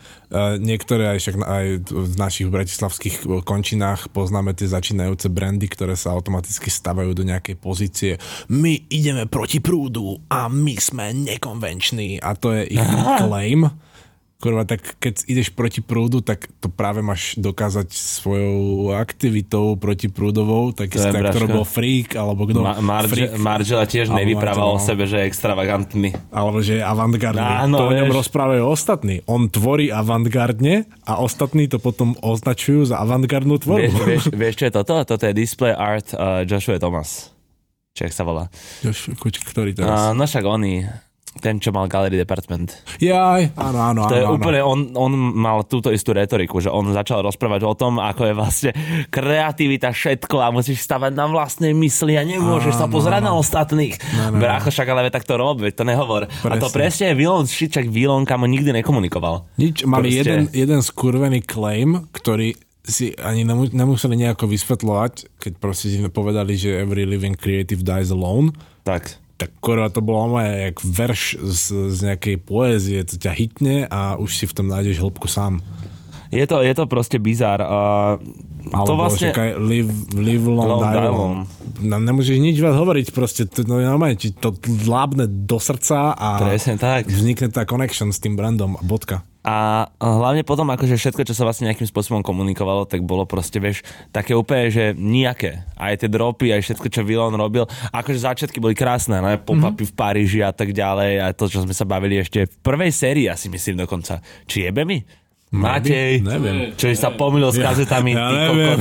niektoré, 0.63 1.11
aj 1.11 1.19
však 1.19 1.35
aj 1.43 1.65
v 1.91 2.13
našich 2.15 2.47
bratislavských 2.47 3.43
končinách 3.43 4.07
poznáme 4.15 4.55
tie 4.55 4.71
začínajúce 4.71 5.27
brandy, 5.27 5.67
ktoré 5.67 5.99
sa 5.99 6.15
automaticky 6.15 6.71
stavajú 6.71 7.11
do 7.11 7.27
nejakej 7.27 7.59
pozície. 7.59 8.15
My 8.47 8.79
ideme 8.87 9.27
proti 9.27 9.59
prúdu 9.59 10.23
a 10.31 10.47
my 10.47 10.71
sme 10.79 11.11
nekonvenční. 11.11 12.23
A 12.23 12.31
to 12.31 12.55
je 12.55 12.79
ich 12.79 12.87
claim. 13.19 13.67
Kurva, 14.39 14.63
tak 14.63 14.95
keď 14.97 15.27
ideš 15.27 15.51
proti 15.51 15.83
prúdu, 15.83 16.23
tak 16.23 16.47
to 16.57 16.71
práve 16.71 17.03
máš 17.03 17.35
dokázať 17.35 17.91
svojou 17.91 18.87
aktivitou 18.89 19.75
protiprúdovou, 19.75 20.71
tak 20.71 20.89
To 20.89 20.95
je 20.95 21.11
tak, 21.11 21.35
Braško. 21.35 21.51
bol 21.51 21.67
freak, 21.67 22.15
alebo 22.15 22.47
kto 22.47 22.63
Ma- 22.63 22.79
Marge- 22.79 23.35
Margela 23.35 23.83
tiež 23.83 24.07
nevyprával 24.07 24.63
o 24.69 24.79
no. 24.79 24.81
sebe, 24.81 25.03
že 25.03 25.19
je 25.19 25.27
extravagantný. 25.27 26.15
alebo 26.31 26.63
že 26.63 26.79
je 26.79 26.83
avantgardný. 26.85 27.67
Áno, 27.67 27.75
to 27.77 27.85
o 27.85 27.93
ňom 27.93 28.07
vieš. 28.07 28.15
rozprávajú 28.17 28.63
ostatní. 28.63 29.19
On 29.25 29.43
tvorí 29.45 29.91
avantgardne 29.91 30.87
a 31.03 31.19
ostatní 31.19 31.67
to 31.67 31.75
potom 31.75 32.15
označujú 32.17 32.87
za 32.87 32.95
avantgardnú 32.97 33.59
Vieš, 33.59 33.63
tvorbu. 33.91 33.97
vieš, 34.07 34.23
vieš, 34.39 34.55
čo 34.55 34.65
je 34.65 34.73
toto? 34.73 34.95
Toto 35.03 35.19
je 35.21 35.35
display 35.35 35.75
art 35.75 36.15
uh, 36.15 36.47
Joshua 36.47 36.79
Thomas. 36.79 37.35
Jak 37.91 38.15
sa 38.15 38.23
volá? 38.23 38.47
Jož, 38.79 39.11
kuč, 39.13 39.43
ktorý 39.43 39.75
teraz? 39.75 39.99
Uh, 40.01 40.15
no 40.15 40.23
však 40.23 40.47
oný, 40.47 40.87
ten, 41.31 41.55
čo 41.55 41.69
mal 41.69 41.85
Gallery 41.85 42.17
Department. 42.17 42.73
Jaj, 42.97 43.53
áno, 43.53 43.79
áno, 43.85 44.01
To 44.05 44.13
je 44.13 44.21
áno, 44.21 44.33
áno. 44.33 44.35
úplne, 44.35 44.59
on, 44.59 44.79
on 44.93 45.11
mal 45.15 45.61
túto 45.63 45.87
istú 45.87 46.11
retoriku, 46.11 46.57
že 46.57 46.67
on 46.67 46.89
začal 46.89 47.21
rozprávať 47.21 47.61
o 47.63 47.73
tom, 47.73 47.95
ako 47.95 48.21
je 48.23 48.33
vlastne 48.33 48.71
kreativita 49.09 49.89
všetko 49.89 50.35
a 50.35 50.49
musíš 50.49 50.81
stavať 50.81 51.11
na 51.11 51.25
vlastnej 51.25 51.71
mysli 51.71 52.15
a 52.15 52.23
nemôžeš 52.23 52.75
sa 52.75 52.85
Áno, 52.85 52.93
pozerať 52.93 53.21
na 53.21 53.31
áno. 53.31 53.39
ostatných. 53.39 53.95
No, 54.11 54.23
no, 54.25 54.29
no. 54.31 54.39
Brácho, 54.39 54.69
však 54.69 54.87
ale 54.87 55.09
tak 55.09 55.23
to 55.23 55.35
rob, 55.35 55.59
veď 55.59 55.73
to 55.73 55.83
nehovor. 55.83 56.25
A 56.25 56.55
to 56.55 56.65
Presne. 56.65 56.73
presne 56.73 57.05
je 57.05 57.15
Vilon 57.15 57.45
Šičak 57.45 57.87
Vilon, 57.87 58.23
kamo 58.23 58.43
nikdy 58.43 58.73
nekomunikoval. 58.73 59.45
Nič, 59.55 59.83
mali 59.83 60.09
Proste- 60.09 60.19
jeden, 60.19 60.41
jeden 60.49 60.79
skurvený 60.79 61.39
claim, 61.41 62.09
ktorý 62.09 62.57
si 62.81 63.13
ani 63.13 63.43
nemu, 63.43 63.69
nemuseli 63.69 64.17
nejako 64.17 64.49
vysvetľovať, 64.49 65.13
keď 65.37 65.51
proste 65.55 65.87
si 65.87 66.01
povedali, 66.03 66.57
že 66.57 66.73
every 66.75 67.05
living 67.05 67.33
creative 67.33 67.79
dies 67.79 68.09
alone, 68.09 68.49
Tak. 68.81 69.28
Tak 69.39 69.55
kurva 69.63 69.87
to 69.87 70.03
bolo 70.03 70.35
moje 70.35 70.51
jak 70.67 70.77
verš 70.83 71.39
z, 71.39 71.63
z 71.95 71.99
nejakej 72.11 72.37
poézie, 72.43 73.07
to 73.07 73.15
ťa 73.15 73.31
hitne 73.31 73.75
a 73.87 74.19
už 74.19 74.35
si 74.35 74.43
v 74.43 74.55
tom 74.59 74.67
nájdeš 74.67 74.99
hĺbku 74.99 75.31
sám. 75.31 75.63
Je 76.29 76.45
to, 76.45 76.61
je 76.61 76.73
to 76.77 76.85
proste 76.85 77.17
bizar. 77.17 77.57
Uh, 77.57 78.21
to 78.69 78.93
Alebo 78.93 79.09
vlastne... 79.09 79.33
čakaj, 79.33 79.57
live, 79.57 79.89
live 80.13 80.45
long, 80.45 80.77
Long, 80.77 80.83
die 80.85 81.09
long. 81.09 81.35
No, 81.79 81.95
nemôžeš 81.97 82.37
nič 82.37 82.61
viac 82.61 82.77
hovoriť, 82.77 83.15
proste 83.15 83.49
to, 83.49 83.65
no, 83.65 83.81
normálne, 83.81 84.19
ti 84.19 84.29
to 84.29 84.53
dlábne 84.61 85.25
do 85.25 85.57
srdca 85.57 86.13
a 86.13 86.37
Presne 86.37 86.77
tak. 86.77 87.09
vznikne 87.09 87.49
tá 87.49 87.65
connection 87.65 88.13
s 88.13 88.21
tým 88.21 88.37
brandom 88.37 88.77
a 88.77 88.81
bodka. 88.85 89.25
A 89.39 89.87
hlavne 89.97 90.43
potom, 90.43 90.67
akože 90.67 90.99
všetko, 90.99 91.23
čo 91.23 91.33
sa 91.33 91.47
vlastne 91.47 91.71
nejakým 91.71 91.87
spôsobom 91.87 92.19
komunikovalo, 92.19 92.83
tak 92.83 93.07
bolo 93.07 93.23
proste, 93.23 93.57
vieš, 93.63 93.87
také 94.11 94.35
úplne, 94.35 94.67
že 94.67 94.91
nijaké. 94.93 95.63
Aj 95.79 95.95
tie 95.95 96.11
dropy, 96.11 96.51
aj 96.53 96.61
všetko, 96.67 96.87
čo 96.91 97.07
Vilon 97.07 97.33
robil. 97.39 97.63
Akože 97.95 98.19
začiatky 98.19 98.59
boli 98.59 98.75
krásne, 98.75 99.23
ne? 99.23 99.39
Pop-upy 99.39 99.87
v 99.87 99.95
Paríži 99.95 100.43
a 100.43 100.51
tak 100.51 100.75
ďalej. 100.75 101.23
A 101.23 101.31
to, 101.31 101.47
čo 101.47 101.63
sme 101.63 101.71
sa 101.71 101.87
bavili 101.87 102.19
ešte 102.19 102.51
v 102.51 102.55
prvej 102.59 102.91
sérii, 102.91 103.31
asi 103.31 103.47
myslím 103.47 103.87
dokonca. 103.87 104.19
Či 104.43 104.67
jebe 104.69 104.83
mi? 104.83 105.01
Matej, 105.49 106.21
Neviem. 106.21 106.77
čo 106.77 106.93
si 106.93 106.93
sa 106.93 107.09
pomýlil 107.09 107.49
s 107.49 107.57
kazetami, 107.57 108.13
ja 108.13 108.29
ty 108.29 108.37
neviem. 108.37 108.79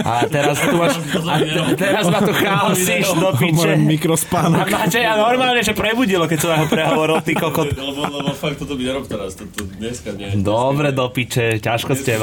A 0.00 0.24
teraz 0.24 0.64
tu 0.64 0.72
máš, 0.72 0.96
a 0.96 1.36
te- 1.44 1.76
teraz 1.76 2.08
ma 2.08 2.24
tu 2.24 2.32
chaosíš 2.32 3.12
do 3.20 3.36
piče. 3.36 3.76
Mikrospánok. 3.76 4.64
A 4.64 4.88
Matej, 4.88 5.04
a 5.04 5.20
normálne, 5.20 5.60
že 5.60 5.76
prebudilo, 5.76 6.24
keď 6.24 6.38
som 6.40 6.56
ho 6.56 6.64
prehovoril, 6.64 7.20
ty 7.20 7.36
kokot. 7.36 7.68
Lebo, 7.68 8.00
lebo 8.08 8.32
fakt 8.32 8.56
toto 8.56 8.80
by 8.80 8.82
nerob 8.88 9.04
teraz, 9.04 9.36
toto 9.36 9.68
dneska 9.76 10.16
nie. 10.16 10.32
Dobre 10.40 10.88
do 10.88 11.04
piče, 11.12 11.60
ťažko 11.60 11.92
s 11.92 12.00
to, 12.00 12.16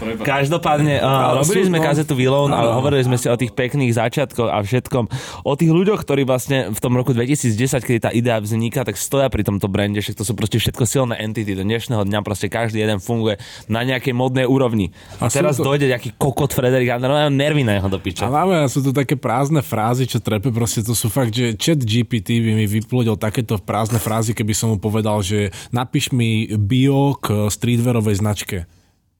prepáč. 0.00 0.24
Každopádne, 0.24 0.94
uh, 0.96 1.36
robili 1.36 1.68
sme 1.68 1.76
to- 1.76 1.84
kazetu 1.84 2.14
Vilón 2.16 2.56
a 2.56 2.80
hovorili 2.80 3.04
sme 3.04 3.20
si 3.20 3.28
o 3.28 3.36
tých 3.36 3.52
pekných 3.52 3.92
začiatkoch 3.92 4.48
a 4.48 4.64
všetkom. 4.64 5.12
O 5.44 5.52
tých 5.52 5.76
ľuďoch, 5.76 6.00
ktorí 6.00 6.24
vlastne 6.24 6.72
v 6.72 6.78
tom 6.80 6.96
roku 6.96 7.12
2010, 7.12 7.84
kedy 7.84 7.98
tá 8.00 8.08
idea 8.16 8.40
vzniká, 8.40 8.80
tak 8.80 8.96
stoja 8.96 9.28
pri 9.28 9.44
tomto 9.44 9.68
brande, 9.68 10.00
že 10.00 10.16
to 10.16 10.24
sú 10.24 10.32
proste 10.32 10.56
všetko 10.56 10.88
silné 10.88 11.20
entity. 11.20 11.52
Do 11.52 11.68
dnešného 11.68 12.00
dňa 12.00 12.24
proste 12.24 12.48
každý 12.48 12.80
jeden 12.80 12.96
funguje 12.96 13.25
na 13.66 13.82
nejakej 13.82 14.14
modnej 14.14 14.46
úrovni. 14.46 14.94
A 15.18 15.26
A 15.26 15.32
teraz 15.32 15.58
to- 15.58 15.66
dojde 15.66 15.90
nejaký 15.90 16.14
kokot 16.14 16.54
Frederik 16.54 16.86
Ander, 16.86 17.10
no 17.10 17.18
nervy 17.26 17.66
na 17.66 17.82
jeho 17.82 17.90
do 17.90 17.98
piče. 17.98 18.22
A 18.22 18.30
máme, 18.30 18.62
sú 18.70 18.78
to 18.80 18.94
také 18.94 19.18
prázdne 19.18 19.58
frázy, 19.58 20.06
čo 20.06 20.22
trepe, 20.22 20.54
proste 20.54 20.86
to 20.86 20.94
sú 20.94 21.10
fakt, 21.10 21.34
že 21.34 21.58
chat 21.58 21.82
GPT 21.82 22.38
by 22.38 22.52
mi 22.54 22.66
vyplodil 22.70 23.18
takéto 23.18 23.58
prázdne 23.58 23.98
frázy, 23.98 24.30
keby 24.30 24.54
som 24.54 24.70
mu 24.70 24.78
povedal, 24.78 25.18
že 25.20 25.50
napíš 25.74 26.14
mi 26.14 26.46
bio 26.54 27.18
k 27.18 27.50
streetwearovej 27.50 28.22
značke. 28.22 28.58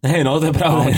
Hej, 0.04 0.22
no 0.22 0.38
to 0.38 0.52
je 0.52 0.54
pravda. 0.54 0.92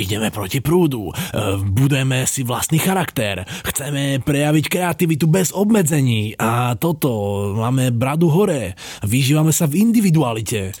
Ideme 0.00 0.32
proti 0.32 0.58
prúdu, 0.58 1.12
e, 1.12 1.14
budeme 1.62 2.24
si 2.26 2.42
vlastný 2.42 2.80
charakter, 2.80 3.44
chceme 3.62 4.18
prejaviť 4.24 4.64
kreativitu 4.66 5.28
bez 5.28 5.52
obmedzení 5.52 6.34
a 6.40 6.74
toto, 6.74 7.12
máme 7.54 7.92
bradu 7.92 8.32
hore, 8.32 8.72
vyžívame 9.04 9.52
sa 9.52 9.68
v 9.68 9.84
individualite. 9.84 10.72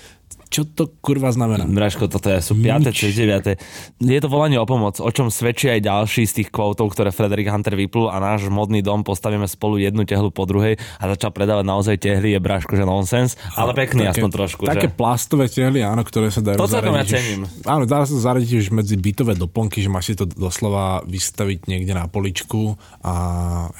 Čo 0.52 0.68
to 0.68 0.84
kurva 1.00 1.32
znamená? 1.32 1.64
Braško, 1.64 2.12
toto 2.12 2.28
je, 2.28 2.44
sú 2.44 2.52
5. 2.52 2.92
či 2.92 3.08
9. 3.08 3.56
Je 4.04 4.20
to 4.20 4.28
volanie 4.28 4.60
o 4.60 4.68
pomoc, 4.68 5.00
o 5.00 5.08
čom 5.08 5.32
svedčí 5.32 5.72
aj 5.72 5.80
ďalší 5.80 6.28
z 6.28 6.32
tých 6.44 6.48
kvótov, 6.52 6.92
ktoré 6.92 7.08
Frederick 7.08 7.48
Hunter 7.48 7.72
vyplul 7.72 8.12
a 8.12 8.20
náš 8.20 8.52
modný 8.52 8.84
dom 8.84 9.00
postavíme 9.00 9.48
spolu 9.48 9.80
jednu 9.80 10.04
tehlu 10.04 10.28
po 10.28 10.44
druhej 10.44 10.76
a 11.00 11.08
začal 11.08 11.32
predávať 11.32 11.64
naozaj 11.64 11.96
tehly, 11.96 12.36
je 12.36 12.40
Braško, 12.44 12.76
že 12.76 12.84
nonsens, 12.84 13.40
ale 13.56 13.72
pekný 13.72 14.12
aspoň 14.12 14.28
trošku. 14.28 14.68
Také 14.68 14.92
že? 14.92 14.94
plastové 14.94 15.48
tehly, 15.48 15.80
áno, 15.80 16.04
ktoré 16.04 16.28
sa 16.28 16.44
dajú 16.44 16.60
To 16.60 16.68
celkom 16.68 17.00
ja 17.00 17.04
cením. 17.08 17.48
Áno, 17.64 17.88
dá 17.88 18.04
sa 18.04 18.12
zaradiť 18.12 18.50
už 18.60 18.66
medzi 18.76 19.00
bytové 19.00 19.32
doplnky, 19.32 19.80
že 19.80 19.88
máš 19.88 20.12
si 20.12 20.20
to 20.20 20.28
doslova 20.28 21.00
vystaviť 21.08 21.64
niekde 21.64 21.96
na 21.96 22.12
poličku 22.12 22.76
a 23.00 23.14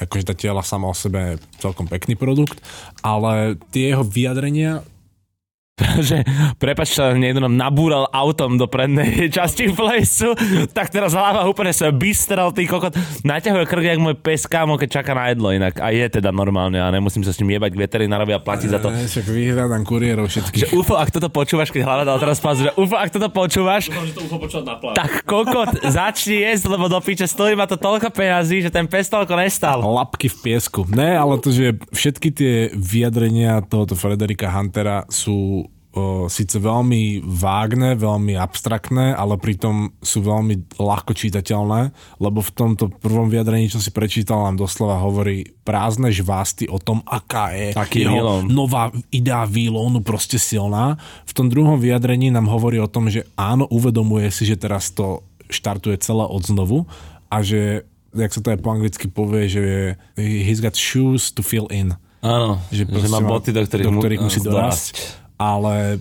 akože 0.01 0.25
tá 0.25 0.33
tela 0.33 0.65
sama 0.65 0.89
o 0.89 0.97
sebe 0.97 1.37
celkom 1.61 1.85
pekný 1.85 2.17
produkt, 2.17 2.57
ale 3.05 3.61
tie 3.69 3.93
jeho 3.93 4.01
vyjadrenia 4.01 4.81
že 6.07 6.21
prepač, 6.61 6.93
sa 6.93 7.17
niekto 7.17 7.41
nám 7.41 7.57
nabúral 7.57 8.05
autom 8.13 8.61
do 8.61 8.69
prednej 8.69 9.25
časti 9.35 9.73
plesu, 9.73 10.37
tak 10.69 10.93
teraz 10.93 11.17
hlava 11.17 11.49
úplne 11.49 11.73
sa 11.73 11.89
bystral, 11.89 12.53
tý 12.53 12.69
kokot. 12.69 12.93
Naťahuje 13.25 13.65
krk, 13.65 13.81
jak 13.81 13.97
môj 13.97 14.13
pes 14.13 14.45
kámo, 14.45 14.77
keď 14.77 15.01
čaká 15.01 15.17
na 15.17 15.33
jedlo 15.33 15.49
inak. 15.49 15.81
A 15.81 15.89
je 15.89 16.05
teda 16.05 16.29
normálne 16.29 16.77
a 16.77 16.93
nemusím 16.93 17.25
sa 17.25 17.33
s 17.33 17.41
ním 17.41 17.57
jebať 17.57 17.73
k 17.73 17.81
veterinárovi 17.89 18.37
a 18.37 18.39
platiť 18.45 18.69
za 18.69 18.77
to. 18.77 18.93
E, 18.93 19.09
však 19.09 19.25
vyhľadám 19.25 19.81
kuriérov 19.81 20.29
Že 20.29 20.45
všetkých. 20.45 20.77
UFO, 20.77 20.93
ak 20.93 21.09
toto 21.09 21.33
počúvaš, 21.33 21.73
keď 21.73 21.81
hlava 21.89 22.05
dal 22.05 22.21
teraz 22.21 22.37
pás, 22.37 22.61
že 22.61 22.69
UFO, 22.77 22.93
ak 22.93 23.09
toto 23.09 23.33
počúvaš, 23.33 23.89
Dúfam, 23.89 24.05
že 24.05 24.13
to 24.13 24.21
UFO 24.29 24.37
počúvať 24.37 24.65
na 24.69 24.75
plán. 24.77 24.93
tak 24.93 25.25
kokot 25.25 25.89
začni 25.89 26.45
jesť, 26.45 26.69
lebo 26.69 26.85
do 26.85 27.01
piče 27.01 27.25
stojí 27.25 27.57
ma 27.57 27.65
to 27.65 27.81
toľko 27.81 28.13
peňazí, 28.13 28.61
že 28.61 28.69
ten 28.69 28.85
pes 28.85 29.09
toľko 29.09 29.33
nestal. 29.41 29.81
Lapky 29.81 30.29
v 30.29 30.37
piesku. 30.37 30.85
Ne, 30.93 31.17
ale 31.17 31.41
to, 31.41 31.49
že 31.49 31.81
všetky 31.89 32.29
tie 32.29 32.53
vyjadrenia 32.77 33.65
tohoto 33.65 33.97
Frederika 33.97 34.53
Huntera 34.53 35.09
sú 35.09 35.62
o, 35.93 36.25
síce 36.25 36.57
veľmi 36.57 37.21
vágne, 37.21 37.93
veľmi 37.93 38.33
abstraktné, 38.33 39.13
ale 39.13 39.37
pritom 39.37 39.93
sú 40.01 40.25
veľmi 40.25 40.75
ľahko 40.75 41.13
čítateľné, 41.13 41.93
lebo 42.17 42.41
v 42.41 42.51
tomto 42.51 42.89
prvom 42.89 43.29
vyjadrení, 43.29 43.69
čo 43.69 43.77
si 43.77 43.93
prečítal, 43.93 44.43
nám 44.43 44.57
doslova 44.57 44.97
hovorí 44.99 45.53
prázdne 45.61 46.09
žvásty 46.09 46.65
o 46.65 46.81
tom, 46.81 47.05
aká 47.05 47.53
je 47.53 47.77
Aký 47.77 48.03
je 48.03 48.09
jeho 48.09 48.19
Elon. 48.19 48.49
nová 48.49 48.89
idea 49.13 49.45
výlónu 49.45 50.01
proste 50.01 50.41
silná. 50.41 50.97
V 51.23 51.31
tom 51.37 51.47
druhom 51.47 51.77
vyjadrení 51.77 52.33
nám 52.33 52.49
hovorí 52.49 52.81
o 52.81 52.89
tom, 52.89 53.07
že 53.07 53.29
áno, 53.37 53.69
uvedomuje 53.69 54.27
si, 54.33 54.49
že 54.49 54.59
teraz 54.59 54.91
to 54.91 55.21
štartuje 55.47 56.01
celé 56.01 56.25
od 56.25 56.41
znovu 56.41 56.89
a 57.29 57.45
že, 57.45 57.85
jak 58.11 58.33
sa 58.33 58.41
to 58.41 58.51
aj 58.51 58.59
po 58.59 58.73
anglicky 58.73 59.05
povie, 59.05 59.45
že 59.45 59.63
he's 60.17 60.57
got 60.57 60.73
shoes 60.73 61.29
to 61.29 61.45
fill 61.45 61.69
in. 61.69 61.93
Áno, 62.23 62.57
že, 62.71 62.87
že 62.87 63.07
má 63.11 63.19
boty, 63.19 63.51
do 63.51 63.61
ktorých, 63.61 63.85
do 63.85 63.93
mu- 63.93 64.01
ktorých 64.01 64.21
musí 64.23 64.39
dorásť. 64.39 65.21
Ale 65.37 65.99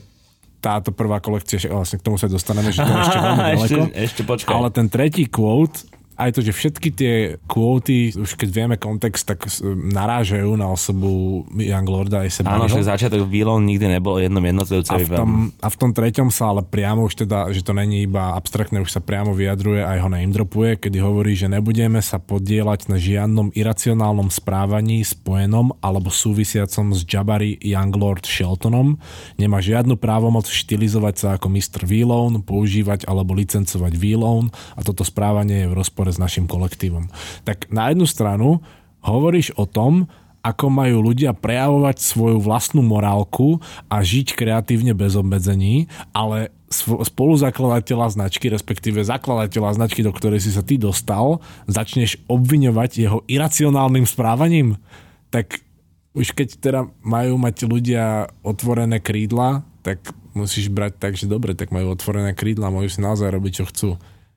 táto 0.62 0.95
prvá 0.95 1.18
kolekcia, 1.18 1.59
vlastne 1.68 1.99
k 1.99 2.07
tomu 2.07 2.16
sa 2.16 2.31
dostaneme, 2.31 2.71
že 2.71 2.87
to 2.87 2.92
ešte 2.95 3.18
veľmi 3.18 3.42
ďaleko. 3.51 3.64
ešte, 3.66 3.81
ešte 3.99 4.21
počkaj. 4.23 4.55
Ale 4.55 4.68
ten 4.71 4.87
tretí 4.87 5.27
quote, 5.27 5.83
aj 6.28 6.38
to, 6.38 6.40
že 6.46 6.52
všetky 6.54 6.88
tie 6.94 7.14
quoty, 7.50 8.14
už 8.14 8.38
keď 8.38 8.48
vieme 8.52 8.76
kontext, 8.78 9.26
tak 9.26 9.44
narážajú 9.66 10.54
na 10.54 10.70
osobu 10.70 11.42
Young 11.58 11.88
Lorda 11.88 12.22
aj 12.22 12.42
seba. 12.42 12.54
Áno, 12.54 12.70
že 12.70 12.87
začiatok 12.87 13.26
Výlon 13.26 13.66
nikdy 13.66 13.98
nebol 13.98 14.22
jednom 14.22 14.42
a 14.42 14.48
jednotlivcovi. 14.48 15.04
v, 15.06 15.11
tom, 15.11 15.30
a 15.58 15.68
v 15.68 15.76
tom 15.76 15.90
treťom 15.90 16.28
sa 16.30 16.54
ale 16.54 16.62
priamo 16.62 17.02
už 17.11 17.26
teda, 17.26 17.50
že 17.50 17.66
to 17.66 17.74
není 17.74 18.06
iba 18.06 18.38
abstraktné, 18.38 18.78
už 18.78 18.94
sa 18.94 19.02
priamo 19.02 19.35
vyjadruje 19.35 19.82
aj 19.82 19.98
ho 19.98 20.08
name 20.12 20.30
dropuje, 20.30 20.78
kedy 20.78 21.02
hovorí, 21.02 21.35
že 21.35 21.50
nebudeme 21.50 21.98
sa 21.98 22.22
podielať 22.22 22.87
na 22.87 23.00
žiadnom 23.00 23.50
iracionálnom 23.56 24.30
správaní 24.30 25.02
spojenom 25.02 25.74
alebo 25.82 26.12
súvisiacom 26.12 26.94
s 26.94 27.02
Jabari 27.02 27.58
Younglord 27.58 28.22
Sheltonom. 28.22 29.00
Nemá 29.40 29.58
žiadnu 29.58 29.98
právomoc 29.98 30.46
štilizovať 30.46 31.14
sa 31.18 31.28
ako 31.40 31.50
Mr. 31.50 31.82
V-Loan, 31.88 32.44
používať 32.44 33.08
alebo 33.08 33.35
licencovať 33.35 33.92
V-Loan 33.96 34.52
a 34.76 34.80
toto 34.85 35.02
správanie 35.02 35.66
je 35.66 35.70
v 35.72 35.74
rozpore 35.74 36.12
s 36.12 36.20
našim 36.20 36.44
kolektívom. 36.44 37.09
Tak 37.42 37.72
na 37.72 37.88
jednu 37.90 38.05
stranu 38.05 38.61
hovoríš 39.03 39.57
o 39.59 39.64
tom, 39.64 40.07
ako 40.42 40.66
majú 40.75 41.14
ľudia 41.14 41.33
prejavovať 41.38 42.03
svoju 42.03 42.42
vlastnú 42.42 42.83
morálku 42.83 43.62
a 43.87 44.03
žiť 44.03 44.35
kreatívne 44.35 44.90
bez 44.90 45.14
obmedzení, 45.14 45.87
ale 46.11 46.51
spoluzakladateľa 46.83 48.16
značky, 48.18 48.51
respektíve 48.51 49.07
zakladateľa 49.07 49.79
značky, 49.79 50.03
do 50.03 50.11
ktorej 50.11 50.42
si 50.42 50.51
sa 50.51 50.66
ty 50.66 50.81
dostal, 50.81 51.38
začneš 51.70 52.18
obviňovať 52.27 52.90
jeho 52.96 53.18
iracionálnym 53.31 54.09
správaním, 54.09 54.81
tak 55.31 55.62
už 56.12 56.35
keď 56.37 56.48
teda 56.59 56.81
majú 57.05 57.38
mať 57.38 57.57
ľudia 57.64 58.05
otvorené 58.44 58.98
krídla, 59.01 59.64
tak 59.85 60.03
musíš 60.33 60.72
brať 60.72 60.92
tak, 60.96 61.12
že 61.16 61.29
dobre, 61.29 61.53
tak 61.53 61.70
majú 61.70 61.92
otvorené 61.92 62.33
krídla, 62.33 62.72
môžu 62.72 62.98
si 62.98 63.01
naozaj 63.05 63.29
robiť, 63.31 63.53
čo 63.62 63.64
chcú. 63.68 63.88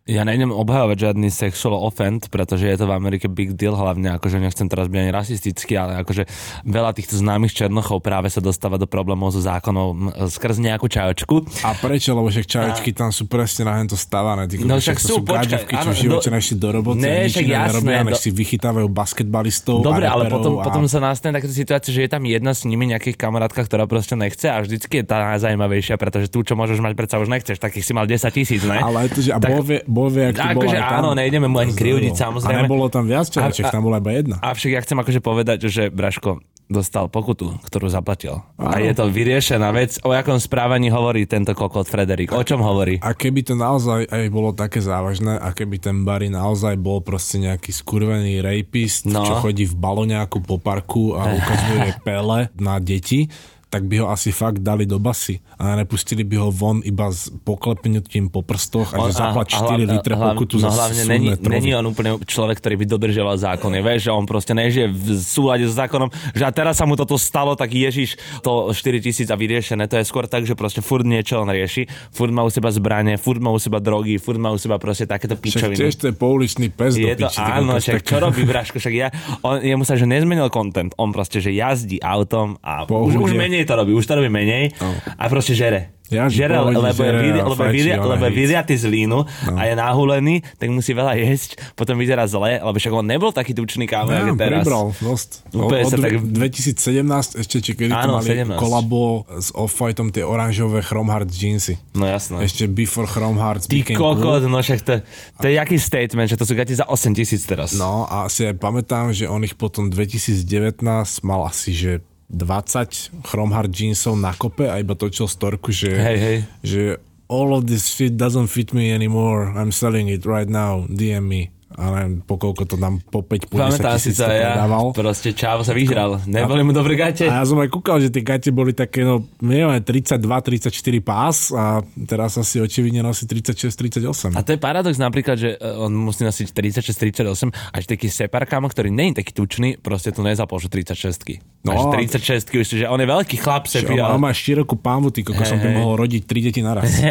Ja 0.06 0.22
nejdem 0.22 0.54
obhajovať 0.54 1.02
žiadny 1.02 1.34
sexual 1.34 1.82
offend, 1.82 2.30
pretože 2.30 2.70
je 2.70 2.78
to 2.78 2.86
v 2.86 2.94
Amerike 2.94 3.26
big 3.26 3.58
deal 3.58 3.74
hlavne, 3.74 4.14
akože 4.14 4.38
nechcem 4.38 4.70
teraz 4.70 4.86
byť 4.86 5.00
ani 5.02 5.10
rasistický, 5.10 5.82
ale 5.82 5.98
akože 6.06 6.30
veľa 6.62 6.94
týchto 6.94 7.18
známych 7.18 7.58
černochov 7.58 8.06
práve 8.06 8.30
sa 8.30 8.38
dostáva 8.38 8.78
do 8.78 8.86
problémov 8.86 9.34
so 9.34 9.42
zákonom 9.42 10.14
skrz 10.30 10.62
nejakú 10.62 10.86
čajočku. 10.86 11.50
A 11.66 11.74
prečo? 11.74 12.14
Lebo 12.14 12.30
však 12.30 12.46
čajočky 12.46 12.94
tam 12.94 13.10
sú 13.10 13.26
presne 13.26 13.66
na 13.66 13.82
hento 13.82 13.98
stavané. 13.98 14.46
Ty, 14.46 14.62
No 14.62 14.78
kokos, 14.78 14.86
však 14.86 14.98
to 15.02 15.08
sú, 15.10 15.16
počkaj, 15.26 15.62
čo 15.74 15.90
v 15.90 15.98
živote 15.98 16.30
do- 16.30 16.36
nešli 16.38 16.54
do 16.54 16.70
roboty 16.70 17.02
Ne, 17.02 17.10
a 17.10 17.26
nič 17.26 17.34
však 17.34 17.46
iné 17.50 17.58
nerobia, 17.66 17.98
než 18.06 18.14
do- 18.14 18.22
si 18.22 18.30
vychytávajú 18.30 18.88
basketbalistov 18.94 19.82
Dobre, 19.82 20.06
a 20.06 20.14
ale 20.14 20.30
potom, 20.30 20.62
a... 20.62 20.70
potom 20.70 20.86
sa 20.86 21.02
nastane 21.02 21.34
taká 21.34 21.50
situácia, 21.50 21.90
že 21.90 22.06
je 22.06 22.14
tam 22.14 22.22
jedna 22.22 22.54
s 22.54 22.62
nimi 22.62 22.86
nejakých 22.86 23.18
kamarátka, 23.18 23.66
ktorá 23.66 23.90
proste 23.90 24.14
nechce 24.14 24.46
a 24.46 24.62
vždycky 24.62 25.02
je 25.02 25.06
tá 25.10 25.34
najzajímavejšia, 25.34 25.98
pretože 25.98 26.30
tú, 26.30 26.46
čo 26.46 26.54
môžeš 26.54 26.78
mať, 26.78 26.94
predsa 26.94 27.18
už 27.18 27.26
nechceš, 27.26 27.58
takých 27.58 27.82
si 27.82 27.98
mal 27.98 28.06
10 28.06 28.22
tisíc, 28.30 28.62
ne? 28.62 28.78
Ale 28.78 29.10
to, 29.10 29.18
že 29.18 29.34
a 29.34 29.42
Tak- 29.42 29.50
bol 29.50 29.66
vie, 29.66 29.82
bol 29.96 30.08
vie, 30.08 30.28
ak 30.28 30.36
bolo 30.52 30.68
Akože 30.68 30.76
aj 30.76 30.84
tam. 30.84 30.98
áno, 31.00 31.10
nejdeme 31.14 31.48
mu 31.48 31.58
ani 31.58 31.72
kriudiť, 31.72 32.14
A 32.14 32.22
samozrejme. 32.28 32.62
nebolo 32.62 32.86
tam 32.88 33.06
viac 33.06 33.32
A- 33.32 33.48
a- 33.48 33.72
tam 33.72 33.82
bola 33.82 33.98
iba 33.98 34.12
jedna. 34.12 34.36
Avšak 34.38 34.70
ja 34.70 34.82
chcem 34.82 34.98
akože 34.98 35.20
povedať, 35.20 35.58
že 35.66 35.88
Braško 35.88 36.38
dostal 36.66 37.06
pokutu, 37.06 37.54
ktorú 37.62 37.86
zaplatil. 37.88 38.42
A 38.58 38.74
Áno. 38.74 38.82
je 38.82 38.92
to 38.92 39.06
vyriešená 39.08 39.70
vec. 39.70 40.02
O 40.02 40.10
akom 40.10 40.36
správaní 40.36 40.90
hovorí 40.90 41.24
tento 41.24 41.54
kokot 41.54 41.86
Frederik? 41.86 42.34
O 42.34 42.42
čom 42.42 42.58
hovorí? 42.60 42.98
A 43.00 43.14
keby 43.14 43.40
to 43.44 43.54
naozaj 43.54 44.04
aj 44.04 44.26
bolo 44.28 44.50
také 44.50 44.82
závažné 44.82 45.38
a 45.38 45.54
keby 45.54 45.78
ten 45.78 46.02
Barry 46.02 46.26
naozaj 46.28 46.74
bol 46.76 47.00
proste 47.00 47.38
nejaký 47.40 47.70
skurvený 47.70 48.42
rapist, 48.42 49.06
No. 49.06 49.22
čo 49.24 49.38
chodí 49.40 49.64
v 49.64 49.78
baloňáku 49.78 50.42
po 50.42 50.58
parku 50.58 51.14
a 51.14 51.30
ukazuje 51.30 51.90
pele 52.04 52.50
na 52.56 52.82
deti, 52.82 53.30
tak 53.76 53.92
by 53.92 54.00
ho 54.00 54.08
asi 54.08 54.32
fakt 54.32 54.64
dali 54.64 54.88
do 54.88 54.96
basy 54.96 55.36
a 55.60 55.76
nepustili 55.76 56.24
by 56.24 56.40
ho 56.40 56.48
von 56.48 56.80
iba 56.80 57.12
s 57.12 57.28
poklepnutím 57.44 58.30
po 58.30 58.40
prstoch 58.40 58.96
a 58.96 59.04
že 59.04 59.20
zaplať 59.20 59.48
4 59.52 59.84
hla- 59.84 59.92
litre 59.92 60.16
pokutu 60.16 60.56
no 60.56 60.64
za 60.64 60.72
hlavne 60.72 61.04
není, 61.04 61.28
trovy. 61.36 61.52
není 61.52 61.70
on 61.74 61.86
úplne 61.86 62.16
človek, 62.22 62.56
ktorý 62.56 62.76
by 62.80 62.86
dodržiaval 62.88 63.36
zákony. 63.36 63.84
Vieš, 63.84 64.00
že 64.08 64.12
on 64.12 64.24
proste 64.24 64.54
nežije 64.54 64.88
v 64.88 64.98
súlade 65.18 65.68
s 65.68 65.76
zákonom, 65.76 66.08
že 66.32 66.44
a 66.44 66.52
teraz 66.52 66.80
sa 66.80 66.88
mu 66.88 66.96
toto 66.96 67.20
stalo, 67.20 67.52
tak 67.54 67.68
Ježiš 67.68 68.16
to 68.40 68.72
4 68.72 68.72
tisíc 69.02 69.28
a 69.28 69.36
vyriešené. 69.36 69.92
To 69.92 70.00
je 70.00 70.06
skôr 70.06 70.24
tak, 70.26 70.48
že 70.48 70.56
proste 70.56 70.80
furt 70.80 71.04
niečo 71.04 71.36
on 71.36 71.52
rieši. 71.52 71.90
Furt 72.14 72.32
má 72.32 72.48
u 72.48 72.52
seba 72.52 72.72
zbranie, 72.72 73.20
furt 73.20 73.44
má 73.44 73.52
u 73.52 73.60
seba 73.60 73.84
drogy, 73.84 74.16
furt 74.16 74.40
má 74.40 74.54
u 74.54 74.60
seba 74.62 74.80
proste 74.80 75.04
takéto 75.04 75.36
Však 75.36 75.44
pičoviny. 75.44 75.80
tiež 75.82 75.94
to 76.00 76.06
je 76.08 76.16
pouličný 76.16 76.72
pes 76.72 76.96
Je 76.96 77.12
do 77.12 77.26
to 77.26 77.28
piči, 77.28 77.40
áno, 77.44 77.76
však 77.76 78.00
čo 78.00 78.16
robí 78.22 78.48
Braško, 78.48 78.78
však 78.80 78.94
ja, 78.94 79.12
on, 79.42 79.60
jemu 79.60 79.84
sa 79.84 79.98
že 79.98 80.06
nezmenil 80.06 80.48
content, 80.48 80.94
on 80.96 81.10
proste, 81.10 81.42
že 81.42 81.50
jazdí 81.52 81.98
autom 82.00 82.56
a 82.62 82.86
Pohode. 82.86 83.18
už, 83.18 83.26
už 83.26 83.32
menej 83.34 83.65
to 83.66 83.74
robí, 83.74 83.92
už 83.92 84.06
to 84.06 84.16
robí 84.16 84.30
menej 84.30 84.72
a 85.12 85.24
proste 85.28 85.52
žere. 85.52 85.92
Jazdí 86.06 86.38
žere, 86.38 86.62
lebo 86.62 86.86
je, 86.86 86.94
žere 86.94 87.18
a 87.42 87.50
lebo 87.50 87.58
ona 87.58 88.14
lebo 88.14 88.24
je 88.30 88.34
vyriatý 88.38 88.78
z 88.78 88.86
línu 88.86 89.26
a 89.58 89.62
je 89.66 89.74
nahulený, 89.74 90.46
tak 90.62 90.70
musí 90.70 90.94
veľa 90.94 91.18
jesť, 91.18 91.58
potom 91.74 91.98
vyzerá 91.98 92.30
zle, 92.30 92.62
lebo 92.62 92.78
však 92.78 92.94
on 92.94 93.02
nebol 93.02 93.34
taký 93.34 93.58
tučný 93.58 93.90
kámo, 93.90 94.14
Ja, 94.14 94.22
ako 94.22 94.38
teraz. 94.38 94.62
pribral 94.62 94.86
dosť. 94.94 95.30
Od, 95.50 95.66
Úplne 95.66 95.82
od 95.82 95.90
sa 95.90 95.98
tak- 95.98 96.22
2017 96.22 97.42
ešte, 97.42 97.58
či 97.58 97.72
kedy 97.74 97.90
Áno, 97.90 98.22
to 98.22 98.22
mali 98.22 98.28
17. 98.38 98.54
kolabo 98.54 99.02
s 99.34 99.50
Off-Whiteom 99.50 100.14
tie 100.14 100.22
oranžové 100.22 100.86
Chrome 100.86 101.10
Hearts 101.10 101.34
jeansy. 101.34 101.74
No 101.98 102.06
jasné. 102.06 102.38
Ešte 102.46 102.70
Before 102.70 103.10
Chrome 103.10 103.42
Hearts 103.42 103.66
Ty 103.66 103.82
kokot, 103.90 104.46
cool. 104.46 104.46
no 104.46 104.62
však 104.62 104.80
to, 104.86 105.02
to 105.42 105.46
je 105.50 105.58
jaký 105.58 105.82
statement, 105.82 106.30
že 106.30 106.38
to 106.38 106.46
sú 106.46 106.54
gati 106.54 106.78
za 106.78 106.86
8 106.86 107.18
tisíc 107.18 107.42
teraz. 107.50 107.74
No 107.74 108.06
a 108.06 108.30
si 108.30 108.46
aj 108.46 108.62
pamätám, 108.62 109.10
že 109.10 109.26
on 109.26 109.42
ich 109.42 109.58
potom 109.58 109.90
2019 109.90 110.86
mal 111.24 111.50
asi, 111.50 111.74
že 111.74 111.92
20 112.30 113.22
Chrome 113.24 113.54
Heart 113.54 113.72
jeansov 113.72 114.18
na 114.18 114.34
kope 114.34 114.66
a 114.66 114.82
iba 114.82 114.98
točil 114.98 115.30
storku, 115.30 115.70
že, 115.70 115.94
Hej, 115.94 116.18
hej. 116.18 116.38
že 116.66 116.82
all 117.30 117.54
of 117.54 117.66
this 117.66 117.90
fit 117.94 118.18
doesn't 118.18 118.48
fit 118.50 118.74
me 118.74 118.92
anymore. 118.92 119.54
I'm 119.54 119.72
selling 119.72 120.10
it 120.10 120.26
right 120.26 120.50
now. 120.50 120.86
DM 120.90 121.26
me. 121.26 121.55
A 121.76 121.84
neviem, 121.92 122.24
po 122.24 122.40
koľko 122.40 122.64
to 122.64 122.76
tam 122.80 123.04
po 123.04 123.20
5 123.20 123.52
po 123.52 123.60
10 123.60 123.80
Pamätám 123.80 124.00
si 124.00 124.16
to 124.16 124.24
ja, 124.24 124.56
predával. 124.56 124.96
proste 124.96 125.36
čávo 125.36 125.62
sa 125.68 125.76
vyžral, 125.76 126.24
neboli 126.24 126.64
mu 126.64 126.72
dobré 126.72 126.96
gate. 126.96 127.28
A 127.28 127.44
ja 127.44 127.46
som 127.46 127.60
aj 127.60 127.68
kúkal, 127.68 128.00
že 128.00 128.08
tie 128.08 128.24
gate 128.24 128.48
boli 128.56 128.72
také, 128.72 129.04
no, 129.04 129.28
neviem, 129.44 129.76
32-34 129.84 130.72
pás 131.04 131.52
a 131.52 131.84
teraz 132.08 132.40
asi 132.40 132.64
očividne 132.64 133.04
nosí 133.04 133.28
36-38. 133.28 134.36
A 134.36 134.42
to 134.42 134.56
je 134.56 134.60
paradox 134.60 134.96
napríklad, 134.96 135.36
že 135.36 135.60
e, 135.60 135.76
on 135.76 135.92
musí 135.92 136.24
nosiť 136.24 136.56
36-38 136.56 137.52
až 137.52 137.84
taký 137.84 138.08
separ 138.08 138.48
kámo, 138.48 138.72
ktorý 138.72 138.96
je 138.96 139.20
taký 139.20 139.32
tučný, 139.36 139.76
proste 139.76 140.16
tu 140.16 140.24
nezapložu 140.24 140.72
36 140.72 141.44
No. 141.66 141.74
Až 141.74 142.14
36 142.14 142.46
už, 142.54 142.66
že 142.78 142.86
on 142.86 143.02
je 143.02 143.10
veľký 143.10 143.42
chlap 143.42 143.66
sepi. 143.66 143.98
on, 143.98 144.22
on 144.22 144.22
má 144.22 144.30
širokú 144.30 144.78
pámvu, 144.78 145.10
ty 145.10 145.26
koko, 145.26 145.42
som 145.42 145.58
by 145.58 145.74
mohol 145.74 145.98
rodiť 145.98 146.22
tri 146.30 146.46
deti 146.46 146.62
naraz. 146.62 147.02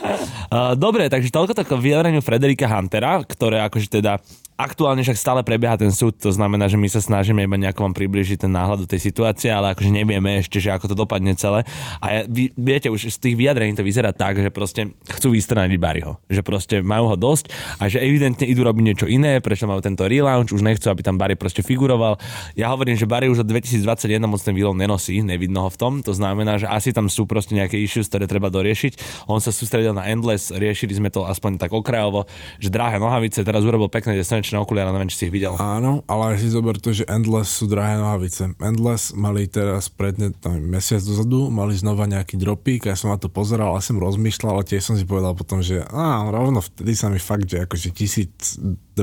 Dobre, 0.82 1.06
takže 1.06 1.30
toľko 1.30 1.54
tak 1.54 1.70
vyjadreniu 1.70 2.18
Frederika 2.18 2.66
Huntera, 2.66 3.22
ktoré 3.22 3.62
akože 3.62 3.85
teda 3.88 4.18
aktuálne 4.56 5.04
však 5.04 5.20
stále 5.20 5.40
prebieha 5.44 5.76
ten 5.76 5.92
súd, 5.92 6.16
to 6.16 6.32
znamená, 6.32 6.64
že 6.66 6.80
my 6.80 6.88
sa 6.88 7.04
snažíme 7.04 7.44
iba 7.44 7.60
nejako 7.60 7.86
vám 7.86 7.94
približiť 7.94 8.48
ten 8.48 8.52
náhľad 8.52 8.84
do 8.84 8.88
tej 8.88 9.04
situácie, 9.04 9.52
ale 9.52 9.76
akože 9.76 9.92
nevieme 9.92 10.40
ešte, 10.40 10.56
že 10.58 10.72
ako 10.72 10.92
to 10.92 10.96
dopadne 10.96 11.36
celé. 11.36 11.68
A 12.00 12.06
ja, 12.08 12.20
vy, 12.24 12.50
viete, 12.56 12.88
už 12.88 13.12
z 13.12 13.18
tých 13.20 13.36
vyjadrení 13.36 13.76
to 13.76 13.84
vyzerá 13.84 14.16
tak, 14.16 14.40
že 14.40 14.48
proste 14.48 14.96
chcú 15.12 15.36
vystraniť 15.36 15.76
Barryho. 15.76 16.16
Že 16.32 16.40
proste 16.40 16.76
majú 16.80 17.12
ho 17.12 17.16
dosť 17.20 17.52
a 17.76 17.92
že 17.92 18.00
evidentne 18.00 18.48
idú 18.48 18.64
robiť 18.64 18.82
niečo 18.82 19.06
iné, 19.06 19.44
prečo 19.44 19.68
majú 19.68 19.84
tento 19.84 20.08
relaunch, 20.08 20.56
už 20.56 20.64
nechcú, 20.64 20.88
aby 20.88 21.04
tam 21.04 21.20
Barry 21.20 21.36
proste 21.36 21.60
figuroval. 21.60 22.16
Ja 22.56 22.72
hovorím, 22.72 22.96
že 22.96 23.04
Barry 23.04 23.28
už 23.28 23.44
od 23.44 23.48
2021 23.52 24.24
moc 24.24 24.40
ten 24.40 24.56
výlov 24.56 24.72
nenosí, 24.72 25.20
nevidno 25.20 25.68
ho 25.68 25.70
v 25.70 25.76
tom, 25.76 25.92
to 26.00 26.16
znamená, 26.16 26.56
že 26.56 26.64
asi 26.64 26.96
tam 26.96 27.12
sú 27.12 27.28
proste 27.28 27.52
nejaké 27.52 27.76
issues, 27.76 28.08
ktoré 28.08 28.24
treba 28.24 28.48
doriešiť. 28.48 29.26
On 29.28 29.36
sa 29.36 29.52
sústredil 29.52 29.92
na 29.92 30.08
Endless, 30.08 30.48
riešili 30.48 30.96
sme 30.96 31.12
to 31.12 31.28
aspoň 31.28 31.60
tak 31.60 31.76
okrajovo, 31.76 32.24
že 32.56 32.72
drahé 32.72 32.96
nohavice, 32.96 33.44
teraz 33.44 33.60
urobil 33.60 33.92
pekné 33.92 34.16
slnečné 34.46 34.62
okuliare, 34.62 34.94
neviem, 34.94 35.10
či 35.10 35.18
si 35.18 35.24
ich 35.26 35.34
videl. 35.34 35.58
Áno, 35.58 36.06
ale 36.06 36.38
si 36.38 36.46
zober 36.46 36.78
to, 36.78 36.94
že 36.94 37.02
Endless 37.10 37.50
sú 37.50 37.66
drahé 37.66 37.98
nohavice. 37.98 38.54
Endless 38.62 39.10
mali 39.10 39.50
teraz 39.50 39.90
pred 39.90 40.14
ne, 40.22 40.30
neviem, 40.30 40.62
mesiac 40.62 41.02
dozadu, 41.02 41.50
mali 41.50 41.74
znova 41.74 42.06
nejaký 42.06 42.38
dropík 42.38 42.86
a 42.86 42.94
ja 42.94 42.96
som 42.96 43.10
na 43.10 43.18
to 43.18 43.26
pozeral 43.26 43.74
a 43.74 43.82
som 43.82 43.98
rozmýšľal, 43.98 44.62
ale 44.62 44.64
tiež 44.70 44.86
som 44.86 44.94
si 44.94 45.02
povedal 45.02 45.34
potom, 45.34 45.58
že 45.58 45.82
á, 45.82 46.22
rovno 46.30 46.62
vtedy 46.62 46.94
sa 46.94 47.10
mi 47.10 47.18
fakt, 47.18 47.50
že 47.50 47.66
akože 47.66 47.90
1200 47.90 48.94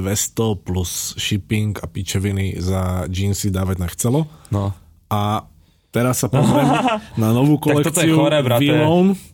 plus 0.64 1.20
shipping 1.20 1.76
a 1.84 1.86
pičeviny 1.92 2.64
za 2.64 3.04
jeansy 3.12 3.52
dávať 3.52 3.84
nechcelo. 3.84 4.32
No. 4.48 4.72
A 5.12 5.44
teraz 5.92 6.24
sa 6.24 6.32
pozriem 6.32 6.72
na 7.22 7.36
novú 7.36 7.60
Tak 7.60 7.84
toto 7.84 8.00
je 8.00 8.08
kolekciu 8.08 8.16
chore, 8.16 8.40
brate. 8.40 8.74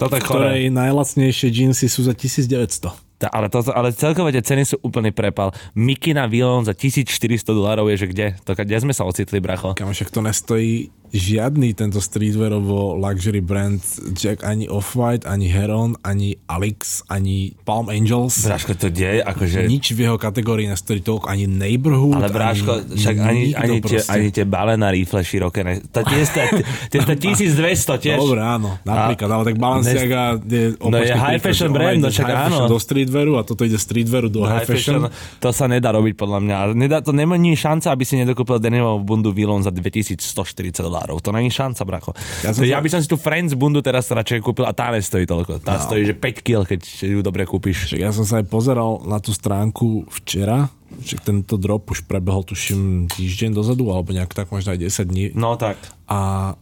Toto 0.01 0.15
je 0.17 0.23
ktorej 0.25 0.61
najlacnejšie 0.73 1.47
jeansy 1.53 1.85
sú 1.85 2.01
za 2.01 2.17
1900. 2.17 3.08
Tá, 3.19 3.27
ale, 3.35 3.51
to, 3.51 3.59
ale 3.75 3.91
celkové 3.91 4.31
tie 4.31 4.39
ceny 4.39 4.63
sú 4.63 4.75
úplný 4.79 5.11
prepal. 5.11 5.51
Mikina 5.75 6.23
Vilon 6.31 6.63
za 6.63 6.71
1400 6.71 7.51
dolárov 7.51 7.91
je, 7.91 8.07
že 8.07 8.07
kde? 8.07 8.27
To, 8.47 8.55
kde 8.55 8.79
sme 8.79 8.95
sa 8.95 9.03
ocitli, 9.03 9.43
bracho? 9.43 9.75
Kam 9.75 9.91
však 9.91 10.07
to 10.07 10.23
nestojí 10.23 10.87
žiadny 11.09 11.73
tento 11.73 11.99
streetwearovo 11.99 12.97
luxury 12.97 13.41
brand, 13.41 13.81
Jack 14.13 14.45
ani 14.45 14.69
Off-White, 14.69 15.25
ani 15.25 15.49
Heron, 15.49 15.97
ani 16.05 16.37
Alex, 16.45 17.03
ani 17.09 17.53
Palm 17.65 17.89
Angels. 17.89 18.45
Bráško, 18.45 18.73
to 18.77 18.87
deje, 18.93 19.21
akože... 19.25 19.65
Nič 19.65 19.93
v 19.93 20.09
jeho 20.09 20.17
kategórii 20.21 20.69
nestojí 20.69 21.01
toľko, 21.01 21.29
ani 21.29 21.45
Neighborhood, 21.49 22.19
Ale 22.19 22.29
bráško, 22.29 22.71
ani, 22.85 22.97
však 22.97 23.15
ani, 23.17 23.43
ani, 23.55 23.75
tie, 23.81 23.99
proste. 24.01 24.11
ani 24.13 24.27
tie 24.33 24.45
balená 24.45 24.87
rifle 24.93 25.21
široké. 25.23 25.61
Ne, 25.65 25.73
to 25.81 26.03
tie 26.05 26.21
sta, 26.25 26.43
tie 26.91 26.99
sta 26.99 27.13
1200 27.15 28.03
tiež. 28.03 28.17
Dobre, 28.19 28.41
áno, 28.43 28.77
napríklad, 28.83 29.29
ale 29.29 29.43
tak 29.49 29.55
Balenciaga 29.55 30.37
je 30.43 30.75
No 30.79 30.97
je 30.97 31.13
high 31.13 31.41
fashion 31.41 31.69
brand, 31.71 32.01
no 32.01 32.09
však 32.09 32.27
áno. 32.27 32.65
do 32.65 32.77
streetwearu 32.81 33.37
a 33.37 33.45
toto 33.45 33.63
ide 33.63 33.77
streetwearu 33.77 34.27
do 34.27 34.43
high, 34.43 34.63
High 34.63 34.67
fashion. 34.67 35.07
To 35.39 35.49
sa 35.53 35.69
nedá 35.69 35.93
robiť 35.93 36.13
podľa 36.17 36.39
mňa. 36.43 36.55
Nedá, 36.75 36.97
to 36.99 37.13
nemá 37.15 37.37
šanca, 37.39 37.95
aby 37.95 38.03
si 38.03 38.19
nedokúpil 38.19 38.59
denimovú 38.59 39.03
bundu 39.03 39.31
Vilon 39.31 39.63
za 39.63 39.71
2140 39.71 40.83
dolárov. 40.83 40.98
To 41.07 41.31
není 41.31 41.47
šanca, 41.47 41.85
bracho. 41.85 42.11
Ja 42.43 42.51
to, 42.51 42.67
ja 42.67 42.79
by 42.83 42.89
som 42.91 42.99
si 42.99 43.07
tú 43.07 43.15
Friends 43.15 43.55
bundu 43.55 43.79
teraz 43.79 44.11
radšej 44.11 44.43
kúpil 44.43 44.67
a 44.67 44.75
tá 44.75 44.91
nestojí 44.91 45.23
toľko. 45.23 45.63
Tá 45.63 45.79
no. 45.79 45.83
stojí, 45.87 46.03
že 46.03 46.15
5 46.17 46.43
kg, 46.43 46.67
keď 46.67 46.81
ju 47.07 47.19
dobre 47.23 47.47
kúpiš. 47.47 47.95
Ja 47.95 48.11
som 48.11 48.27
sa 48.27 48.43
aj 48.43 48.51
pozeral 48.51 48.99
na 49.07 49.23
tú 49.23 49.31
stránku 49.31 50.09
včera, 50.11 50.67
že 50.99 51.15
tento 51.21 51.55
drop 51.55 51.87
už 51.93 52.03
prebehol 52.09 52.43
tuším 52.43 53.07
týždeň 53.07 53.55
dozadu, 53.55 53.87
alebo 53.93 54.11
nejak 54.11 54.35
tak 54.35 54.51
možno 54.51 54.75
aj 54.75 54.79
10 54.83 55.11
dní. 55.11 55.25
No 55.37 55.55
tak. 55.55 55.79
A 56.11 56.53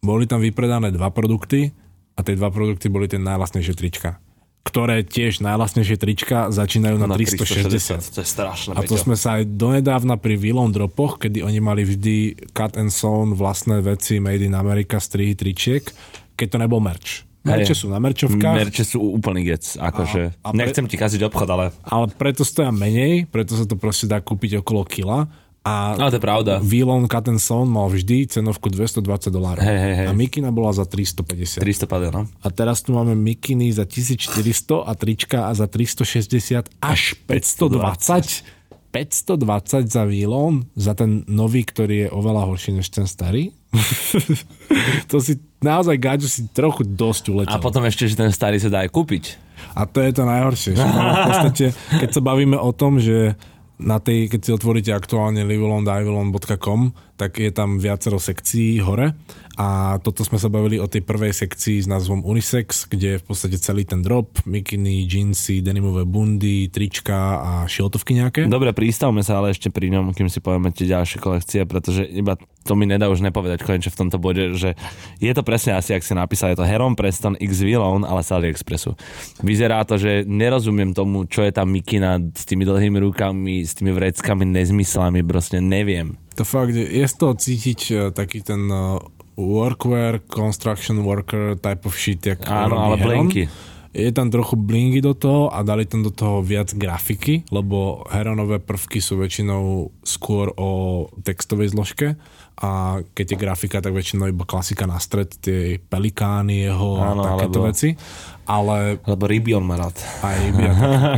boli 0.00 0.24
tam 0.24 0.40
vypredané 0.40 0.88
dva 0.94 1.12
produkty 1.12 1.74
a 2.14 2.20
tie 2.22 2.38
dva 2.38 2.48
produkty 2.48 2.88
boli 2.88 3.10
tie 3.10 3.20
najlasnejšie 3.20 3.74
trička 3.76 4.23
ktoré 4.64 5.04
tiež 5.04 5.44
najlasnejšie 5.44 5.96
trička 6.00 6.48
začínajú 6.48 6.96
na, 6.96 7.04
Na 7.04 7.20
360. 7.20 8.16
To 8.16 8.20
je 8.24 8.28
strašné. 8.28 8.72
A 8.72 8.80
to 8.82 8.96
Peťo. 8.96 9.04
sme 9.04 9.14
sa 9.14 9.36
aj 9.38 9.44
donedávna 9.52 10.16
pri 10.16 10.40
Willon 10.40 10.72
dropoch, 10.72 11.20
kedy 11.20 11.44
oni 11.44 11.60
mali 11.60 11.84
vždy 11.84 12.48
cut 12.56 12.80
and 12.80 12.88
sewn 12.88 13.36
vlastné 13.36 13.84
veci 13.84 14.18
made 14.24 14.40
in 14.40 14.56
America 14.56 14.96
strihy 14.96 15.36
tričiek, 15.36 15.84
keď 16.34 16.46
to 16.48 16.56
nebol 16.56 16.80
merch. 16.80 17.28
Merče 17.44 17.76
sú 17.76 17.92
na 17.92 18.00
merčovkách, 18.00 18.56
Merče 18.56 18.88
sú 18.88 19.04
úplný 19.04 19.44
gec. 19.44 19.76
Akože, 19.76 20.32
A- 20.40 20.48
a 20.48 20.56
pre- 20.56 20.64
nechcem 20.64 20.88
ti 20.88 20.96
kaziť 20.96 21.28
obchod, 21.28 21.44
ale... 21.52 21.76
ale 21.84 22.08
preto 22.16 22.40
stoja 22.40 22.72
menej, 22.72 23.28
preto 23.28 23.52
sa 23.52 23.68
to 23.68 23.76
proste 23.76 24.08
dá 24.08 24.16
kúpiť 24.24 24.64
okolo 24.64 24.88
kila. 24.88 25.28
A 25.64 25.96
No, 25.96 26.12
to 26.12 26.20
je 26.20 26.24
pravda. 26.24 26.60
And 26.60 27.40
Sewn 27.40 27.72
mal 27.72 27.88
vždy 27.88 28.28
cenovku 28.28 28.68
220 28.68 29.32
dolárov. 29.32 29.64
Hej, 29.64 29.78
hej, 29.80 29.94
hej. 30.04 30.06
A 30.08 30.12
Mikina 30.12 30.52
bola 30.52 30.76
za 30.76 30.84
350. 30.84 31.64
300 31.64 31.88
padel, 31.88 32.12
no. 32.12 32.28
A 32.44 32.48
teraz 32.52 32.84
tu 32.84 32.92
máme 32.92 33.16
mikiny 33.16 33.72
za 33.72 33.88
1400 33.88 34.84
a 34.84 34.92
trička 34.92 35.48
a 35.48 35.56
za 35.56 35.64
360 35.64 36.68
až 36.84 37.00
520. 37.24 38.44
520 38.94 39.90
za 39.90 40.04
výlon, 40.06 40.70
za 40.78 40.94
ten 40.94 41.26
nový, 41.26 41.66
ktorý 41.66 42.06
je 42.06 42.08
oveľa 42.14 42.46
horší 42.46 42.78
než 42.78 42.92
ten 42.94 43.08
starý. 43.10 43.50
to 45.10 45.18
si 45.18 45.40
naozaj 45.58 45.96
gáčo 45.98 46.30
si 46.30 46.46
trochu 46.52 46.86
dosť 46.86 47.24
uletel. 47.32 47.56
A 47.56 47.58
potom 47.58 47.82
ešte, 47.88 48.06
že 48.06 48.14
ten 48.14 48.30
starý 48.30 48.62
sa 48.62 48.70
dá 48.70 48.86
aj 48.86 48.94
kúpiť. 48.94 49.40
A 49.74 49.88
to 49.88 49.98
je 49.98 50.12
to 50.14 50.22
najhoršie. 50.22 50.78
Že 50.78 50.86
v 50.86 51.20
podstate, 51.26 51.66
keď 51.98 52.10
sa 52.14 52.20
bavíme 52.22 52.54
o 52.54 52.70
tom, 52.70 53.02
že 53.02 53.34
na 53.78 53.98
tej, 53.98 54.30
keď 54.30 54.40
si 54.40 54.50
otvoríte 54.54 54.90
aktuálne 54.94 55.42
livelondivelon.com, 55.42 56.80
tak 57.14 57.38
je 57.38 57.50
tam 57.54 57.78
viacero 57.78 58.18
sekcií 58.18 58.82
hore 58.82 59.14
a 59.54 59.98
toto 60.02 60.26
sme 60.26 60.34
sa 60.34 60.50
bavili 60.50 60.82
o 60.82 60.90
tej 60.90 61.06
prvej 61.06 61.30
sekcii 61.30 61.86
s 61.86 61.86
názvom 61.86 62.26
Unisex, 62.26 62.90
kde 62.90 63.16
je 63.16 63.20
v 63.22 63.24
podstate 63.24 63.54
celý 63.62 63.86
ten 63.86 64.02
drop, 64.02 64.42
mikiny, 64.42 65.06
jeansy, 65.06 65.62
denimové 65.62 66.02
bundy, 66.02 66.66
trička 66.74 67.38
a 67.38 67.52
šiltovky 67.70 68.18
nejaké. 68.18 68.50
Dobre, 68.50 68.74
pristavme 68.74 69.22
sa 69.22 69.38
ale 69.38 69.54
ešte 69.54 69.70
pri 69.70 69.94
ňom, 69.94 70.10
kým 70.10 70.26
si 70.26 70.42
povieme 70.42 70.74
tie 70.74 70.90
ďalšie 70.90 71.22
kolekcie, 71.22 71.62
pretože 71.70 72.02
iba 72.02 72.34
to 72.66 72.74
mi 72.74 72.90
nedá 72.90 73.06
už 73.06 73.22
nepovedať 73.22 73.62
konečne 73.62 73.94
v 73.94 74.00
tomto 74.02 74.18
bode, 74.18 74.58
že 74.58 74.74
je 75.22 75.30
to 75.30 75.46
presne 75.46 75.78
asi, 75.78 75.94
ak 75.94 76.02
si 76.02 76.18
napísal, 76.18 76.50
je 76.50 76.58
to 76.58 76.66
Heron 76.66 76.98
Preston 76.98 77.38
X 77.38 77.62
Vilon, 77.62 78.02
ale 78.02 78.26
z 78.26 78.34
AliExpressu. 78.34 78.98
Vyzerá 79.44 79.86
to, 79.86 80.02
že 80.02 80.26
nerozumiem 80.26 80.90
tomu, 80.96 81.30
čo 81.30 81.46
je 81.46 81.54
tam 81.54 81.70
mikina 81.70 82.18
s 82.34 82.42
tými 82.42 82.66
dlhými 82.66 82.98
rukami, 82.98 83.62
s 83.62 83.78
tými 83.78 83.94
vreckami, 83.94 84.42
nezmyslami, 84.50 85.22
proste 85.22 85.62
neviem. 85.62 86.23
To 86.34 86.42
fakt, 86.42 86.70
je 86.70 87.02
z 87.02 87.14
toho 87.14 87.32
cítiť 87.32 87.80
eh, 87.88 87.98
taký 88.10 88.40
ten 88.40 88.66
eh, 88.66 88.98
workwear, 89.34 90.18
construction 90.20 91.00
worker 91.00 91.54
type 91.56 91.82
of 91.82 91.94
shit, 91.94 92.20
jak 92.20 92.42
Áno, 92.44 92.74
ale 92.76 92.96
Heron. 92.96 93.30
blinky. 93.30 93.46
Je 93.90 94.10
tam 94.10 94.26
trochu 94.26 94.58
blingy 94.58 94.98
do 94.98 95.14
toho 95.14 95.46
a 95.48 95.62
dali 95.62 95.86
tam 95.86 96.02
do 96.02 96.10
toho 96.10 96.42
viac 96.42 96.74
grafiky, 96.74 97.46
lebo 97.48 98.02
Heronové 98.10 98.58
prvky 98.58 98.98
sú 98.98 99.14
väčšinou 99.16 99.94
skôr 100.02 100.50
o 100.50 100.70
textovej 101.22 101.70
zložke 101.70 102.18
a 102.54 102.98
keď 103.08 103.26
je 103.30 103.36
grafika, 103.38 103.78
tak 103.78 103.94
väčšinou 103.94 104.26
iba 104.26 104.42
klasika 104.42 104.82
na 104.84 104.98
stred, 104.98 105.30
tie 105.38 105.78
pelikány 105.78 106.66
jeho 106.66 106.98
Áno, 106.98 107.22
a 107.22 107.38
takéto 107.38 107.62
alebo- 107.62 107.70
veci. 107.70 107.88
Ale 108.44 108.98
Lebo 109.00 109.24
ryby 109.24 109.54
on 109.54 109.62
má 109.62 109.78
rád. 109.78 109.94
aj 110.20 110.38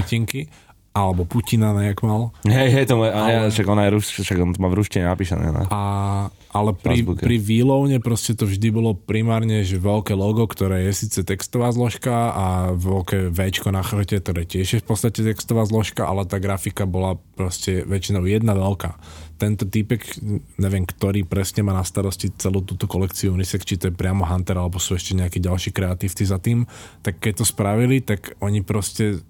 petinky. 0.05 0.45
Alebo 0.97 1.29
Putina 1.29 1.77
nejak 1.77 2.01
mal. 2.01 2.33
Hej, 2.49 2.73
hej, 2.73 2.85
to 2.89 2.97
má, 2.97 3.13
ale... 3.13 3.53
však, 3.53 3.69
on 3.69 3.81
aj 3.85 3.91
ruš, 3.93 4.17
však 4.17 4.41
on 4.41 4.57
to 4.57 4.65
má 4.65 4.73
v 4.73 4.81
ruštine 4.81 5.05
napísané. 5.05 5.53
No. 5.53 5.69
A, 5.69 5.81
ale 6.57 6.73
pri, 6.73 7.05
Facebooke. 7.05 7.21
pri 7.21 7.37
výlovne 7.37 8.01
proste 8.01 8.33
to 8.33 8.49
vždy 8.49 8.73
bolo 8.73 8.97
primárne, 8.97 9.61
že 9.61 9.77
veľké 9.77 10.17
logo, 10.17 10.49
ktoré 10.49 10.89
je 10.89 11.05
síce 11.05 11.21
textová 11.21 11.69
zložka 11.69 12.33
a 12.33 12.47
veľké 12.73 13.29
Včko 13.29 13.77
na 13.77 13.85
chrbte, 13.85 14.25
ktoré 14.25 14.49
tiež 14.49 14.67
je 14.73 14.81
v 14.81 14.87
podstate 14.89 15.21
textová 15.21 15.69
zložka, 15.69 16.09
ale 16.09 16.25
tá 16.25 16.41
grafika 16.41 16.89
bola 16.89 17.21
proste 17.37 17.85
väčšinou 17.85 18.25
jedna 18.25 18.57
veľká. 18.57 18.97
Tento 19.37 19.69
týpek, 19.69 20.01
neviem, 20.57 20.89
ktorý 20.89 21.29
presne 21.29 21.61
má 21.61 21.77
na 21.77 21.85
starosti 21.85 22.33
celú 22.41 22.65
túto 22.65 22.89
kolekciu 22.89 23.37
Unisex, 23.37 23.69
či 23.69 23.77
to 23.77 23.93
je 23.93 23.95
priamo 23.95 24.25
Hunter, 24.25 24.57
alebo 24.57 24.81
sú 24.81 24.97
ešte 24.97 25.13
nejakí 25.13 25.45
ďalší 25.45 25.77
kreatívci 25.77 26.25
za 26.25 26.41
tým, 26.41 26.65
tak 27.05 27.21
keď 27.21 27.45
to 27.45 27.45
spravili, 27.45 28.01
tak 28.01 28.33
oni 28.41 28.65
proste 28.65 29.21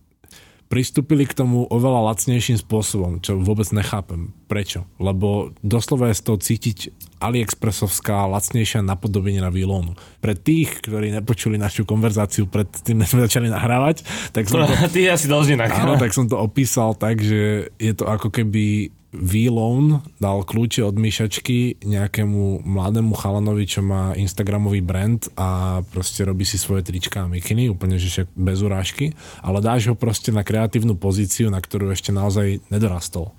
pristúpili 0.67 1.27
k 1.27 1.35
tomu 1.35 1.63
oveľa 1.71 2.13
lacnejším 2.13 2.59
spôsobom, 2.59 3.23
čo 3.23 3.39
vôbec 3.39 3.71
nechápem. 3.71 4.35
Prečo? 4.51 4.87
Lebo 4.99 5.55
doslova 5.63 6.11
je 6.11 6.19
z 6.19 6.23
toho 6.23 6.39
cítiť 6.39 6.79
AliExpressovská 7.23 8.27
lacnejšia 8.27 8.83
napodobenina 8.83 9.49
výlonu. 9.51 9.95
Pre 10.21 10.35
tých, 10.35 10.83
ktorí 10.83 11.15
nepočuli 11.15 11.57
našu 11.57 11.87
konverzáciu 11.87 12.51
pred 12.51 12.67
tým, 12.83 13.03
než 13.03 13.15
sme 13.15 13.25
začali 13.25 13.49
nahrávať, 13.49 14.03
tak 14.35 14.51
som 14.51 14.67
to, 14.67 14.75
Ty 14.95 15.15
asi 15.15 15.27
dlžina. 15.31 15.71
áno, 15.71 15.99
tak 15.99 16.11
som 16.11 16.27
to 16.27 16.37
opísal 16.39 16.95
tak, 16.99 17.23
že 17.23 17.71
je 17.79 17.93
to 17.95 18.05
ako 18.07 18.29
keby 18.31 18.91
V-Loan 19.17 19.87
dal 20.17 20.43
kľúče 20.43 20.81
od 20.81 20.95
myšačky 20.95 21.81
nejakému 21.83 22.63
mladému 22.63 23.13
chalanovi, 23.13 23.65
čo 23.65 23.81
má 23.81 24.13
Instagramový 24.13 24.81
brand 24.81 25.21
a 25.35 25.81
proste 25.83 26.23
robí 26.23 26.45
si 26.45 26.57
svoje 26.57 26.85
trička 26.85 27.25
a 27.25 27.31
mikiny, 27.31 27.69
úplne 27.69 27.97
že 27.97 28.09
však 28.09 28.29
bez 28.33 28.61
urážky, 28.61 29.17
ale 29.41 29.59
dáš 29.59 29.89
ho 29.89 29.95
proste 29.95 30.31
na 30.31 30.41
kreatívnu 30.41 30.95
pozíciu, 30.95 31.49
na 31.49 31.59
ktorú 31.59 31.91
ešte 31.91 32.11
naozaj 32.11 32.61
nedorastol 32.69 33.33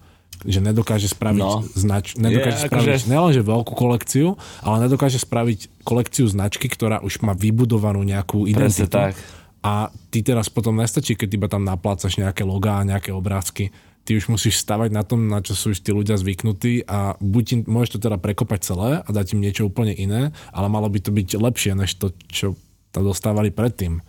že 0.45 0.61
nedokáže 0.61 1.09
spraviť 1.09 1.41
No. 1.41 1.65
znač, 1.73 2.13
nedokáže 2.13 2.61
Je, 2.61 2.65
spraviť 2.69 2.85
akože- 2.93 3.09
nielenže 3.09 3.41
veľkú 3.41 3.73
kolekciu, 3.73 4.37
ale 4.61 4.85
nedokáže 4.85 5.17
spraviť 5.17 5.81
kolekciu 5.81 6.29
značky, 6.29 6.69
ktorá 6.69 7.01
už 7.01 7.25
má 7.25 7.33
vybudovanú 7.33 8.05
nejakú 8.05 8.45
Presne 8.45 8.85
identitu. 8.85 8.93
tak. 8.93 9.17
A 9.65 9.89
ty 10.13 10.21
teraz 10.21 10.45
potom 10.45 10.77
nestačí, 10.77 11.17
keď 11.17 11.29
iba 11.33 11.47
tam 11.49 11.65
naplácaš 11.65 12.21
nejaké 12.21 12.45
logá, 12.45 12.85
nejaké 12.85 13.09
obrázky. 13.09 13.73
Ty 14.07 14.15
už 14.15 14.31
musíš 14.31 14.63
stavať 14.63 14.95
na 14.95 15.03
tom, 15.03 15.27
na 15.27 15.43
čo 15.43 15.51
sú 15.51 15.75
už 15.75 15.83
tí 15.83 15.91
ľudia 15.91 16.15
zvyknutí 16.15 16.87
a 16.87 17.19
buď 17.19 17.45
im, 17.51 17.61
môžeš 17.67 17.99
to 17.99 18.07
teda 18.07 18.15
prekopať 18.15 18.59
celé 18.63 18.89
a 19.03 19.09
dať 19.11 19.35
im 19.35 19.43
niečo 19.43 19.67
úplne 19.67 19.91
iné, 19.91 20.31
ale 20.55 20.67
malo 20.71 20.87
by 20.87 21.03
to 21.03 21.11
byť 21.11 21.35
lepšie, 21.35 21.75
než 21.75 21.91
to, 21.99 22.15
čo 22.31 22.55
tam 22.95 23.03
dostávali 23.03 23.51
predtým. 23.51 23.99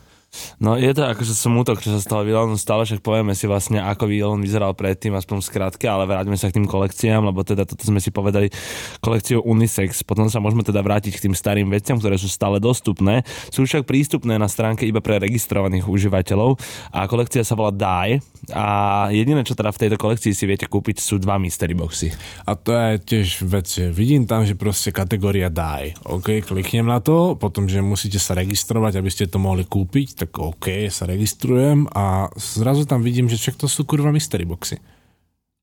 No 0.60 0.76
je 0.76 0.90
to 0.92 1.06
akože 1.06 1.32
smútok, 1.32 1.80
čo 1.80 1.94
sa 1.94 2.02
stalo 2.02 2.26
Vilonu 2.26 2.58
stále, 2.60 2.84
však 2.84 3.00
povieme 3.00 3.32
si 3.32 3.48
vlastne, 3.48 3.80
ako 3.80 4.10
Vilon 4.10 4.44
vyzeral 4.44 4.76
predtým, 4.76 5.16
aspoň 5.16 5.40
skrátke, 5.40 5.88
ale 5.88 6.04
vráťme 6.04 6.36
sa 6.36 6.52
k 6.52 6.60
tým 6.60 6.66
kolekciám, 6.68 7.24
lebo 7.24 7.40
teda 7.46 7.64
toto 7.64 7.80
sme 7.86 8.02
si 8.02 8.12
povedali 8.12 8.52
kolekciu 9.00 9.40
Unisex. 9.40 10.04
Potom 10.04 10.28
sa 10.28 10.42
môžeme 10.42 10.66
teda 10.66 10.84
vrátiť 10.84 11.16
k 11.16 11.24
tým 11.30 11.34
starým 11.34 11.72
veciam, 11.72 11.96
ktoré 11.96 12.20
sú 12.20 12.28
stále 12.28 12.60
dostupné. 12.60 13.24
Sú 13.48 13.64
však 13.64 13.88
prístupné 13.88 14.36
na 14.36 14.50
stránke 14.50 14.84
iba 14.84 15.00
pre 15.00 15.16
registrovaných 15.16 15.88
užívateľov 15.88 16.60
a 16.92 17.08
kolekcia 17.08 17.46
sa 17.46 17.56
volá 17.56 17.72
Die 17.72 18.20
a 18.52 18.66
jediné, 19.14 19.46
čo 19.46 19.56
teda 19.56 19.72
v 19.72 19.80
tejto 19.86 19.96
kolekcii 19.96 20.32
si 20.36 20.44
viete 20.44 20.68
kúpiť, 20.68 21.00
sú 21.00 21.16
dva 21.22 21.40
mystery 21.40 21.72
boxy. 21.72 22.12
A 22.44 22.58
to 22.58 22.74
je 22.74 23.00
tiež 23.00 23.46
vec, 23.48 23.68
vidím 23.94 24.28
tam, 24.28 24.44
že 24.44 24.58
proste 24.58 24.90
kategória 24.90 25.48
Die. 25.48 25.96
OK, 26.04 26.44
kliknem 26.44 26.90
na 26.90 26.98
to, 26.98 27.38
potom, 27.38 27.70
že 27.70 27.78
musíte 27.78 28.18
sa 28.18 28.34
registrovať, 28.34 28.98
aby 28.98 29.10
ste 29.12 29.30
to 29.30 29.38
mohli 29.38 29.62
kúpiť, 29.62 30.17
tak 30.18 30.34
OK, 30.34 30.90
sa 30.90 31.06
registrujem 31.06 31.86
a 31.94 32.26
zrazu 32.34 32.82
tam 32.82 33.06
vidím, 33.06 33.30
že 33.30 33.38
však 33.38 33.62
to 33.62 33.70
sú 33.70 33.86
kurva 33.86 34.10
mystery 34.10 34.42
boxy. 34.42 34.82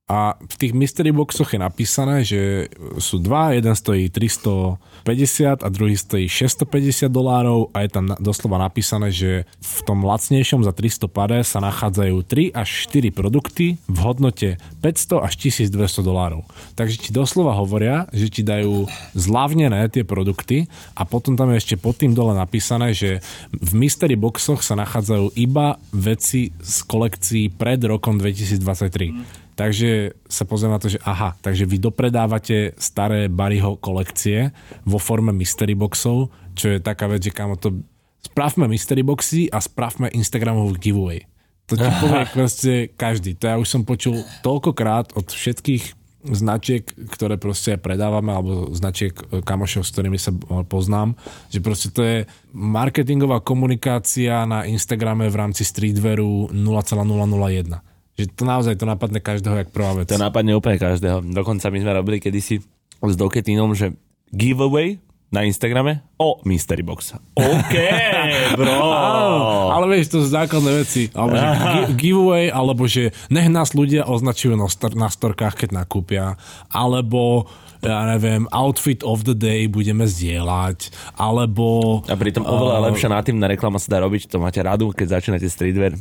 A 0.05 0.37
v 0.37 0.55
tých 0.61 0.77
mystery 0.77 1.09
boxoch 1.09 1.57
je 1.57 1.57
napísané, 1.57 2.21
že 2.21 2.69
sú 3.01 3.17
dva, 3.17 3.57
jeden 3.57 3.73
stojí 3.73 4.13
350 4.13 5.65
a 5.65 5.67
druhý 5.73 5.97
stojí 5.97 6.29
650 6.29 7.09
dolárov 7.09 7.73
a 7.73 7.81
je 7.81 7.89
tam 7.89 8.13
doslova 8.21 8.61
napísané, 8.61 9.09
že 9.09 9.49
v 9.57 9.79
tom 9.81 10.05
lacnejšom 10.05 10.61
za 10.61 10.77
300 10.77 11.09
pade 11.09 11.41
sa 11.41 11.57
nachádzajú 11.57 12.21
3 12.21 12.53
až 12.53 12.85
4 12.85 13.17
produkty 13.17 13.81
v 13.89 13.97
hodnote 13.97 14.61
500 14.85 15.25
až 15.25 15.33
1200 15.73 15.73
dolárov. 16.05 16.45
Takže 16.77 17.01
ti 17.01 17.09
doslova 17.09 17.57
hovoria, 17.57 18.05
že 18.13 18.29
ti 18.29 18.45
dajú 18.45 18.85
zľavnené 19.17 19.89
tie 19.89 20.05
produkty 20.05 20.69
a 20.93 21.01
potom 21.09 21.33
tam 21.33 21.49
je 21.49 21.65
ešte 21.65 21.81
pod 21.81 21.97
tým 21.97 22.13
dole 22.13 22.37
napísané, 22.37 22.93
že 22.93 23.25
v 23.49 23.71
mystery 23.73 24.13
boxoch 24.13 24.61
sa 24.61 24.77
nachádzajú 24.77 25.33
iba 25.33 25.81
veci 25.89 26.53
z 26.61 26.77
kolekcií 26.85 27.49
pred 27.57 27.81
rokom 27.89 28.21
2023. 28.21 29.44
Takže 29.55 30.19
sa 30.27 30.43
pozriem 30.43 30.75
na 30.75 30.83
to, 30.83 30.91
že 30.91 30.99
aha, 31.07 31.39
takže 31.39 31.63
vy 31.63 31.79
dopredávate 31.79 32.75
staré 32.75 33.31
Barryho 33.31 33.79
kolekcie 33.79 34.51
vo 34.83 34.99
forme 34.99 35.31
mystery 35.31 35.79
boxov, 35.79 36.27
čo 36.59 36.75
je 36.75 36.83
taká 36.83 37.07
vec, 37.07 37.23
že 37.23 37.31
kamo 37.31 37.55
to 37.55 37.71
spravme 38.19 38.67
mystery 38.67 38.99
boxy 38.99 39.47
a 39.47 39.63
spravme 39.63 40.11
Instagramový 40.11 40.75
giveaway. 40.75 41.23
To 41.71 41.79
ti 41.79 41.87
povie 42.03 42.27
proste 42.35 42.71
každý. 42.99 43.39
To 43.39 43.43
ja 43.47 43.55
už 43.55 43.67
som 43.71 43.87
počul 43.87 44.27
toľkokrát 44.43 45.15
od 45.15 45.31
všetkých 45.31 46.03
značiek, 46.25 46.83
ktoré 47.15 47.37
proste 47.37 47.77
predávame, 47.77 48.33
alebo 48.33 48.73
značiek 48.73 49.13
e, 49.13 49.45
kamošov, 49.45 49.85
s 49.85 49.93
ktorými 49.93 50.17
sa 50.17 50.33
poznám, 50.65 51.13
že 51.53 51.61
proste 51.61 51.93
to 51.93 52.01
je 52.01 52.17
marketingová 52.51 53.45
komunikácia 53.45 54.43
na 54.49 54.65
Instagrame 54.65 55.29
v 55.29 55.37
rámci 55.37 55.61
streetwearu 55.61 56.49
0,001 56.49 57.94
že 58.15 58.31
to 58.31 58.47
naozaj 58.47 58.79
to 58.79 58.87
napadne 58.87 59.19
každého 59.19 59.55
jak 59.59 59.69
prvá 59.75 59.91
vec. 59.99 60.07
To 60.07 60.19
napadne 60.19 60.55
úplne 60.55 60.79
každého. 60.79 61.23
Dokonca 61.35 61.67
my 61.67 61.77
sme 61.83 61.91
robili 61.91 62.17
kedysi 62.23 62.63
s 63.03 63.15
Doketinom, 63.19 63.75
že 63.75 63.91
giveaway 64.31 65.03
na 65.35 65.43
Instagrame 65.43 65.99
o 66.15 66.39
Mystery 66.47 66.79
Box. 66.79 67.11
OK, 67.35 67.75
bro. 68.59 68.71
Áno, 68.71 69.35
ale 69.75 69.85
vieš, 69.91 70.15
to 70.15 70.17
sú 70.23 70.31
základné 70.31 70.71
veci. 70.85 71.11
Alebo 71.11 71.35
že 71.35 71.47
giveaway, 72.01 72.45
alebo 72.47 72.83
že 72.87 73.11
nech 73.27 73.51
nás 73.51 73.75
ľudia 73.75 74.07
označujú 74.07 74.55
na, 74.55 74.71
stor- 74.71 74.95
na 74.95 75.11
storkách, 75.11 75.67
keď 75.67 75.83
nakúpia. 75.83 76.39
Alebo 76.71 77.51
ja 77.83 78.07
neviem, 78.15 78.49
outfit 78.49 79.03
of 79.05 79.27
the 79.27 79.35
day 79.37 79.69
budeme 79.69 80.09
zdieľať, 80.09 80.89
alebo... 81.21 82.01
A 82.09 82.17
pritom 82.17 82.41
oveľa 82.41 82.81
uh, 82.81 82.85
lepšia 82.89 83.13
natívna 83.13 83.45
reklama 83.45 83.77
sa 83.77 83.93
dá 83.93 84.01
robiť, 84.01 84.25
to 84.25 84.41
máte 84.41 84.57
radu, 84.57 84.89
keď 84.89 85.21
začínate 85.21 85.45
streetwear, 85.45 85.93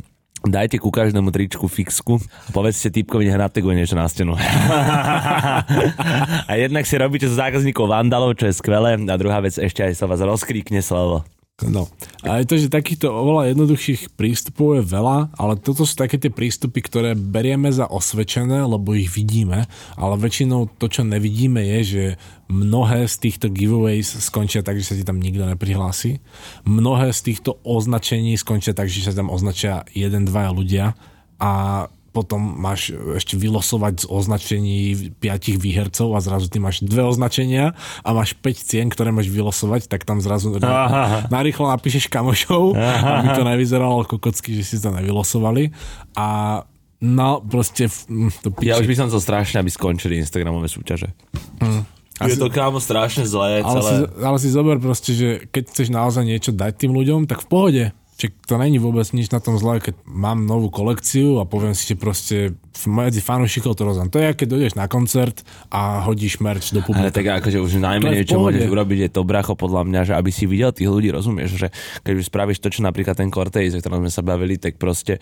dajte 0.45 0.77
ku 0.77 0.93
každému 0.93 1.33
tričku 1.33 1.67
fixku 1.69 2.21
a 2.21 2.51
povedzte 2.53 2.93
typkovi, 2.93 3.29
nech 3.29 3.41
nateguje 3.41 3.75
niečo 3.81 3.97
na 3.97 4.09
stenu. 4.09 4.37
a 6.51 6.53
jednak 6.55 6.85
si 6.85 6.95
robíte 7.01 7.27
z 7.27 7.35
zákazníkov 7.35 7.89
vandalov, 7.89 8.37
čo 8.37 8.49
je 8.49 8.55
skvelé, 8.55 9.01
a 9.01 9.15
druhá 9.17 9.41
vec 9.41 9.57
ešte 9.57 9.81
aj 9.83 9.97
sa 9.97 10.05
vás 10.05 10.21
rozkríkne 10.21 10.85
slovo. 10.85 11.25
No. 11.63 11.87
A 12.27 12.43
je 12.43 12.51
to, 12.51 12.59
že 12.59 12.67
takýchto 12.67 13.07
oveľa 13.07 13.55
jednoduchších 13.55 14.19
prístupov 14.19 14.83
je 14.83 14.91
veľa, 14.91 15.39
ale 15.39 15.55
toto 15.55 15.87
sú 15.87 15.95
také 15.95 16.19
tie 16.19 16.27
prístupy, 16.27 16.83
ktoré 16.83 17.15
berieme 17.15 17.71
za 17.71 17.87
osvedčené, 17.87 18.67
lebo 18.67 18.91
ich 18.99 19.15
vidíme, 19.15 19.71
ale 19.95 20.15
väčšinou 20.19 20.67
to, 20.83 20.91
čo 20.91 21.07
nevidíme, 21.07 21.63
je, 21.63 21.79
že 21.87 22.05
mnohé 22.51 23.07
z 23.07 23.15
týchto 23.23 23.55
giveaways 23.55 24.19
skončia 24.19 24.67
tak, 24.67 24.83
že 24.83 24.91
sa 24.91 24.99
ti 24.99 25.07
tam 25.07 25.23
nikto 25.23 25.47
neprihlási. 25.47 26.19
Mnohé 26.67 27.15
z 27.15 27.21
týchto 27.23 27.63
označení 27.63 28.35
skončia 28.35 28.75
tak, 28.75 28.91
že 28.91 29.07
sa 29.07 29.15
tam 29.15 29.31
označia 29.31 29.87
jeden, 29.95 30.27
dvaja 30.27 30.51
ľudia 30.51 30.99
a 31.39 31.87
potom 32.15 32.39
máš 32.39 32.95
ešte 32.95 33.35
vylosovať 33.35 34.07
z 34.07 34.07
označení 34.07 34.79
piatich 35.19 35.59
výhercov 35.59 36.15
a 36.15 36.23
zrazu 36.23 36.47
ty 36.47 36.63
máš 36.63 36.87
dve 36.87 37.03
označenia 37.03 37.75
a 38.07 38.09
máš 38.15 38.39
5 38.39 38.55
cien, 38.55 38.87
ktoré 38.87 39.11
máš 39.11 39.27
vylosovať, 39.35 39.91
tak 39.91 40.07
tam 40.07 40.23
zrazu 40.23 40.55
Aha. 40.63 41.27
narýchlo 41.35 41.67
napíšeš 41.67 42.07
kamošov, 42.07 42.79
Aha. 42.79 43.27
aby 43.27 43.29
to 43.35 43.43
nevyzeralo 43.43 44.07
kokocky, 44.07 44.55
že 44.55 44.63
si 44.63 44.77
to 44.79 44.95
nevylosovali 44.95 45.75
a 46.15 46.63
no 47.03 47.43
proste 47.43 47.91
to 48.41 48.55
píče. 48.55 48.71
Ja 48.71 48.79
už 48.79 48.87
by 48.87 48.95
som 48.95 49.07
chcel 49.11 49.21
strašne, 49.21 49.57
aby 49.59 49.75
skončili 49.75 50.23
Instagramové 50.23 50.71
súťaže. 50.71 51.11
Hmm. 51.59 51.83
Je 52.23 52.39
to 52.39 52.47
kámo 52.47 52.79
strašne 52.79 53.27
zlé 53.27 53.59
ale 53.67 53.83
celé. 53.83 53.91
Si, 53.91 54.03
ale 54.23 54.37
si 54.39 54.49
zober 54.55 54.79
proste, 54.79 55.11
že 55.11 55.29
keď 55.51 55.63
chceš 55.75 55.89
naozaj 55.91 56.23
niečo 56.23 56.55
dať 56.55 56.87
tým 56.87 56.95
ľuďom, 56.95 57.27
tak 57.27 57.43
v 57.43 57.49
pohode 57.51 57.85
Čiže 58.15 58.47
to 58.47 58.55
není 58.63 58.79
vôbec 58.79 59.03
nič 59.11 59.27
na 59.35 59.43
tom 59.43 59.59
zlé, 59.59 59.83
keď 59.83 59.99
mám 60.07 60.47
novú 60.47 60.71
kolekciu 60.71 61.43
a 61.43 61.49
poviem 61.49 61.75
si, 61.75 61.91
že 61.91 61.97
proste 61.99 62.37
medzi 62.87 63.19
fanúšikov 63.19 63.75
to 63.75 63.83
rozdám. 63.83 64.07
To 64.15 64.23
je, 64.23 64.31
keď 64.39 64.47
dojdeš 64.55 64.75
na 64.79 64.87
koncert 64.87 65.43
a 65.67 65.99
hodíš 66.07 66.39
merch 66.39 66.71
do 66.71 66.79
publika. 66.79 67.11
Ale 67.11 67.15
tak 67.15 67.27
akože 67.43 67.59
už 67.59 67.83
najmenej, 67.83 68.23
čo 68.23 68.39
môžeš 68.39 68.71
urobiť, 68.71 68.99
je 69.07 69.11
to 69.11 69.23
bracho 69.27 69.59
podľa 69.59 69.83
mňa, 69.91 70.01
že 70.07 70.13
aby 70.15 70.31
si 70.31 70.47
videl 70.47 70.71
tých 70.71 70.87
ľudí, 70.87 71.11
rozumieš, 71.11 71.59
že 71.59 71.69
keď 72.07 72.15
už 72.23 72.29
spravíš 72.31 72.63
to, 72.63 72.71
čo 72.71 72.87
napríklad 72.87 73.19
ten 73.19 73.35
Cortez, 73.35 73.75
o 73.75 73.83
ktorom 73.83 74.07
sme 74.07 74.13
sa 74.15 74.23
bavili, 74.23 74.63
tak 74.63 74.79
proste 74.79 75.19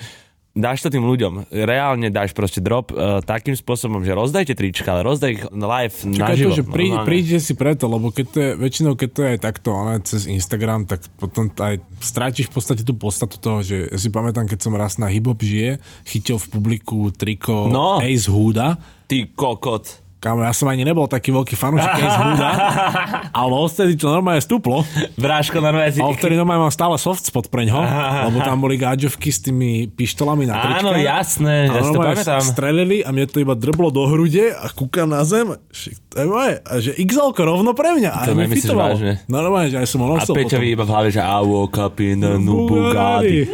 dáš 0.53 0.85
to 0.85 0.93
tým 0.93 1.05
ľuďom. 1.05 1.49
Reálne 1.49 2.13
dáš 2.13 2.37
proste 2.37 2.61
drop 2.61 2.93
uh, 2.93 3.25
takým 3.25 3.57
spôsobom, 3.57 4.05
že 4.05 4.13
rozdajte 4.13 4.53
trička, 4.53 4.93
ale 4.93 5.03
rozdaj 5.05 5.31
ich 5.33 5.43
live 5.49 5.97
Čakaj 5.97 6.21
naživo. 6.21 6.53
to, 6.53 6.59
že 6.61 6.65
prí, 6.69 6.89
príde 7.09 7.39
si 7.41 7.57
preto, 7.57 7.89
lebo 7.89 8.13
keď 8.13 8.27
to 8.29 8.39
je, 8.39 8.51
väčšinou 8.61 8.93
keď 8.93 9.11
to 9.11 9.23
je 9.25 9.35
takto, 9.41 9.69
ale 9.73 10.05
cez 10.05 10.29
Instagram, 10.29 10.85
tak 10.85 11.01
potom 11.17 11.49
aj 11.49 11.81
strátiš 12.05 12.53
v 12.53 12.55
podstate 12.61 12.83
tú 12.85 12.93
podstatu 12.93 13.41
toho, 13.41 13.65
že 13.65 13.89
ja 13.89 13.99
si 13.99 14.13
pamätám, 14.13 14.45
keď 14.45 14.59
som 14.61 14.77
raz 14.77 15.01
na 15.01 15.09
Hip 15.09 15.25
Hop 15.25 15.41
žije, 15.41 15.81
chytil 16.05 16.37
v 16.37 16.47
publiku 16.53 17.09
triko 17.15 17.73
no. 17.73 18.05
Ace 18.05 18.29
Hooda. 18.29 18.77
Ty 19.09 19.29
kokot. 19.33 20.02
Kámo, 20.23 20.47
ja 20.47 20.55
som 20.55 20.71
ani 20.71 20.87
nebol 20.87 21.11
taký 21.11 21.35
veľký 21.35 21.59
fanúšik 21.59 21.99
Ace 21.99 22.15
Hooda, 22.15 22.51
ale 23.43 23.53
odtedy 23.59 23.99
to 23.99 24.07
normálne 24.07 24.39
stúplo. 24.39 24.87
Bráško 25.19 25.59
normálne 25.59 25.91
si... 25.91 25.99
A 25.99 26.07
odtedy 26.07 26.39
normálne 26.39 26.63
mám 26.63 26.71
stále 26.71 26.95
soft 26.95 27.27
spot 27.27 27.51
pre 27.51 27.67
ňo, 27.67 27.83
lebo 28.31 28.39
tam 28.39 28.63
boli 28.63 28.79
gáďovky 28.79 29.35
s 29.35 29.43
tými 29.43 29.91
pištolami 29.91 30.47
na 30.47 30.63
trička. 30.63 30.87
Áno, 30.87 30.95
jasné, 30.95 31.67
ja 31.67 31.83
si 31.83 31.91
to 31.91 31.99
pamätám. 31.99 32.39
strelili 32.39 33.03
a 33.03 33.11
mne 33.11 33.27
to 33.27 33.43
iba 33.43 33.59
drblo 33.59 33.91
do 33.91 34.07
hrude 34.07 34.55
a 34.55 34.71
kúkam 34.71 35.11
na 35.11 35.27
zem. 35.27 35.59
To 35.59 36.15
je 36.15 36.27
moje. 36.31 36.55
A 36.71 36.73
že 36.79 36.95
XL 37.03 37.35
rovno 37.35 37.75
pre 37.75 37.91
mňa. 37.99 38.11
A 38.15 38.23
to 38.23 38.39
nemyslíš 38.39 38.79
vážne. 38.79 39.13
Normálne, 39.27 39.75
že 39.75 39.83
aj 39.83 39.89
som 39.91 40.07
ho 40.07 40.09
nosil. 40.15 40.31
A 40.31 40.39
Peťovi 40.39 40.71
iba 40.71 40.87
v 40.87 40.91
hlave, 40.95 41.09
že 41.11 41.19
I 41.19 41.43
woke 41.43 41.83
up 41.83 41.99
in 41.99 42.23
a 42.23 42.39
new 42.39 42.71
Bugatti. 42.71 43.51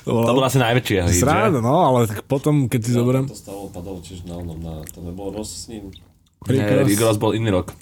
to, 0.00 0.10
bolo, 0.16 0.24
to 0.24 0.32
bol 0.32 0.44
asi 0.48 0.58
najväčšie 0.64 0.96
hit, 1.12 1.20
Sráda, 1.20 1.60
no, 1.60 1.76
ale 1.92 2.08
tak 2.08 2.24
potom, 2.24 2.72
keď 2.72 2.80
si 2.80 2.90
zoberiem... 2.96 3.28
To 3.28 3.36
stalo, 3.36 3.68
padalo 3.68 4.00
tiež 4.00 4.24
na, 4.24 4.38
na, 4.40 4.80
to 4.86 5.02
nebolo 5.02 5.25
roz 5.30 5.50
s 5.50 5.68
ním. 5.68 5.90
Rick 6.46 7.00
Ross 7.00 7.18
bol 7.18 7.34
iný 7.34 7.50
rok. 7.50 7.74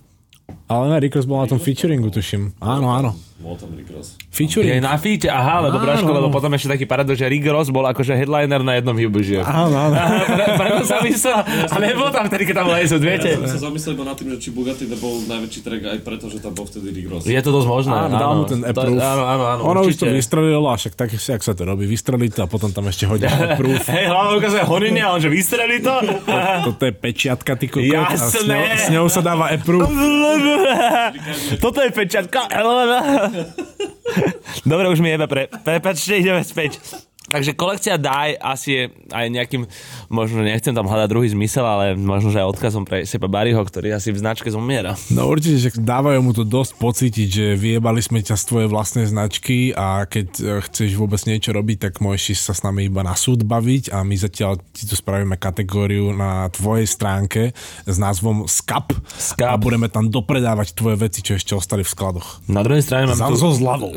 Ale 0.68 0.88
ne, 0.88 0.96
Rick 1.00 1.16
Ross 1.16 1.28
bol 1.28 1.40
na 1.40 1.48
tom 1.48 1.58
featuringu, 1.60 2.08
tuším. 2.08 2.56
Áno, 2.60 2.88
áno. 2.92 3.12
Bol 3.34 3.58
tam 3.58 3.74
Rick 3.74 3.90
Ross. 3.90 4.14
Featuring. 4.30 4.78
Je 4.78 4.80
na 4.80 4.94
feature, 4.94 5.26
aha, 5.26 5.66
lebo 5.66 5.82
Braško, 5.82 6.06
lebo 6.06 6.30
potom 6.30 6.54
ešte 6.54 6.70
taký 6.70 6.86
paradox, 6.86 7.18
že 7.18 7.26
Rick 7.26 7.50
Ross 7.50 7.66
bol 7.66 7.82
akože 7.82 8.14
headliner 8.14 8.62
na 8.62 8.78
jednom 8.78 8.94
hybuži. 8.94 9.42
Áno, 9.42 9.74
áno. 9.74 9.94
Preto 10.62 10.86
sa 10.86 11.02
myslel, 11.02 11.42
a 11.42 11.76
nebol 11.82 12.14
tam 12.14 12.30
vtedy, 12.30 12.46
keď 12.46 12.54
tam 12.62 12.66
bol 12.70 12.78
Ace, 12.78 12.94
viete? 12.94 13.34
Ja 13.34 13.42
som 13.42 13.58
sa 13.58 13.60
zamyslel 13.66 13.98
iba 13.98 14.06
nad 14.06 14.14
tým, 14.14 14.28
že 14.32 14.38
či 14.38 14.48
Bugatti 14.54 14.86
nebol 14.86 15.18
najväčší 15.26 15.60
track 15.66 15.82
aj 15.82 15.98
preto, 16.06 16.30
že 16.30 16.38
tam 16.38 16.54
bol 16.54 16.62
vtedy 16.70 16.94
Rick 16.94 17.10
Ross. 17.10 17.26
Je 17.26 17.40
to 17.42 17.50
dosť 17.50 17.66
možné. 17.66 17.94
Áno, 18.06 18.14
dal 18.14 18.32
mu 18.38 18.44
ten 18.46 18.60
approve. 18.62 19.02
Áno, 19.02 19.22
áno, 19.26 19.44
áno. 19.50 19.60
Ono 19.66 19.80
už 19.82 19.94
to 19.98 20.06
vystrelilo, 20.06 20.70
a 20.70 20.78
však 20.78 20.94
tak, 20.94 21.10
jak 21.18 21.42
sa 21.42 21.52
to 21.58 21.62
robí, 21.66 21.90
vystrelí 21.90 22.30
to 22.30 22.46
a 22.46 22.48
potom 22.48 22.70
tam 22.70 22.86
ešte 22.86 23.10
hodí 23.10 23.26
approve. 23.26 23.82
Hej, 23.98 24.14
hlavne 24.14 24.32
ukazuje 24.38 24.62
honiny 24.62 25.02
a 25.02 25.10
on 25.10 25.18
že 25.18 25.26
vystrelí 25.26 25.82
to. 25.82 25.90
Toto 26.70 26.82
je 26.86 26.92
pečiatka, 26.94 27.58
ty 27.58 27.66
kokot. 27.66 27.82
Jasné. 27.82 28.78
A 28.78 28.78
s 28.78 28.94
ňou 28.94 29.10
sa 29.10 29.26
dáva 29.26 29.50
approve. 29.50 29.90
Toto 31.64 31.82
je 31.82 31.90
pečiatka. 31.90 32.46
Dobre, 34.66 34.88
už 34.88 35.00
mi 35.00 35.10
jebe 35.10 35.26
pre... 35.26 35.46
Prepačte, 35.46 36.16
ideme 36.16 36.44
späť. 36.44 36.80
Takže 37.34 37.58
kolekcia 37.58 37.98
Daj 37.98 38.38
asi 38.38 38.68
je 38.70 38.82
aj 39.10 39.26
nejakým, 39.26 39.66
možno 40.06 40.46
nechcem 40.46 40.70
tam 40.70 40.86
hľadať 40.86 41.10
druhý 41.10 41.34
zmysel, 41.34 41.66
ale 41.66 41.98
možno, 41.98 42.30
že 42.30 42.38
aj 42.38 42.46
odkazom 42.54 42.86
pre 42.86 43.02
Sepa 43.02 43.26
Bariho, 43.26 43.58
ktorý 43.58 43.90
asi 43.90 44.14
v 44.14 44.22
značke 44.22 44.54
zomiera. 44.54 44.94
No 45.10 45.26
určite, 45.26 45.58
že 45.58 45.74
dávajú 45.74 46.22
mu 46.22 46.30
to 46.30 46.46
dosť 46.46 46.78
pocítiť, 46.78 47.28
že 47.28 47.46
vyjebali 47.58 47.98
sme 47.98 48.22
ťa 48.22 48.38
z 48.38 48.44
tvojej 48.46 48.68
vlastnej 48.70 49.10
značky 49.10 49.74
a 49.74 50.06
keď 50.06 50.26
e, 50.30 50.42
chceš 50.62 50.94
vôbec 50.94 51.18
niečo 51.26 51.50
robiť, 51.50 51.90
tak 51.90 51.98
môžeš 51.98 52.38
sa 52.38 52.54
s 52.54 52.62
nami 52.62 52.86
iba 52.86 53.02
na 53.02 53.18
súd 53.18 53.42
baviť 53.42 53.90
a 53.90 54.06
my 54.06 54.14
zatiaľ 54.14 54.62
ti 54.70 54.86
tu 54.86 54.94
spravíme 54.94 55.34
kategóriu 55.34 56.14
na 56.14 56.46
tvojej 56.54 56.86
stránke 56.86 57.50
s 57.82 57.96
názvom 57.98 58.46
SCAP, 58.46 58.94
Skap. 59.18 59.50
a 59.50 59.58
budeme 59.58 59.90
tam 59.90 60.06
dopredávať 60.06 60.78
tvoje 60.78 61.02
veci, 61.02 61.18
čo 61.18 61.34
ešte 61.34 61.58
ostali 61.58 61.82
v 61.82 61.90
skladoch. 61.90 62.46
Na 62.46 62.62
druhej 62.62 62.86
strane 62.86 63.10
mám 63.10 63.18
Za, 63.18 63.26
tu... 63.26 63.42
so 63.42 63.50
zľavou. 63.50 63.90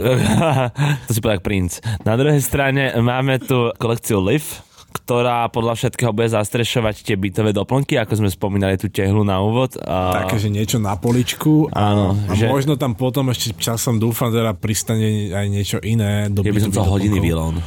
to 1.07 1.11
si 1.13 1.21
povedal 1.21 1.45
princ. 1.45 1.77
Na 2.01 2.17
druhej 2.17 2.41
strane 2.41 2.97
máme 3.27 3.43
tu 3.43 3.75
kolekciu 3.75 4.23
Liv, 4.23 4.63
ktorá 5.03 5.51
podľa 5.51 5.75
všetkého 5.75 6.15
bude 6.15 6.31
zastrešovať 6.31 7.03
tie 7.03 7.19
bytové 7.19 7.51
doplnky, 7.51 7.99
ako 7.99 8.23
sme 8.23 8.31
spomínali 8.31 8.79
tú 8.79 8.87
tehlu 8.87 9.27
na 9.27 9.43
úvod. 9.43 9.75
A... 9.83 10.23
Také, 10.23 10.39
že 10.39 10.47
niečo 10.47 10.79
na 10.79 10.95
poličku 10.95 11.67
Áno, 11.75 12.15
a 12.15 12.31
že- 12.31 12.47
možno 12.47 12.79
tam 12.79 12.95
potom 12.95 13.27
ešte 13.27 13.51
časom 13.59 13.99
dúfam, 13.99 14.31
teda 14.31 14.55
pristane 14.55 15.35
aj 15.35 15.45
niečo 15.51 15.77
iné. 15.83 16.31
Do 16.31 16.39
Ja 16.39 16.55
by 16.55 16.63
som 16.63 16.71
chcel 16.71 16.87
hodiny 16.87 17.19
výlon. 17.19 17.59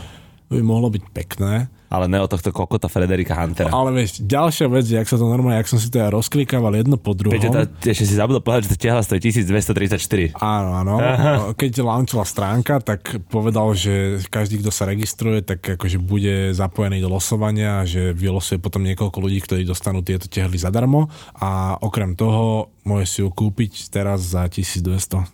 To 0.48 0.52
by 0.56 0.64
mohlo 0.64 0.88
byť 0.88 1.04
pekné. 1.12 1.68
Ale 1.90 2.06
ne 2.06 2.22
od 2.22 2.30
tohto 2.30 2.54
kokota 2.54 2.86
Frederika 2.86 3.34
Huntera. 3.34 3.74
Ale 3.74 3.90
vieš, 3.90 4.22
ďalšia 4.22 4.70
vec, 4.70 4.86
jak 4.86 5.02
sa 5.10 5.18
to 5.18 5.26
normálne, 5.26 5.58
jak 5.58 5.66
som 5.66 5.82
si 5.82 5.90
to 5.90 5.98
ja 5.98 6.06
rozklikával 6.06 6.70
jedno 6.78 6.94
po 6.94 7.18
druhom. 7.18 7.34
Peťo, 7.34 7.50
tá, 7.50 7.66
ešte 7.66 8.06
si 8.06 8.14
zabudol 8.14 8.38
povedať, 8.38 8.70
že 8.70 8.78
to 8.78 8.78
tehla 8.78 9.02
stojí 9.02 9.18
1234. 9.18 10.38
Áno, 10.38 10.70
áno. 10.78 10.94
Keď 11.58 11.82
launchila 11.82 12.22
stránka, 12.22 12.78
tak 12.78 13.18
povedal, 13.26 13.74
že 13.74 14.22
každý, 14.30 14.62
kto 14.62 14.70
sa 14.70 14.86
registruje, 14.86 15.42
tak 15.42 15.66
akože 15.66 15.98
bude 15.98 16.54
zapojený 16.54 17.02
do 17.02 17.10
losovania, 17.10 17.82
že 17.82 18.14
vylosuje 18.14 18.62
potom 18.62 18.86
niekoľko 18.86 19.18
ľudí, 19.18 19.42
ktorí 19.42 19.66
dostanú 19.66 20.06
tieto 20.06 20.30
tehly 20.30 20.62
zadarmo 20.62 21.10
a 21.42 21.74
okrem 21.82 22.14
toho 22.14 22.70
môže 22.86 23.06
si 23.10 23.18
ju 23.22 23.34
kúpiť 23.34 23.90
teraz 23.90 24.22
za 24.30 24.46
1234 24.46 25.26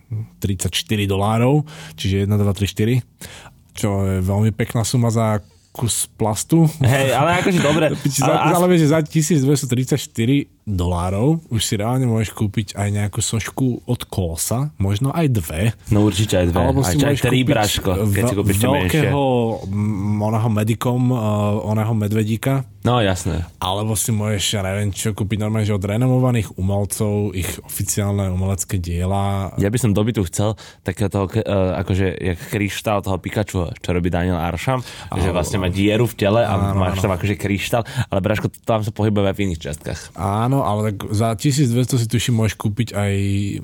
dolárov, 1.05 1.69
čiže 2.01 2.25
1, 2.25 2.33
2, 2.33 2.43
3, 2.43 3.03
4, 3.05 3.77
čo 3.77 3.89
je 4.09 4.17
veľmi 4.25 4.57
pekná 4.57 4.83
suma 4.83 5.13
za 5.13 5.45
kus 5.77 6.09
plastu. 6.17 6.65
Hej, 6.81 7.13
ale 7.13 7.45
akože 7.45 7.61
dobre. 7.61 7.93
Ale 8.57 8.67
vieš, 8.73 8.89
že 8.89 8.97
za 8.97 9.01
1234 9.05 10.56
dolárov 10.67 11.47
už 11.47 11.63
si 11.63 11.79
reálne 11.79 12.05
môžeš 12.05 12.35
kúpiť 12.35 12.75
aj 12.75 12.89
nejakú 12.91 13.23
sošku 13.23 13.87
od 13.87 14.01
Kolosa, 14.05 14.75
možno 14.77 15.15
aj 15.15 15.27
dve. 15.31 15.63
no 15.89 16.03
určite 16.03 16.43
aj 16.43 16.47
dve. 16.51 16.59
Alebo 16.59 16.83
aj, 16.83 16.91
si 16.91 16.97
aj 16.99 17.03
môžeš 17.07 17.23
tri 17.23 17.39
braško, 17.41 17.91
keď 18.11 18.23
si 18.27 18.35
kúpiš 18.35 18.57
menšie. 18.59 18.69
veľkého 18.69 19.23
mm, 19.65 20.19
oného 20.21 20.49
medikom, 20.51 21.01
uh, 21.09 21.19
oného 21.65 21.95
medvedíka, 21.95 22.67
No 22.83 23.03
jasné. 23.03 23.43
alebo 23.59 23.99
si 23.99 24.15
môžeš, 24.15 24.45
ja 24.47 24.63
neviem 24.63 24.95
čo, 24.95 25.11
kúpiť 25.11 25.43
normálne, 25.43 25.67
že 25.67 25.75
od 25.75 25.83
renomovaných 25.83 26.55
umelcov 26.55 27.35
ich 27.35 27.59
oficiálne 27.59 28.31
umelecké 28.31 28.79
diela. 28.79 29.51
Ja 29.59 29.71
by 29.71 29.79
som 29.81 29.91
dobytu 29.91 30.23
chcel 30.27 30.55
takého 30.83 31.11
toho, 31.11 31.27
uh, 31.27 31.79
akože 31.79 32.15
jak 32.15 32.39
kryštál 32.47 33.03
toho 33.03 33.19
Pikachu, 33.19 33.75
čo 33.75 33.91
robí 33.91 34.07
Daniel 34.07 34.39
Arsham, 34.39 34.87
že 35.13 35.31
vlastne 35.31 35.59
má 35.59 35.67
dieru 35.67 36.07
v 36.07 36.15
tele 36.15 36.43
a 36.43 36.55
Áno, 36.55 36.79
máš 36.79 37.03
tam 37.03 37.11
akože 37.11 37.35
kryštál, 37.35 37.83
ale 38.07 38.19
Braško, 38.19 38.55
tam 38.63 38.87
sa 38.87 38.91
pohybuje 38.91 39.31
aj 39.31 39.35
v 39.35 39.43
iných 39.47 39.63
častkách. 39.63 40.01
Áno, 40.15 40.56
ale 40.63 40.93
tak 40.93 41.11
za 41.13 41.35
1200 41.35 42.01
si 42.01 42.07
tuším 42.07 42.41
môžeš 42.41 42.57
kúpiť 42.57 42.89
aj 42.95 43.15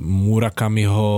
Murakamiho 0.01 1.11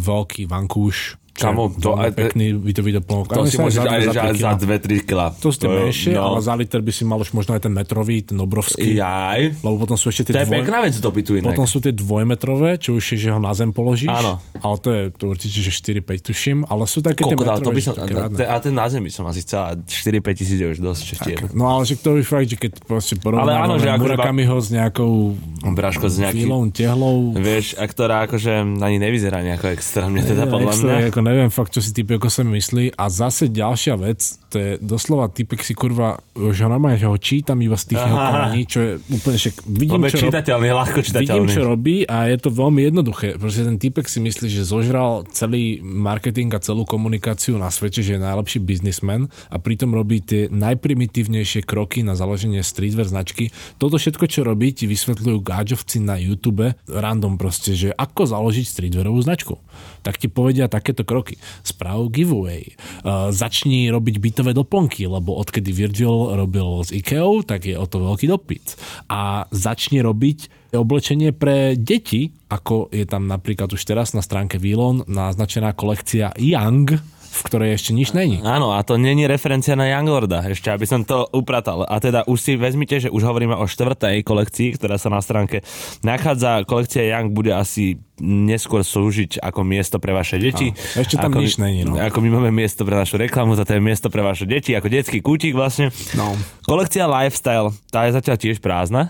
veľký 0.00 0.48
vankúš. 0.50 1.20
Kamo, 1.40 1.64
je 1.68 1.80
to 1.80 1.90
aj- 1.96 2.12
pekný 2.12 2.46
bytový 2.54 2.90
doplnok. 3.00 3.24
To 3.26 3.40
Ale 3.40 3.48
si 3.48 3.56
môžeš 3.56 3.80
aj 3.80 4.00
za 4.00 4.12
za, 4.12 4.22
tri 4.22 4.38
za 4.38 4.50
kilá. 4.52 4.52
2-3 5.00 5.08
kila. 5.08 5.26
To 5.36 5.48
ste 5.48 5.66
menšie, 5.66 6.12
no. 6.12 6.22
ale 6.22 6.38
za 6.40 6.54
liter 6.54 6.80
by 6.80 6.92
si 6.92 7.02
mal 7.02 7.16
už 7.16 7.30
možno 7.32 7.52
aj 7.54 7.62
ten 7.64 7.72
metrový, 7.72 8.20
ten 8.20 8.36
obrovský. 8.36 8.94
Jaj. 8.94 9.40
Lebo 9.58 9.76
potom 9.78 9.96
sú 9.96 10.08
ešte 10.08 10.28
To 10.28 10.32
tie 10.32 10.42
je 10.42 10.46
dvoj... 10.46 10.56
pekná 10.60 10.78
vec 10.84 10.94
dobytu 10.96 11.30
inak. 11.36 11.50
Potom 11.50 11.64
sú 11.64 11.78
tie 11.78 11.90
dvojmetrové, 11.90 12.76
čo 12.76 12.94
už 12.94 13.04
je, 13.04 13.16
že 13.16 13.28
ho 13.30 13.40
na 13.40 13.50
zem 13.50 13.72
položíš. 13.72 14.12
Áno. 14.12 14.38
Ale 14.60 14.76
to 14.78 14.88
je 14.90 15.02
to 15.10 15.24
určite, 15.26 15.58
že 15.58 15.70
4-5 15.72 16.28
tuším. 16.28 16.58
Ale 16.68 16.84
sú 16.84 17.00
také 17.00 17.24
tie 17.24 17.32
Koľko, 17.32 17.42
to 17.42 17.50
metrové, 17.50 17.74
by 17.74 17.82
som, 17.82 17.94
te- 18.36 18.48
a 18.48 18.56
ten 18.58 18.74
na 18.74 18.86
zemi 18.86 19.08
som 19.08 19.24
asi 19.24 19.40
chcel, 19.40 19.60
a 19.62 19.70
4-5 19.78 20.38
tisíc 20.38 20.58
je 20.58 20.68
už 20.68 20.78
dosť 20.78 21.00
čestier. 21.02 21.38
No 21.52 21.66
ale 21.66 21.82
že 21.84 21.96
to 21.96 22.18
je 22.18 22.24
fakt, 22.24 22.46
že 22.46 22.56
keď 22.56 22.72
proste 22.84 23.14
porovnávame 23.16 23.78
Murakamiho 23.96 24.56
s 24.60 24.68
nejakou 24.68 25.34
Braško 25.62 26.08
z 26.08 26.26
nejaký, 26.26 26.44
výlou, 26.44 26.60
tehlou, 26.70 27.32
vieš, 27.32 27.76
a 27.76 27.84
ktorá 27.84 28.26
akože 28.26 28.52
ani 28.80 28.96
nevyzerá 28.96 29.40
nejako 29.40 29.72
extrémne, 29.72 30.20
teda 30.20 30.44
podľa 30.46 30.72
mňa. 30.76 30.96
Neviem 31.30 31.54
fakt, 31.54 31.70
čo 31.70 31.78
si 31.78 31.94
typ 31.94 32.10
ako 32.10 32.26
sa 32.26 32.42
myslí. 32.42 32.98
A 32.98 33.06
zase 33.06 33.46
ďalšia 33.46 33.94
vec, 33.94 34.39
to 34.50 34.56
je 34.58 34.70
doslova 34.82 35.30
typek 35.30 35.62
si 35.62 35.78
kurva, 35.78 36.18
že 36.34 36.66
normálne, 36.66 36.98
že 36.98 37.06
ho 37.06 37.14
čítam 37.14 37.62
iba 37.62 37.78
z 37.78 37.94
tých 37.94 38.02
jeho 38.02 38.18
konaní, 38.18 38.62
čo 38.66 38.78
je 38.82 38.90
úplne 39.14 39.38
však 39.38 39.54
vidím, 39.70 40.02
čo, 40.10 40.16
rob- 40.18 40.32
čitateľný, 40.34 40.68
ľahko 40.74 40.98
vidím, 40.98 41.08
čitateľný. 41.08 41.52
čo 41.54 41.62
robí 41.62 41.96
a 42.10 42.16
je 42.26 42.36
to 42.42 42.50
veľmi 42.50 42.80
jednoduché. 42.90 43.38
Proste 43.38 43.62
ten 43.62 43.78
typek 43.78 44.10
si 44.10 44.18
myslí, 44.18 44.46
že 44.50 44.66
zožral 44.66 45.22
celý 45.30 45.78
marketing 45.80 46.50
a 46.52 46.58
celú 46.58 46.82
komunikáciu 46.82 47.54
na 47.54 47.70
svete, 47.70 48.02
že 48.02 48.18
je 48.18 48.20
najlepší 48.20 48.58
biznismen 48.58 49.30
a 49.46 49.56
pritom 49.62 49.94
robí 49.94 50.18
tie 50.18 50.50
najprimitívnejšie 50.50 51.62
kroky 51.62 52.02
na 52.02 52.18
založenie 52.18 52.66
streetwear 52.66 53.06
značky. 53.06 53.54
Toto 53.78 53.96
všetko, 53.96 54.26
čo 54.26 54.42
robí, 54.42 54.74
ti 54.74 54.90
vysvetľujú 54.90 55.38
gáďovci 55.46 56.02
na 56.02 56.18
YouTube, 56.18 56.74
random 56.90 57.38
proste, 57.38 57.78
že 57.78 57.94
ako 57.94 58.26
založiť 58.26 58.66
streetwearovú 58.66 59.22
značku. 59.22 59.54
Tak 60.02 60.16
ti 60.16 60.26
povedia 60.26 60.66
takéto 60.66 61.04
kroky. 61.04 61.36
Správ 61.62 62.08
giveaway. 62.08 62.74
Uh, 63.04 63.28
začni 63.30 63.92
robiť 63.92 64.16
bytové 64.40 64.56
doplnky, 64.56 65.04
lebo 65.04 65.36
odkedy 65.36 65.68
Virgil 65.68 66.32
robil 66.32 66.80
s 66.80 66.96
IKEA, 66.96 67.44
tak 67.44 67.68
je 67.68 67.76
o 67.76 67.84
to 67.84 68.00
veľký 68.00 68.24
dopyt. 68.24 68.80
A 69.12 69.44
začni 69.52 70.00
robiť 70.00 70.72
oblečenie 70.72 71.36
pre 71.36 71.76
deti, 71.76 72.32
ako 72.48 72.88
je 72.88 73.04
tam 73.04 73.28
napríklad 73.28 73.68
už 73.68 73.84
teraz 73.84 74.16
na 74.16 74.24
stránke 74.24 74.56
Vilon 74.56 75.04
naznačená 75.04 75.76
kolekcia 75.76 76.32
Young, 76.40 76.88
v 77.30 77.40
ktorej 77.46 77.78
ešte 77.78 77.94
nič 77.94 78.10
není. 78.10 78.42
Áno, 78.42 78.74
a 78.74 78.82
to 78.82 78.98
není 78.98 79.30
referencia 79.30 79.78
na 79.78 79.86
Young 79.86 80.10
Lorda, 80.10 80.42
ešte 80.50 80.74
aby 80.74 80.82
som 80.82 81.06
to 81.06 81.30
upratal. 81.30 81.86
A 81.86 82.02
teda 82.02 82.26
už 82.26 82.38
si 82.42 82.52
vezmite, 82.58 82.98
že 82.98 83.08
už 83.08 83.22
hovoríme 83.22 83.54
o 83.54 83.70
štvrtej 83.70 84.26
kolekcii, 84.26 84.74
ktorá 84.74 84.98
sa 84.98 85.14
na 85.14 85.22
stránke 85.22 85.62
nachádza. 86.02 86.66
Kolekcia 86.66 87.06
Young 87.06 87.30
bude 87.30 87.54
asi 87.54 88.02
neskôr 88.20 88.82
slúžiť 88.82 89.38
ako 89.40 89.62
miesto 89.62 90.02
pre 90.02 90.10
vaše 90.10 90.36
deti. 90.42 90.74
Áno, 90.74 91.00
ešte 91.06 91.16
tam 91.16 91.30
ako, 91.32 91.40
nič 91.40 91.56
není, 91.62 91.86
no. 91.86 91.96
Ako 91.96 92.18
my 92.18 92.28
máme 92.36 92.50
miesto 92.50 92.82
pre 92.82 92.98
našu 92.98 93.16
reklamu, 93.16 93.54
to 93.56 93.64
je 93.64 93.80
miesto 93.80 94.10
pre 94.10 94.20
vaše 94.20 94.44
deti, 94.44 94.74
ako 94.74 94.90
detský 94.90 95.22
kútik 95.22 95.54
vlastne. 95.54 95.94
No. 96.18 96.34
Kolekcia 96.66 97.06
Lifestyle, 97.06 97.72
tá 97.88 98.10
je 98.10 98.18
zatiaľ 98.18 98.36
tiež 98.36 98.58
prázdna 98.58 99.08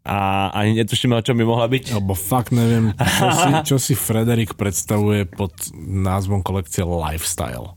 a 0.00 0.48
ani 0.56 0.80
netušíme, 0.80 1.12
o 1.12 1.22
čom 1.24 1.36
by 1.36 1.44
mohla 1.44 1.68
byť. 1.68 1.92
Lebo 1.92 2.16
fakt 2.16 2.56
neviem, 2.56 2.96
čo 2.96 3.26
si, 3.28 3.50
čo 3.74 3.76
si 3.76 3.94
Frederik 3.96 4.56
predstavuje 4.56 5.28
pod 5.28 5.52
názvom 5.76 6.40
kolekcie 6.40 6.82
Lifestyle. 6.84 7.76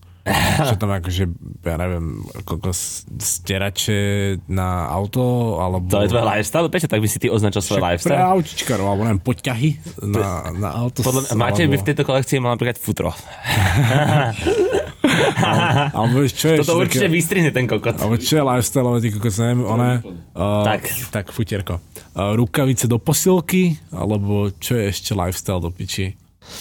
Čo 0.55 0.80
tam 0.80 0.88
akože, 0.88 1.28
ja 1.67 1.76
neviem, 1.76 2.24
koľko 2.47 2.71
sterače 3.19 3.99
na 4.47 4.88
auto, 4.88 5.59
alebo... 5.59 5.84
To 5.91 5.99
je 5.99 6.15
tvoj 6.15 6.24
lifestyle? 6.24 6.71
Peťo, 6.71 6.88
tak 6.88 7.03
by 7.03 7.07
si 7.11 7.19
ty 7.19 7.28
označil 7.28 7.59
svoj 7.59 7.84
Pre 7.84 7.88
lifestyle? 7.91 8.24
autičkarov, 8.24 8.88
alebo 8.88 9.03
neviem, 9.03 9.19
poťahy 9.19 9.84
na, 9.99 10.47
na 10.55 10.69
auto. 10.80 11.03
Podľa, 11.03 11.36
máte 11.36 11.67
by 11.67 11.76
v 11.76 11.86
tejto 11.91 12.07
kolekcii 12.07 12.39
mal 12.39 12.55
napríklad 12.55 12.80
futro. 12.80 13.11
alebo 15.91 16.23
vieš, 16.23 16.33
čo 16.39 16.47
je 16.53 16.57
Toto 16.63 16.79
určite 16.79 17.07
také, 17.07 17.13
vystrihne 17.13 17.51
ten 17.51 17.65
kokot. 17.67 17.99
alebo 17.99 18.15
čo 18.15 18.33
je 18.39 18.43
lifestyle, 18.43 18.87
ty 18.99 19.07
kokos, 19.11 19.35
neviem, 19.39 19.61
one, 19.63 19.91
uh, 20.33 20.65
Tak. 20.65 20.81
tak 21.11 21.25
futierko. 21.29 21.79
Uh, 22.13 22.37
rukavice 22.37 22.85
do 22.87 22.97
posilky, 22.97 23.77
alebo 23.89 24.49
čo 24.57 24.77
je 24.77 24.89
ešte 24.89 25.11
lifestyle 25.13 25.59
do 25.59 25.69
piči? 25.69 26.15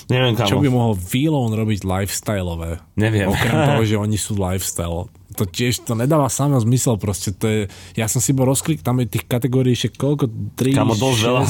Neviem 0.06 0.38
Čo 0.38 0.58
kamo. 0.58 0.62
by 0.62 0.68
mohol 0.70 0.94
Vilon 0.94 1.52
robiť 1.58 1.82
lifestyleové? 1.82 2.78
Neviem. 2.94 3.26
Okrem 3.26 3.50
toho, 3.66 3.82
že 3.82 3.96
oni 3.98 4.14
sú 4.14 4.38
lifestyle. 4.38 5.10
To 5.32 5.44
tiež, 5.48 5.82
to 5.88 5.96
nedáva 5.96 6.28
sám 6.28 6.54
zmysel 6.60 7.00
proste. 7.00 7.32
To 7.40 7.46
je, 7.48 7.60
ja 7.96 8.06
som 8.06 8.20
si 8.20 8.30
bol 8.30 8.46
rozklik, 8.46 8.84
tam 8.84 9.00
je 9.02 9.08
tých 9.10 9.24
kategórií 9.26 9.72
ešte 9.74 9.96
koľko? 9.96 10.28
3, 10.54 10.76
Kamo, 10.76 10.94
dosť 10.94 11.18
veľa. 11.24 11.42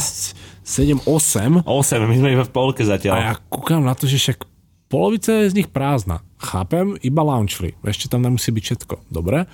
6, 0.65 1.05
7, 1.05 1.05
8. 1.05 1.67
8, 1.67 2.09
my 2.09 2.17
sme 2.17 2.29
iba 2.33 2.45
v 2.47 2.53
polke 2.55 2.87
A 2.87 2.89
zatiaľ. 2.89 3.15
ja 3.21 3.35
kúkam 3.51 3.83
na 3.83 3.93
to, 3.93 4.07
že 4.07 4.17
však 4.17 4.47
polovica 4.87 5.35
je 5.43 5.51
z 5.51 5.57
nich 5.59 5.69
prázdna. 5.69 6.23
Chápem, 6.43 6.99
iba 7.07 7.23
launchli. 7.23 7.79
Ešte 7.87 8.11
tam 8.11 8.27
nemusí 8.27 8.51
byť 8.51 8.65
všetko. 8.67 8.95
Dobre? 9.09 9.47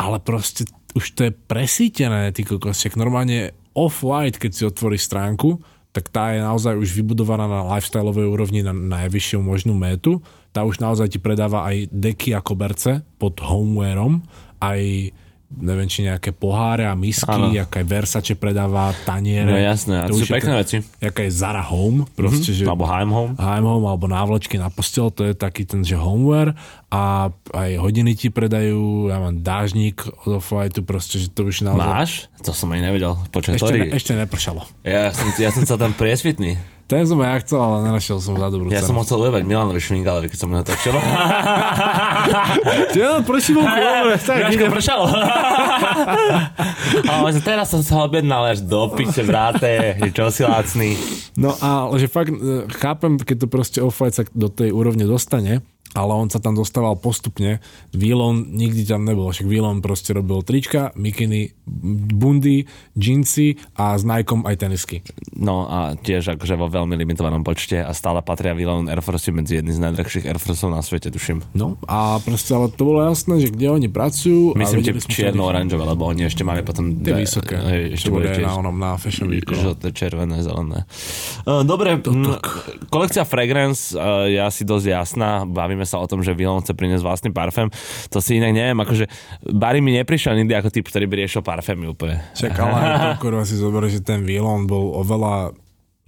Ale 0.00 0.16
proste 0.24 0.64
už 0.96 1.04
to 1.12 1.20
je 1.28 1.32
presítené, 1.36 2.32
ty 2.32 2.42
kokos. 2.42 2.80
Však 2.80 2.96
normálne 2.96 3.52
off-white, 3.76 4.40
keď 4.40 4.50
si 4.50 4.62
otvoríš 4.64 5.06
stránku, 5.06 5.60
tak 5.90 6.08
tá 6.08 6.34
je 6.34 6.40
naozaj 6.40 6.78
už 6.78 6.96
vybudovaná 6.96 7.50
na 7.50 7.66
lifestyleovej 7.76 8.26
úrovni 8.30 8.60
na 8.62 8.72
najvyššiu 8.72 9.42
možnú 9.42 9.74
métu. 9.74 10.22
Tá 10.50 10.66
už 10.66 10.82
naozaj 10.82 11.14
ti 11.14 11.18
predáva 11.22 11.66
aj 11.66 11.90
deky 11.90 12.34
a 12.34 12.42
koberce 12.42 13.06
pod 13.18 13.38
homewareom, 13.38 14.22
aj 14.62 15.12
neviem, 15.50 15.90
či 15.90 16.06
nejaké 16.06 16.30
poháre 16.30 16.86
a 16.86 16.94
misky, 16.94 17.26
Áno. 17.26 17.50
aká 17.50 17.82
aj 17.82 17.86
Versace 17.90 18.32
predáva, 18.38 18.94
taniere. 19.02 19.50
No 19.50 19.58
jasné, 19.58 20.06
to 20.06 20.14
sú 20.14 20.30
pekné 20.30 20.54
veci. 20.54 20.76
Jaká 21.02 21.26
je 21.26 21.32
Zara 21.34 21.66
Home, 21.66 22.06
proste, 22.14 22.54
že 22.54 22.62
Alebo 22.62 22.86
Heim 22.86 23.10
Home. 23.10 23.34
Heim 23.34 23.66
Home 23.66 23.86
alebo 23.90 24.06
návlečky 24.06 24.62
na 24.62 24.70
postel, 24.70 25.10
to 25.10 25.26
je 25.26 25.34
taký 25.34 25.66
ten, 25.66 25.82
že 25.82 25.98
homeware 25.98 26.54
a 26.94 27.34
aj 27.50 27.70
hodiny 27.82 28.14
ti 28.14 28.30
predajú, 28.30 29.10
ja 29.10 29.18
mám 29.18 29.42
dážnik 29.42 30.06
od 30.26 30.38
Off-Whiteu, 30.38 30.86
proste, 30.86 31.18
že 31.18 31.30
to 31.34 31.50
už 31.50 31.66
naozaj... 31.66 31.82
Máš? 31.82 32.10
To 32.46 32.54
som 32.54 32.70
ani 32.70 32.86
nevedel. 32.86 33.18
Počkaj, 33.34 33.58
Ešte, 33.58 33.74
ne, 33.74 33.86
ešte 33.90 34.12
nepršalo. 34.14 34.62
Ja 34.86 35.10
som, 35.10 35.34
ja 35.34 35.50
som 35.50 35.66
chcel 35.66 35.78
tam 35.78 35.92
priesvitný. 35.98 36.58
Ten 36.90 37.06
som 37.06 37.22
aj 37.22 37.28
ja 37.30 37.38
chcel, 37.40 37.60
ale 37.60 37.76
nenašiel 37.86 38.18
som 38.18 38.34
za 38.34 38.50
dobrú 38.50 38.66
Ja 38.66 38.82
cenu. 38.82 38.90
som 38.90 38.96
ho 38.98 39.06
chcel 39.06 39.22
ujebať 39.22 39.42
Milanovi 39.46 39.78
Šmingalevi, 39.78 40.26
keď 40.26 40.38
som 40.38 40.50
ho 40.50 40.58
natočil. 40.58 40.94
Ja, 42.90 43.22
prečo 43.22 43.54
bol 43.54 43.62
dobre, 43.62 44.18
tak 44.18 44.36
Vieš, 44.42 44.52
idem. 44.52 44.66
ako 44.66 44.74
pršalo. 44.74 45.04
A 47.10 47.22
on 47.22 47.30
že 47.30 47.40
teraz 47.40 47.70
som 47.70 47.80
sa 47.80 48.02
objednal 48.02 48.50
až 48.50 48.60
do 48.60 48.90
piče, 48.90 49.22
bráte, 49.22 49.96
že 49.96 50.10
čo 50.10 50.28
si 50.28 50.42
lacný. 50.42 50.98
No 51.34 51.54
a 51.56 51.86
že 51.94 52.06
fakt 52.06 52.30
e, 52.30 52.38
chápem, 52.72 53.16
keď 53.16 53.36
to 53.38 53.46
proste 53.46 53.78
Off-White 53.78 54.16
sa 54.16 54.24
do 54.26 54.48
tej 54.48 54.70
úrovne 54.70 55.06
dostane, 55.06 55.62
ale 55.94 56.12
on 56.14 56.28
sa 56.30 56.38
tam 56.38 56.54
dostával 56.54 56.94
postupne. 56.98 57.58
Výlon 57.90 58.54
nikdy 58.54 58.86
tam 58.86 59.02
nebol, 59.06 59.30
však 59.30 59.46
Výlon 59.46 59.82
proste 59.82 60.14
robil 60.14 60.42
trička, 60.46 60.94
mikiny, 60.94 61.54
bundy, 62.14 62.66
džínsy 62.94 63.58
a 63.78 63.98
s 63.98 64.02
Nikeom 64.06 64.46
aj 64.46 64.56
tenisky. 64.60 65.02
No 65.34 65.66
a 65.66 65.98
tiež 65.98 66.38
akože 66.38 66.54
vo 66.58 66.70
veľmi 66.70 66.94
limitovanom 66.98 67.42
počte 67.42 67.82
a 67.82 67.90
stále 67.94 68.22
patria 68.22 68.54
Vylon 68.54 68.86
Air 68.90 69.02
Force 69.02 69.30
medzi 69.34 69.58
jedný 69.58 69.74
z 69.74 69.80
najdrahších 69.82 70.26
Air 70.26 70.38
Forceov 70.38 70.70
na 70.74 70.82
svete, 70.82 71.10
tuším. 71.10 71.42
No 71.54 71.78
a 71.86 72.18
proste 72.22 72.54
ale 72.54 72.70
to 72.70 72.82
bolo 72.86 73.06
jasné, 73.06 73.42
že 73.42 73.48
kde 73.50 73.66
oni 73.70 73.88
pracujú. 73.90 74.54
Myslím, 74.54 74.82
že 74.86 75.02
sa 75.02 75.10
čierno-oranžové, 75.10 75.84
lebo 75.86 76.06
oni 76.06 76.26
ešte 76.26 76.42
mali 76.46 76.62
potom... 76.62 76.98
Tie 77.00 77.14
vysoké, 77.14 77.56
hej, 77.56 77.82
ešte 77.98 78.08
bude 78.12 78.30
aj 78.30 78.42
na 78.44 78.54
onom, 78.58 78.76
na 78.76 78.94
Fashion 79.00 79.30
Weeku. 79.30 79.56
no. 79.56 79.72
Žlté, 79.72 79.88
červené, 79.94 80.42
zelené. 80.42 80.84
Uh, 81.46 81.62
Dobre, 81.64 81.98
mm, 81.98 82.38
kolekcia 82.90 83.24
Fragrance 83.24 83.94
uh, 83.94 84.26
je 84.26 84.38
asi 84.40 84.62
dosť 84.66 84.86
jasná. 84.90 85.30
Bavíme 85.46 85.79
sa 85.84 86.00
o 86.00 86.06
tom, 86.08 86.24
že 86.24 86.36
Vylon 86.36 86.64
chce 86.64 86.72
priniesť 86.72 87.04
vlastný 87.04 87.30
parfém. 87.30 87.68
To 88.10 88.18
si 88.18 88.40
inak 88.40 88.56
neviem, 88.56 88.78
akože 88.80 89.04
Barry 89.52 89.84
mi 89.84 89.96
neprišiel 89.96 90.36
nikdy 90.40 90.54
ako 90.56 90.68
typ, 90.72 90.86
ktorý 90.88 91.04
by 91.06 91.14
riešil 91.24 91.42
parfémy 91.44 91.86
úplne. 91.90 92.22
Aj 92.80 92.96
to 93.14 93.22
kurva 93.22 93.44
si 93.44 93.56
zober, 93.56 93.86
že 93.86 94.04
ten 94.04 94.24
Výlon 94.24 94.66
bol 94.66 94.96
oveľa 95.00 95.54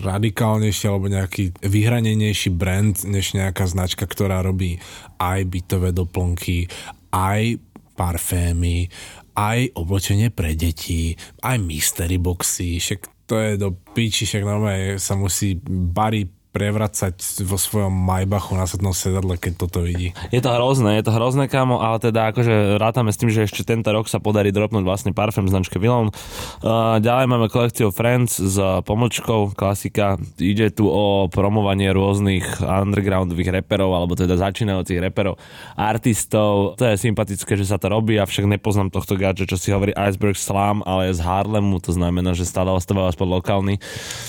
radikálnejší 0.02 0.84
alebo 0.90 1.06
nejaký 1.06 1.62
vyhranenejší 1.62 2.50
brand, 2.50 2.96
než 3.06 3.38
nejaká 3.38 3.64
značka, 3.70 4.04
ktorá 4.04 4.42
robí 4.42 4.82
aj 5.22 5.46
bytové 5.46 5.94
doplnky, 5.94 6.66
aj 7.14 7.62
parfémy, 7.94 8.90
aj 9.38 9.72
oblečenie 9.78 10.34
pre 10.34 10.58
deti, 10.58 11.14
aj 11.40 11.56
mystery 11.62 12.18
boxy, 12.18 12.82
však 12.82 13.00
to 13.30 13.38
je 13.38 13.52
do 13.56 13.72
piči, 13.94 14.26
však 14.28 14.42
normálne 14.44 14.98
sa 15.00 15.14
musí 15.14 15.56
Barry 15.64 16.28
prevracať 16.53 17.42
vo 17.48 17.57
svojom 17.57 17.90
Maybachu 17.90 18.53
na 18.55 18.68
sednom 18.68 18.92
sedadle, 18.92 19.40
keď 19.40 19.53
toto 19.57 19.80
vidí. 19.80 20.12
Je 20.28 20.44
to 20.44 20.53
hrozné, 20.53 21.00
je 21.00 21.05
to 21.09 21.16
hrozné, 21.16 21.48
kamo, 21.48 21.80
ale 21.80 21.96
teda 21.96 22.28
akože 22.28 22.76
rátame 22.76 23.09
s 23.09 23.16
tým, 23.16 23.32
že 23.32 23.48
ešte 23.48 23.64
tento 23.64 23.88
rok 23.88 24.05
sa 24.05 24.20
podarí 24.20 24.53
dropnúť 24.53 24.84
vlastne 24.84 25.11
parfém 25.16 25.48
značke 25.48 25.80
Vylon. 25.80 26.12
Uh, 26.61 27.00
ďalej 27.00 27.26
máme 27.32 27.48
kolekciu 27.48 27.88
Friends 27.88 28.36
s 28.36 28.61
pomlčkou, 28.84 29.57
klasika. 29.57 30.20
Ide 30.36 30.76
tu 30.76 30.92
o 30.92 31.32
promovanie 31.32 31.88
rôznych 31.88 32.61
undergroundových 32.61 33.64
reperov, 33.64 33.96
alebo 33.96 34.12
teda 34.12 34.36
začínajúcich 34.36 35.00
reperov, 35.00 35.40
artistov. 35.72 36.76
To 36.76 36.84
je 36.84 37.00
sympatické, 37.00 37.57
že 37.57 37.64
sa 37.64 37.80
to 37.80 37.88
robí, 37.88 38.20
avšak 38.20 38.44
nepoznám 38.44 38.92
tohto 38.92 39.16
gadže, 39.16 39.48
čo 39.48 39.57
si 39.57 39.72
hovorí 39.72 39.96
Iceberg 39.96 40.36
Slam, 40.36 40.84
ale 40.84 41.09
je 41.09 41.16
z 41.16 41.24
Harlemu, 41.24 41.80
to 41.80 41.96
znamená, 41.96 42.36
že 42.36 42.44
stále 42.44 42.68
ostáva 42.68 43.09
aspoň 43.09 43.40
lokálny. 43.40 43.74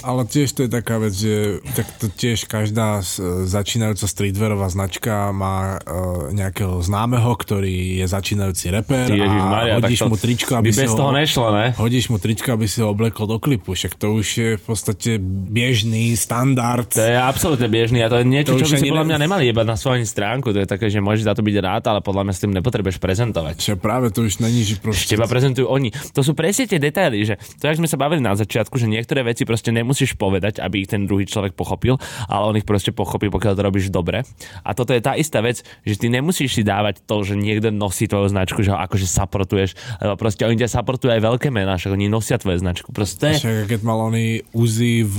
Ale 0.07 0.23
tiež 0.23 0.55
to 0.55 0.63
je 0.63 0.71
taká 0.71 1.03
vec, 1.03 1.11
že 1.11 1.59
tak 1.75 1.87
to 1.99 2.12
tiež 2.13 2.45
každá 2.45 3.01
začínajúca 3.49 4.05
streetwearová 4.05 4.69
značka 4.69 5.33
má 5.33 5.81
uh, 5.81 6.29
nejakého 6.31 6.79
známeho, 6.79 7.33
ktorý 7.33 7.99
je 7.99 8.05
začínajúci 8.05 8.69
reper 8.71 9.09
Ježišmaria, 9.09 9.73
a 9.73 9.77
hodíš 9.81 9.99
tak 9.99 10.05
to 10.05 10.11
mu 10.13 10.17
tričko, 10.17 10.51
by 10.53 10.59
aby 10.61 10.69
si 10.71 10.81
bez 10.85 10.91
ho... 10.93 10.97
toho 10.97 11.11
nešlo, 11.11 11.45
ne? 11.51 11.65
Hodíš 11.73 12.05
mu 12.13 12.17
tričko, 12.21 12.49
aby 12.53 12.65
si 12.69 12.77
ho 12.79 12.87
oblekol 12.93 13.25
do 13.25 13.37
klipu, 13.41 13.73
však 13.73 13.97
to 13.97 14.21
už 14.21 14.27
je 14.29 14.49
v 14.55 14.63
podstate 14.63 15.17
bežný 15.49 16.13
standard. 16.13 16.87
To 16.93 17.01
je 17.01 17.17
absolútne 17.17 17.67
bežný 17.67 18.05
a 18.05 18.07
to 18.07 18.21
je 18.21 18.25
niečo, 18.29 18.53
To 18.53 18.61
čo 18.61 18.69
by 18.69 18.77
si 18.77 18.93
podľa 18.93 19.07
mňa 19.09 19.17
nemali 19.17 19.43
jebať 19.49 19.67
na 19.67 19.77
svoju 19.79 20.05
stránku. 20.05 20.53
To 20.53 20.59
je 20.61 20.67
také, 20.69 20.93
že 20.93 21.01
môžeš 21.01 21.25
za 21.25 21.33
to 21.33 21.41
byť 21.41 21.55
rád, 21.59 21.83
ale 21.89 21.99
podľa 22.05 22.29
mňa 22.29 22.33
s 22.37 22.41
tým 22.45 22.53
nepotrebuješ 22.53 22.97
prezentovať. 23.01 23.55
Však 23.57 23.79
práve 23.81 24.13
to 24.13 24.27
už 24.27 24.43
není, 24.43 24.61
že 24.61 24.77
proste... 24.77 25.17
Teba 25.17 25.25
prezentujú 25.25 25.65
oni. 25.65 25.89
To 26.13 26.21
sú 26.21 26.37
presne 26.37 26.69
tie 26.69 26.77
detaily, 26.77 27.25
že 27.25 27.35
to, 27.57 27.65
jak 27.65 27.79
sme 27.79 27.89
sa 27.89 27.97
bavili 27.97 28.21
na 28.21 28.37
začiatku, 28.37 28.75
že 28.77 28.85
niektoré 28.85 29.23
veci 29.23 29.47
proste 29.47 29.71
nemusíš 29.73 30.19
povedať, 30.19 30.59
aby 30.59 30.85
ich 30.85 30.89
ten 30.91 31.07
druhý 31.07 31.25
človek 31.25 31.55
pochopil, 31.55 31.97
ale 32.27 32.43
on 32.43 32.55
ich 32.57 32.67
proste 32.67 32.91
pochopí, 32.95 33.27
pokiaľ 33.29 33.53
to 33.55 33.61
robíš 33.63 33.87
dobre. 33.89 34.23
A 34.63 34.71
toto 34.75 34.91
je 34.91 35.01
tá 35.01 35.15
istá 35.17 35.39
vec, 35.43 35.61
že 35.83 35.95
ty 35.97 36.07
nemusíš 36.07 36.59
si 36.59 36.63
dávať 36.63 37.03
to, 37.03 37.23
že 37.25 37.35
niekto 37.35 37.69
nosí 37.73 38.07
tvoju 38.07 38.31
značku, 38.31 38.61
že 38.61 38.71
ho 38.73 38.79
akože 38.79 39.07
supportuješ, 39.07 39.75
lebo 39.99 40.15
proste 40.15 40.43
oni 40.47 40.59
ťa 40.59 40.69
supportujú 40.79 41.11
aj 41.11 41.21
veľké 41.21 41.49
mená, 41.49 41.75
však 41.75 41.93
oni 41.95 42.07
nosia 42.07 42.39
tvoju 42.39 42.61
značku. 42.61 42.89
Proste 42.93 43.35
Však 43.35 43.69
keď 43.69 43.81
mal 43.81 43.99
oni 44.13 44.43
Uzi 44.53 45.03
v 45.03 45.17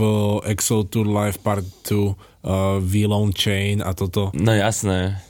Exo 0.49 0.87
Tour 0.87 1.09
Live 1.11 1.41
Part 1.43 1.67
2 1.87 1.95
uh, 1.95 2.79
V-Lone 2.81 3.33
Chain 3.35 3.81
a 3.81 3.93
toto. 3.93 4.31
No 4.37 4.53
jasné. 4.53 5.21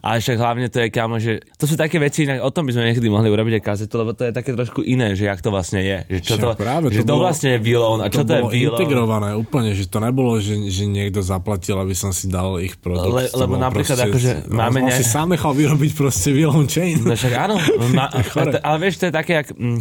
A 0.00 0.16
však 0.16 0.36
hlavne 0.36 0.66
to 0.66 0.78
je 0.78 0.88
kámo, 0.88 1.16
že 1.16 1.40
to 1.52 1.64
sú 1.64 1.74
také 1.74 1.96
veci, 1.96 2.22
inak 2.22 2.40
o 2.40 2.48
tom 2.48 2.64
by 2.64 2.72
sme 2.72 2.86
niekedy 2.86 3.06
mohli 3.06 3.28
urobiť 3.28 3.58
aj 3.58 3.62
kazetu, 3.62 3.94
lebo 3.96 4.12
to 4.12 4.24
je 4.24 4.32
také 4.32 4.52
trošku 4.52 4.80
iné, 4.80 5.12
že 5.12 5.24
jak 5.24 5.38
to 5.38 5.48
vlastne 5.48 5.78
je. 5.78 5.98
Že 6.08 6.18
čo 6.20 6.34
to, 6.36 6.48
práve, 6.54 6.88
že 6.88 7.00
to 7.00 7.04
to 7.04 7.12
bolo- 7.12 7.24
vlastne 7.24 7.48
je 7.50 7.60
Vylon 7.60 7.98
a 7.98 8.06
čo 8.06 8.22
to, 8.22 8.26
to 8.26 8.32
je 8.32 8.42
Vylon. 8.52 8.76
integrované 8.76 9.28
úplne, 9.32 9.70
že 9.72 9.84
to 9.84 9.98
nebolo, 9.98 10.36
že, 10.36 10.58
že 10.66 10.84
niekto 10.84 11.20
zaplatil, 11.20 11.76
aby 11.76 11.92
som 11.92 12.10
si 12.10 12.26
dal 12.26 12.58
ich 12.58 12.76
produkt. 12.76 13.08
Le- 13.08 13.32
lebo 13.32 13.54
napríklad 13.56 13.96
proste- 13.96 14.10
akože 14.10 14.30
máme 14.48 14.78
on 14.80 14.88
ne- 14.88 14.96
si 14.96 15.04
sám 15.04 15.28
nechal 15.28 15.52
vyrobiť 15.52 15.90
proste 15.92 16.30
Willem 16.30 16.64
Chain. 16.64 17.02
No 17.02 17.12
však 17.12 17.32
áno, 17.34 17.56
ma, 17.90 18.08
ale 18.62 18.76
vieš, 18.78 18.98
to 18.98 19.08
je 19.08 19.14
také, 19.14 19.32
jak, 19.38 19.48
mm, 19.50 19.78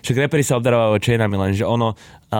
však 0.00 0.16
reperi 0.18 0.40
sa 0.40 0.56
obdarovajú 0.56 0.98
chainami, 0.98 1.36
len 1.38 1.52
že 1.52 1.62
ono, 1.62 1.92
uh, 1.92 2.36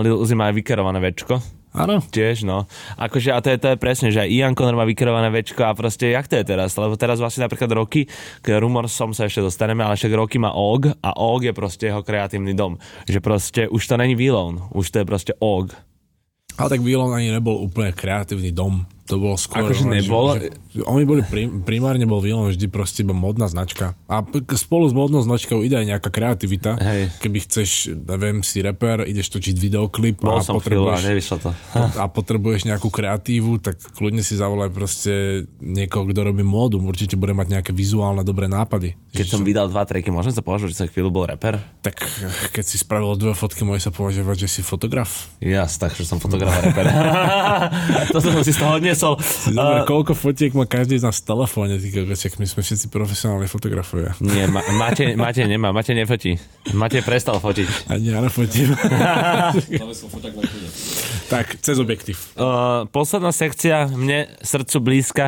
Lil 0.00 0.16
Uzi 0.16 0.34
má 0.34 0.48
vykerované 0.48 0.98
večko, 0.98 1.59
Áno. 1.80 2.04
tiež, 2.04 2.44
no. 2.44 2.68
Akože, 3.00 3.32
a 3.32 3.40
to 3.40 3.48
je, 3.48 3.56
to 3.56 3.68
je 3.72 3.76
presne, 3.80 4.12
že 4.12 4.20
aj 4.20 4.28
Ian 4.28 4.52
Connor 4.52 4.76
má 4.76 4.84
vykerované 4.84 5.32
večko 5.32 5.64
a 5.64 5.72
proste, 5.72 6.12
jak 6.12 6.28
to 6.28 6.36
je 6.36 6.44
teraz? 6.44 6.76
Lebo 6.76 7.00
teraz 7.00 7.16
vlastne 7.16 7.48
napríklad 7.48 7.72
Roky, 7.72 8.04
k 8.44 8.46
Rumorsom 8.60 9.16
sa 9.16 9.24
ešte 9.24 9.40
dostaneme, 9.40 9.80
ale 9.80 9.96
však 9.96 10.12
Roky 10.12 10.36
má 10.36 10.52
OG 10.52 11.00
a 11.00 11.16
OG 11.16 11.50
je 11.50 11.54
proste 11.56 11.84
jeho 11.88 12.04
kreatívny 12.04 12.52
dom. 12.52 12.76
Že 13.08 13.18
proste 13.24 13.62
už 13.72 13.80
to 13.80 13.94
není 13.96 14.12
Vylon, 14.12 14.68
už 14.76 14.92
to 14.92 15.00
je 15.00 15.06
proste 15.08 15.32
OG. 15.40 15.90
Ale 16.60 16.76
tak 16.76 16.84
Willem 16.84 17.08
ani 17.16 17.32
nebol 17.32 17.56
úplne 17.56 17.96
kreatívny 17.96 18.52
dom. 18.52 18.84
To 19.10 19.18
bolo 19.18 19.34
skôr... 19.34 19.66
Akože 19.66 19.90
nebol? 19.90 20.38
Že, 20.38 20.54
že, 20.70 20.82
oni 20.86 21.02
boli, 21.02 21.22
prim, 21.26 21.66
primárne 21.66 22.06
bol 22.06 22.22
Willem 22.22 22.54
vždy 22.54 22.70
proste 22.70 23.02
iba 23.02 23.10
modná 23.10 23.50
značka. 23.50 23.98
A 24.06 24.22
spolu 24.54 24.86
s 24.86 24.94
modnou 24.94 25.18
značkou 25.18 25.66
ide 25.66 25.74
aj 25.74 25.86
nejaká 25.90 26.08
kreativita. 26.14 26.78
Hej. 26.78 27.10
Keby 27.18 27.38
chceš, 27.42 27.90
neviem, 27.90 28.46
si 28.46 28.62
reper, 28.62 29.02
ideš 29.02 29.34
točiť 29.34 29.58
videoklip 29.58 30.22
Bol 30.22 30.38
a 30.38 30.46
som 30.46 30.62
potrebuješ, 30.62 31.02
nevyšlo 31.10 31.36
to. 31.42 31.50
a 32.02 32.04
potrebuješ 32.06 32.70
nejakú 32.70 32.86
kreatívu, 32.86 33.58
tak 33.58 33.82
kľudne 33.98 34.22
si 34.22 34.38
zavolaj 34.38 34.70
proste 34.70 35.44
niekoho, 35.58 36.06
kto 36.06 36.30
robí 36.30 36.46
módu. 36.46 36.78
Určite 36.78 37.18
bude 37.18 37.34
mať 37.34 37.58
nejaké 37.58 37.70
vizuálne 37.74 38.22
dobré 38.22 38.46
nápady. 38.46 38.94
Keď 39.10 39.26
som 39.26 39.42
vydal 39.42 39.66
dva 39.66 39.82
tracky, 39.82 40.14
môžem 40.14 40.30
sa 40.30 40.38
považovať, 40.38 40.70
že 40.70 40.78
som 40.78 40.86
chvíľu 40.86 41.10
bol 41.10 41.26
reper? 41.26 41.58
Tak 41.82 41.98
keď 42.54 42.64
si 42.64 42.78
spravil 42.78 43.18
dve 43.18 43.34
fotky, 43.34 43.66
môže 43.66 43.90
sa 43.90 43.92
považovať, 43.92 44.46
že 44.46 44.48
si 44.48 44.60
fotograf. 44.62 45.34
Jas, 45.42 45.82
takže 45.82 46.06
som 46.06 46.22
fotograf 46.22 46.54
a 46.54 46.60
reper. 46.70 46.86
Toto 48.14 48.30
som 48.30 48.42
si 48.46 48.54
z 48.54 48.60
toho 48.62 48.78
odniesol. 49.00 49.14
Dobre, 49.50 49.80
Uh, 49.80 49.88
koľko 49.88 50.12
fotiek 50.12 50.52
má 50.52 50.64
každý 50.68 51.00
z 51.00 51.04
nás 51.08 51.16
v 51.20 51.24
telefóne, 51.26 51.74
ty 51.80 51.88
my 52.38 52.46
sme 52.46 52.60
všetci 52.60 52.86
profesionálni 52.92 53.48
fotografovia. 53.48 54.12
nie, 54.20 54.44
ma, 54.46 54.60
Matej, 54.76 55.16
Matej 55.16 55.46
nemá, 55.48 55.72
Matej 55.72 55.96
nefotí. 55.96 56.36
Matej 56.76 57.02
prestal 57.02 57.40
fotiť. 57.40 57.88
Ani 57.88 58.12
ja 58.12 58.20
nefotím. 58.20 58.76
Tak, 61.30 61.62
cez 61.62 61.78
objektív. 61.78 62.18
Uh, 62.34 62.90
posledná 62.90 63.30
sekcia, 63.30 63.86
mne 63.86 64.26
srdcu 64.42 64.76
blízka, 64.82 65.24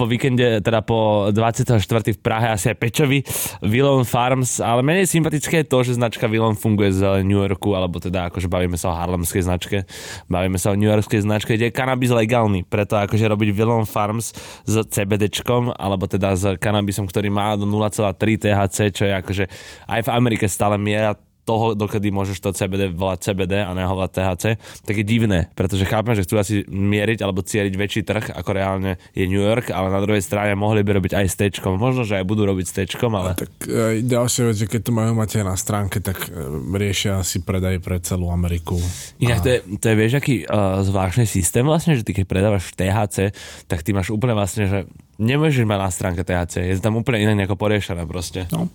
po 0.00 0.08
víkende, 0.08 0.64
teda 0.64 0.80
po 0.80 1.28
24. 1.28 1.76
v 2.16 2.20
Prahe, 2.24 2.48
asi 2.48 2.72
aj 2.72 2.76
Pečovi, 2.80 3.20
Willon 3.60 4.08
Farms, 4.08 4.64
ale 4.64 4.80
menej 4.80 5.12
sympatické 5.12 5.60
je 5.60 5.68
to, 5.68 5.84
že 5.84 6.00
značka 6.00 6.24
Willon 6.24 6.56
funguje 6.56 6.96
z 6.96 7.20
New 7.20 7.36
Yorku, 7.36 7.76
alebo 7.76 8.00
teda 8.00 8.32
akože 8.32 8.48
bavíme 8.48 8.80
sa 8.80 8.96
o 8.96 8.96
harlemskej 8.96 9.44
značke, 9.44 9.84
bavíme 10.32 10.56
sa 10.56 10.72
o 10.72 10.78
New 10.78 10.88
Yorkskej 10.88 11.20
značke, 11.20 11.52
kde 11.60 11.68
je 11.68 11.76
kanabis 11.76 12.08
legálny, 12.08 12.64
preto 12.64 12.96
akože 13.12 13.28
robiť 13.28 13.48
Willon 13.52 13.84
Farms 13.84 14.32
s 14.64 14.74
CBDčkom, 14.88 15.76
alebo 15.76 16.08
teda 16.08 16.32
s 16.32 16.56
kanabisom, 16.56 17.04
ktorý 17.04 17.28
má 17.28 17.52
do 17.60 17.68
0,3 17.68 18.16
THC, 18.40 18.78
čo 18.88 19.04
je 19.04 19.12
akože 19.12 19.44
aj 19.92 20.00
v 20.00 20.10
Amerike 20.16 20.48
stále 20.48 20.80
miera 20.80 21.12
toho, 21.42 21.74
dokedy 21.74 22.14
môžeš 22.14 22.38
to 22.38 22.54
CBD 22.54 22.94
volať 22.94 23.30
CBD 23.30 23.66
a 23.66 23.74
nehovať 23.74 24.10
THC, 24.14 24.44
tak 24.86 24.94
je 24.94 25.04
divné, 25.06 25.50
pretože 25.58 25.82
chápem, 25.86 26.14
že 26.14 26.22
chcú 26.22 26.38
asi 26.38 26.62
mieriť 26.70 27.18
alebo 27.22 27.42
cieliť 27.42 27.74
väčší 27.74 28.02
trh, 28.06 28.24
ako 28.30 28.50
reálne 28.54 28.98
je 29.10 29.26
New 29.26 29.42
York, 29.42 29.74
ale 29.74 29.90
na 29.90 29.98
druhej 29.98 30.22
strane 30.22 30.54
mohli 30.54 30.86
by 30.86 31.02
robiť 31.02 31.12
aj 31.18 31.26
s 31.26 31.34
tečkom. 31.34 31.74
Možno, 31.78 32.06
že 32.06 32.22
aj 32.22 32.24
budú 32.26 32.46
robiť 32.46 32.66
s 32.66 32.74
tečkom, 32.78 33.10
ale... 33.18 33.34
Tak 33.34 33.50
aj 33.66 33.96
ďalšia 34.06 34.42
vec, 34.46 34.56
že 34.62 34.66
keď 34.70 34.80
to 34.86 34.92
majú 34.94 35.12
mať 35.18 35.42
aj 35.42 35.44
na 35.46 35.56
stránke, 35.58 35.98
tak 35.98 36.30
e, 36.30 36.46
riešia 36.78 37.18
asi 37.18 37.42
predaj 37.42 37.82
pre 37.82 37.98
celú 37.98 38.30
Ameriku. 38.30 38.78
Inak 39.18 39.42
to 39.42 39.48
je, 39.50 39.58
to 39.82 39.86
je 39.90 39.96
vieš, 39.98 40.12
aký 40.22 40.46
uh, 40.46 40.80
zvláštny 40.86 41.26
systém 41.26 41.66
vlastne, 41.66 41.98
že 41.98 42.06
ty 42.06 42.14
keď 42.14 42.24
predávaš 42.30 42.70
THC, 42.74 43.34
tak 43.66 43.82
ty 43.82 43.90
máš 43.90 44.14
úplne 44.14 44.38
vlastne, 44.38 44.70
že 44.70 44.78
nemôžeš 45.18 45.66
mať 45.66 45.78
na 45.78 45.90
stránke 45.90 46.22
THC, 46.22 46.70
je 46.70 46.82
tam 46.82 46.98
úplne 46.98 47.22
iné 47.22 47.32
nejako 47.34 47.58
poriešené 47.58 48.06
proste. 48.06 48.46
No. 48.54 48.70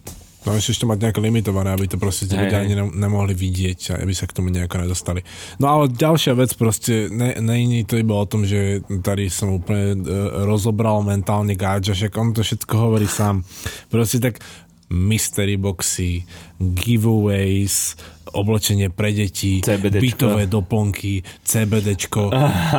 No 0.47 0.55
ešte 0.55 0.79
to 0.79 0.87
mať 0.87 1.03
nejako 1.03 1.21
limitované, 1.27 1.75
aby 1.75 1.91
to 1.91 1.99
proste 1.99 2.31
tí 2.31 2.39
ľudia 2.39 2.63
ani 2.63 2.79
ne- 2.79 2.95
nemohli 2.95 3.35
vidieť 3.35 3.99
a 3.99 4.07
aby 4.07 4.15
sa 4.15 4.23
k 4.23 4.39
tomu 4.39 4.47
nejako 4.47 4.87
nedostali. 4.87 5.27
No 5.59 5.67
ale 5.67 5.91
ďalšia 5.91 6.39
vec 6.39 6.55
proste, 6.55 7.11
ne, 7.11 7.35
není 7.43 7.83
to 7.83 7.99
iba 7.99 8.15
o 8.15 8.23
tom, 8.23 8.47
že 8.47 8.79
tady 9.03 9.27
som 9.27 9.59
úplne 9.59 9.99
e, 9.99 10.15
rozobral 10.47 11.03
mentálne 11.03 11.51
gáča, 11.59 11.91
však 11.91 12.15
on 12.15 12.31
to 12.31 12.47
všetko 12.47 12.73
hovorí 12.79 13.11
sám. 13.11 13.43
Proste 13.91 14.23
tak 14.23 14.39
mystery 14.87 15.59
boxy, 15.59 16.23
giveaways, 16.63 17.99
oblečenie 18.37 18.93
pre 18.93 19.09
deti, 19.11 19.59
CBDčko. 19.65 20.01
bytové 20.01 20.43
doplnky, 20.45 21.25
CBDčko. 21.41 22.29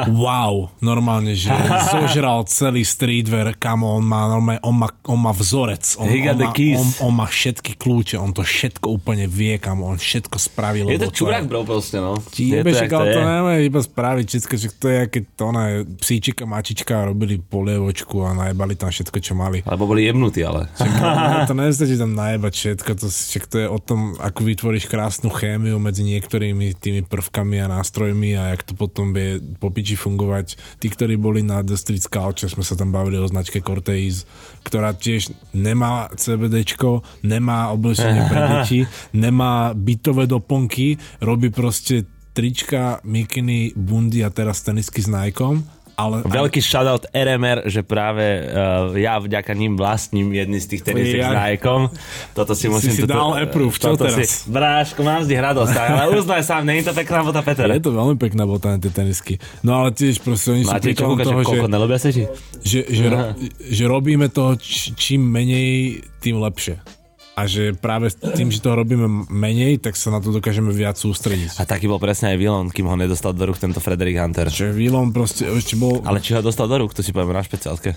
Wow, 0.09 0.73
normálne, 0.81 1.35
že 1.35 1.51
zožral 1.91 2.47
celý 2.49 2.83
streetwear, 2.87 3.55
kamo, 3.59 3.99
on 3.99 4.05
má, 4.05 4.31
normálne, 4.31 4.61
on 4.63 4.75
má, 4.75 4.89
on 5.07 5.21
má 5.21 5.33
vzorec, 5.35 5.85
on, 5.99 6.07
on, 6.07 6.39
má, 6.39 6.51
on, 6.55 6.89
on 7.03 7.13
má 7.13 7.27
všetky 7.27 7.77
kľúče, 7.77 8.17
on 8.19 8.33
to 8.33 8.43
všetko 8.47 8.87
úplne 8.89 9.27
vie, 9.27 9.59
kamo, 9.59 9.91
on 9.91 9.99
všetko 9.99 10.37
spravil. 10.39 10.87
Je 10.89 11.01
to 11.01 11.11
čurák, 11.13 11.45
bro, 11.45 11.67
proste, 11.67 11.99
no. 11.99 12.17
Ti 12.19 12.43
Je 12.43 12.59
jebe, 12.61 12.71
však 12.73 12.91
ale 12.95 13.05
to 13.11 13.21
nemôže 13.21 13.63
iba 13.65 13.81
spraviť 13.81 14.27
všetko, 14.29 14.55
že 14.55 14.69
to 14.79 14.87
je, 14.89 15.01
keď 15.09 15.23
to 15.35 15.43
ona 15.49 15.65
psíčika, 15.99 16.43
mačička 16.47 16.95
robili 17.09 17.41
polievočku 17.43 18.23
a 18.25 18.31
najebali 18.47 18.75
tam 18.79 18.91
všetko, 18.93 19.19
čo 19.19 19.33
mali. 19.35 19.65
Lebo 19.65 19.85
boli 19.89 20.07
jebnutí, 20.07 20.41
ale. 20.49 20.71
to 21.49 21.55
nestačí 21.55 21.97
tam 21.99 22.15
najebať 22.15 22.53
všetko, 22.55 22.91
to, 22.99 23.07
však 23.09 23.45
to 23.49 23.57
je 23.65 23.67
o 23.69 23.79
tom, 23.81 24.15
ako 24.21 24.41
vytvoríš 24.45 24.87
krásnu 24.87 25.31
chémiu 25.49 25.81
medzi 25.81 26.05
niektorými 26.05 26.77
tými 26.77 27.09
prvkami 27.09 27.65
a 27.65 27.73
nástrojmi 27.73 28.37
a 28.37 28.53
jak 28.53 28.69
to 28.69 28.73
potom 28.77 29.17
vie 29.17 29.41
po 29.57 29.73
piči 29.73 29.97
fungovať. 29.97 30.61
Tí, 30.77 30.93
ktorí 30.93 31.17
boli 31.17 31.41
na 31.41 31.65
The 31.65 31.81
Street 31.81 32.05
Culture, 32.05 32.53
sme 32.53 32.61
sa 32.61 32.77
tam 32.77 32.93
bavili 32.93 33.17
o 33.17 33.25
značke 33.25 33.65
Cortez, 33.65 34.29
ktorá 34.69 34.93
tiež 34.93 35.33
nemá 35.57 36.13
CBDčko, 36.13 37.01
nemá 37.25 37.73
oblečenie 37.73 38.29
pre 38.29 38.41
deti, 38.53 38.81
nemá 39.17 39.73
bytové 39.73 40.29
doplnky, 40.29 41.01
robí 41.25 41.49
proste 41.49 42.05
trička, 42.37 43.03
mikiny, 43.03 43.75
bundy 43.75 44.23
a 44.23 44.31
teraz 44.31 44.63
tenisky 44.63 45.03
s 45.03 45.11
Nikeom, 45.11 45.65
ale 45.99 46.23
Veľký 46.23 46.63
shoutout 46.63 47.11
RMR, 47.11 47.67
že 47.67 47.83
práve 47.83 48.23
uh, 48.23 48.95
ja 48.95 49.19
vďaka 49.19 49.51
ním 49.51 49.75
vlastním 49.75 50.31
jedný 50.31 50.63
z 50.63 50.67
tých 50.71 50.83
tenisek 50.87 51.19
Ja- 51.19 51.35
s 51.35 51.35
Nikeom. 51.35 51.91
Toto 52.39 52.55
si 52.55 52.71
musím... 52.71 52.95
si 52.95 53.03
toto, 53.03 53.19
dal 53.19 53.35
approve, 53.43 53.75
čo 53.75 53.99
teraz? 53.99 54.15
Si, 54.15 54.47
bráško, 54.47 55.03
mám 55.03 55.27
z 55.27 55.35
nich 55.35 55.43
radosť, 55.43 55.75
ale 55.75 56.15
uznaj 56.15 56.47
sám, 56.47 56.63
není 56.63 56.87
to 56.87 56.95
pekná 56.95 57.27
bota 57.27 57.43
Peter. 57.43 57.67
Je 57.67 57.83
to 57.83 57.91
veľmi 57.91 58.15
pekná 58.15 58.47
bota 58.47 58.71
na 58.71 58.79
tie 58.79 58.95
tenisky. 58.95 59.43
No 59.67 59.83
ale 59.83 59.91
tiež 59.91 60.23
proste 60.23 60.55
oni 60.55 60.63
sú 60.63 60.71
Máte 60.71 60.95
čo 60.95 61.11
príkladom 61.11 61.19
že 61.19 61.27
toho, 61.27 61.43
že, 61.43 62.11
ti? 62.15 62.25
že, 62.63 62.81
že, 62.87 63.05
ro, 63.11 63.19
že 63.59 63.85
robíme 63.91 64.31
toho 64.31 64.55
č, 64.55 64.95
čím 64.95 65.27
menej, 65.27 65.99
tým 66.23 66.39
lepšie. 66.39 66.98
A 67.39 67.47
že 67.47 67.71
práve 67.71 68.11
tým, 68.11 68.51
že 68.51 68.59
toho 68.59 68.83
robíme 68.83 69.31
menej, 69.31 69.79
tak 69.79 69.95
sa 69.95 70.11
na 70.11 70.19
to 70.19 70.35
dokážeme 70.35 70.75
viac 70.75 70.99
sústrediť. 70.99 71.63
A 71.63 71.71
taký 71.71 71.87
bol 71.87 72.03
presne 72.03 72.35
aj 72.35 72.37
Vilon, 72.43 72.67
kým 72.67 72.91
ho 72.91 72.99
nedostal 72.99 73.31
do 73.31 73.47
rúk 73.47 73.63
tento 73.63 73.79
Frederick 73.79 74.19
Hunter. 74.19 74.51
Že 74.51 74.75
Vilon 74.75 75.15
proste 75.15 75.47
ešte 75.47 75.79
bol... 75.79 76.03
Ale 76.03 76.19
či 76.19 76.35
ho 76.35 76.43
dostal 76.43 76.67
do 76.67 76.83
rúk, 76.83 76.99
to 76.99 77.07
si 77.07 77.15
povieme 77.15 77.39
na 77.39 77.47
špeciálke. 77.47 77.95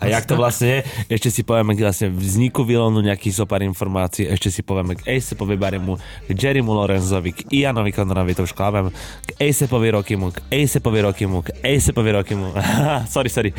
A 0.00 0.08
jak 0.08 0.24
to 0.24 0.34
vlastne 0.40 0.80
je, 0.80 1.12
ešte 1.12 1.28
si 1.28 1.42
povieme 1.44 1.76
k 1.76 1.84
vlastne 1.84 2.08
vzniku 2.08 2.64
Vilonu 2.64 3.04
nejakých 3.04 3.44
zopár 3.44 3.60
informácií, 3.60 4.24
ešte 4.32 4.48
si 4.48 4.64
povieme 4.64 4.96
k 4.96 5.04
Acepovi 5.04 5.60
Barimu, 5.60 6.00
k 6.24 6.30
Jerrymu 6.32 6.72
Lorenzovi, 6.72 7.36
k 7.36 7.40
Ianovi 7.52 7.92
Conorovi, 7.92 8.32
to 8.32 8.48
už 8.48 8.56
klamem, 8.56 8.88
k 9.28 9.30
Acepovi 9.36 9.92
Rokimu, 9.92 10.32
k 10.32 10.38
Acepovi 10.48 11.04
Rokimu, 11.04 11.44
k 11.44 11.48
Acepovi 11.60 12.10
Rokimu. 12.16 12.46
sorry, 13.14 13.28
sorry. 13.28 13.50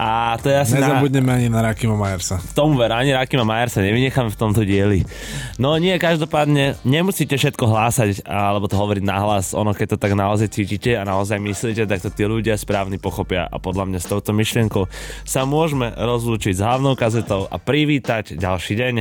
A 0.00 0.40
to 0.40 0.48
je 0.48 0.56
asi 0.56 0.74
na... 0.80 0.96
Nezabudneme 0.96 1.30
ani 1.32 1.48
na 1.52 1.60
Rakima 1.60 1.96
Majersa. 1.96 2.40
tomu 2.56 2.80
ver, 2.80 2.96
ani 2.96 3.12
Rakima 3.12 3.44
Majer 3.44 3.68
sa 3.68 3.84
nevynechám 3.84 4.32
v 4.32 4.36
tomto 4.36 4.64
dieli. 4.64 5.04
No 5.60 5.76
nie, 5.76 5.92
každopádne 6.00 6.80
nemusíte 6.88 7.36
všetko 7.36 7.68
hlásať 7.68 8.24
alebo 8.24 8.64
to 8.68 8.80
hovoriť 8.80 9.04
nahlas. 9.04 9.52
Ono, 9.52 9.76
keď 9.76 9.96
to 9.96 9.98
tak 10.00 10.16
naozaj 10.16 10.52
cítite 10.52 10.96
a 10.96 11.04
naozaj 11.04 11.36
myslíte, 11.36 11.84
tak 11.84 12.00
to 12.00 12.08
tí 12.08 12.24
ľudia 12.24 12.56
správni 12.56 12.96
pochopia. 12.96 13.44
A 13.48 13.60
podľa 13.60 13.88
mňa 13.88 13.98
s 14.00 14.08
touto 14.08 14.32
myšlienkou 14.32 14.88
sa 15.24 15.44
môžeme 15.66 15.90
rozlúčiť 15.98 16.54
s 16.54 16.62
hlavnou 16.62 16.94
kazetou 16.94 17.50
a 17.50 17.58
privítať 17.58 18.38
ďalší 18.38 18.72
deň. 18.78 18.94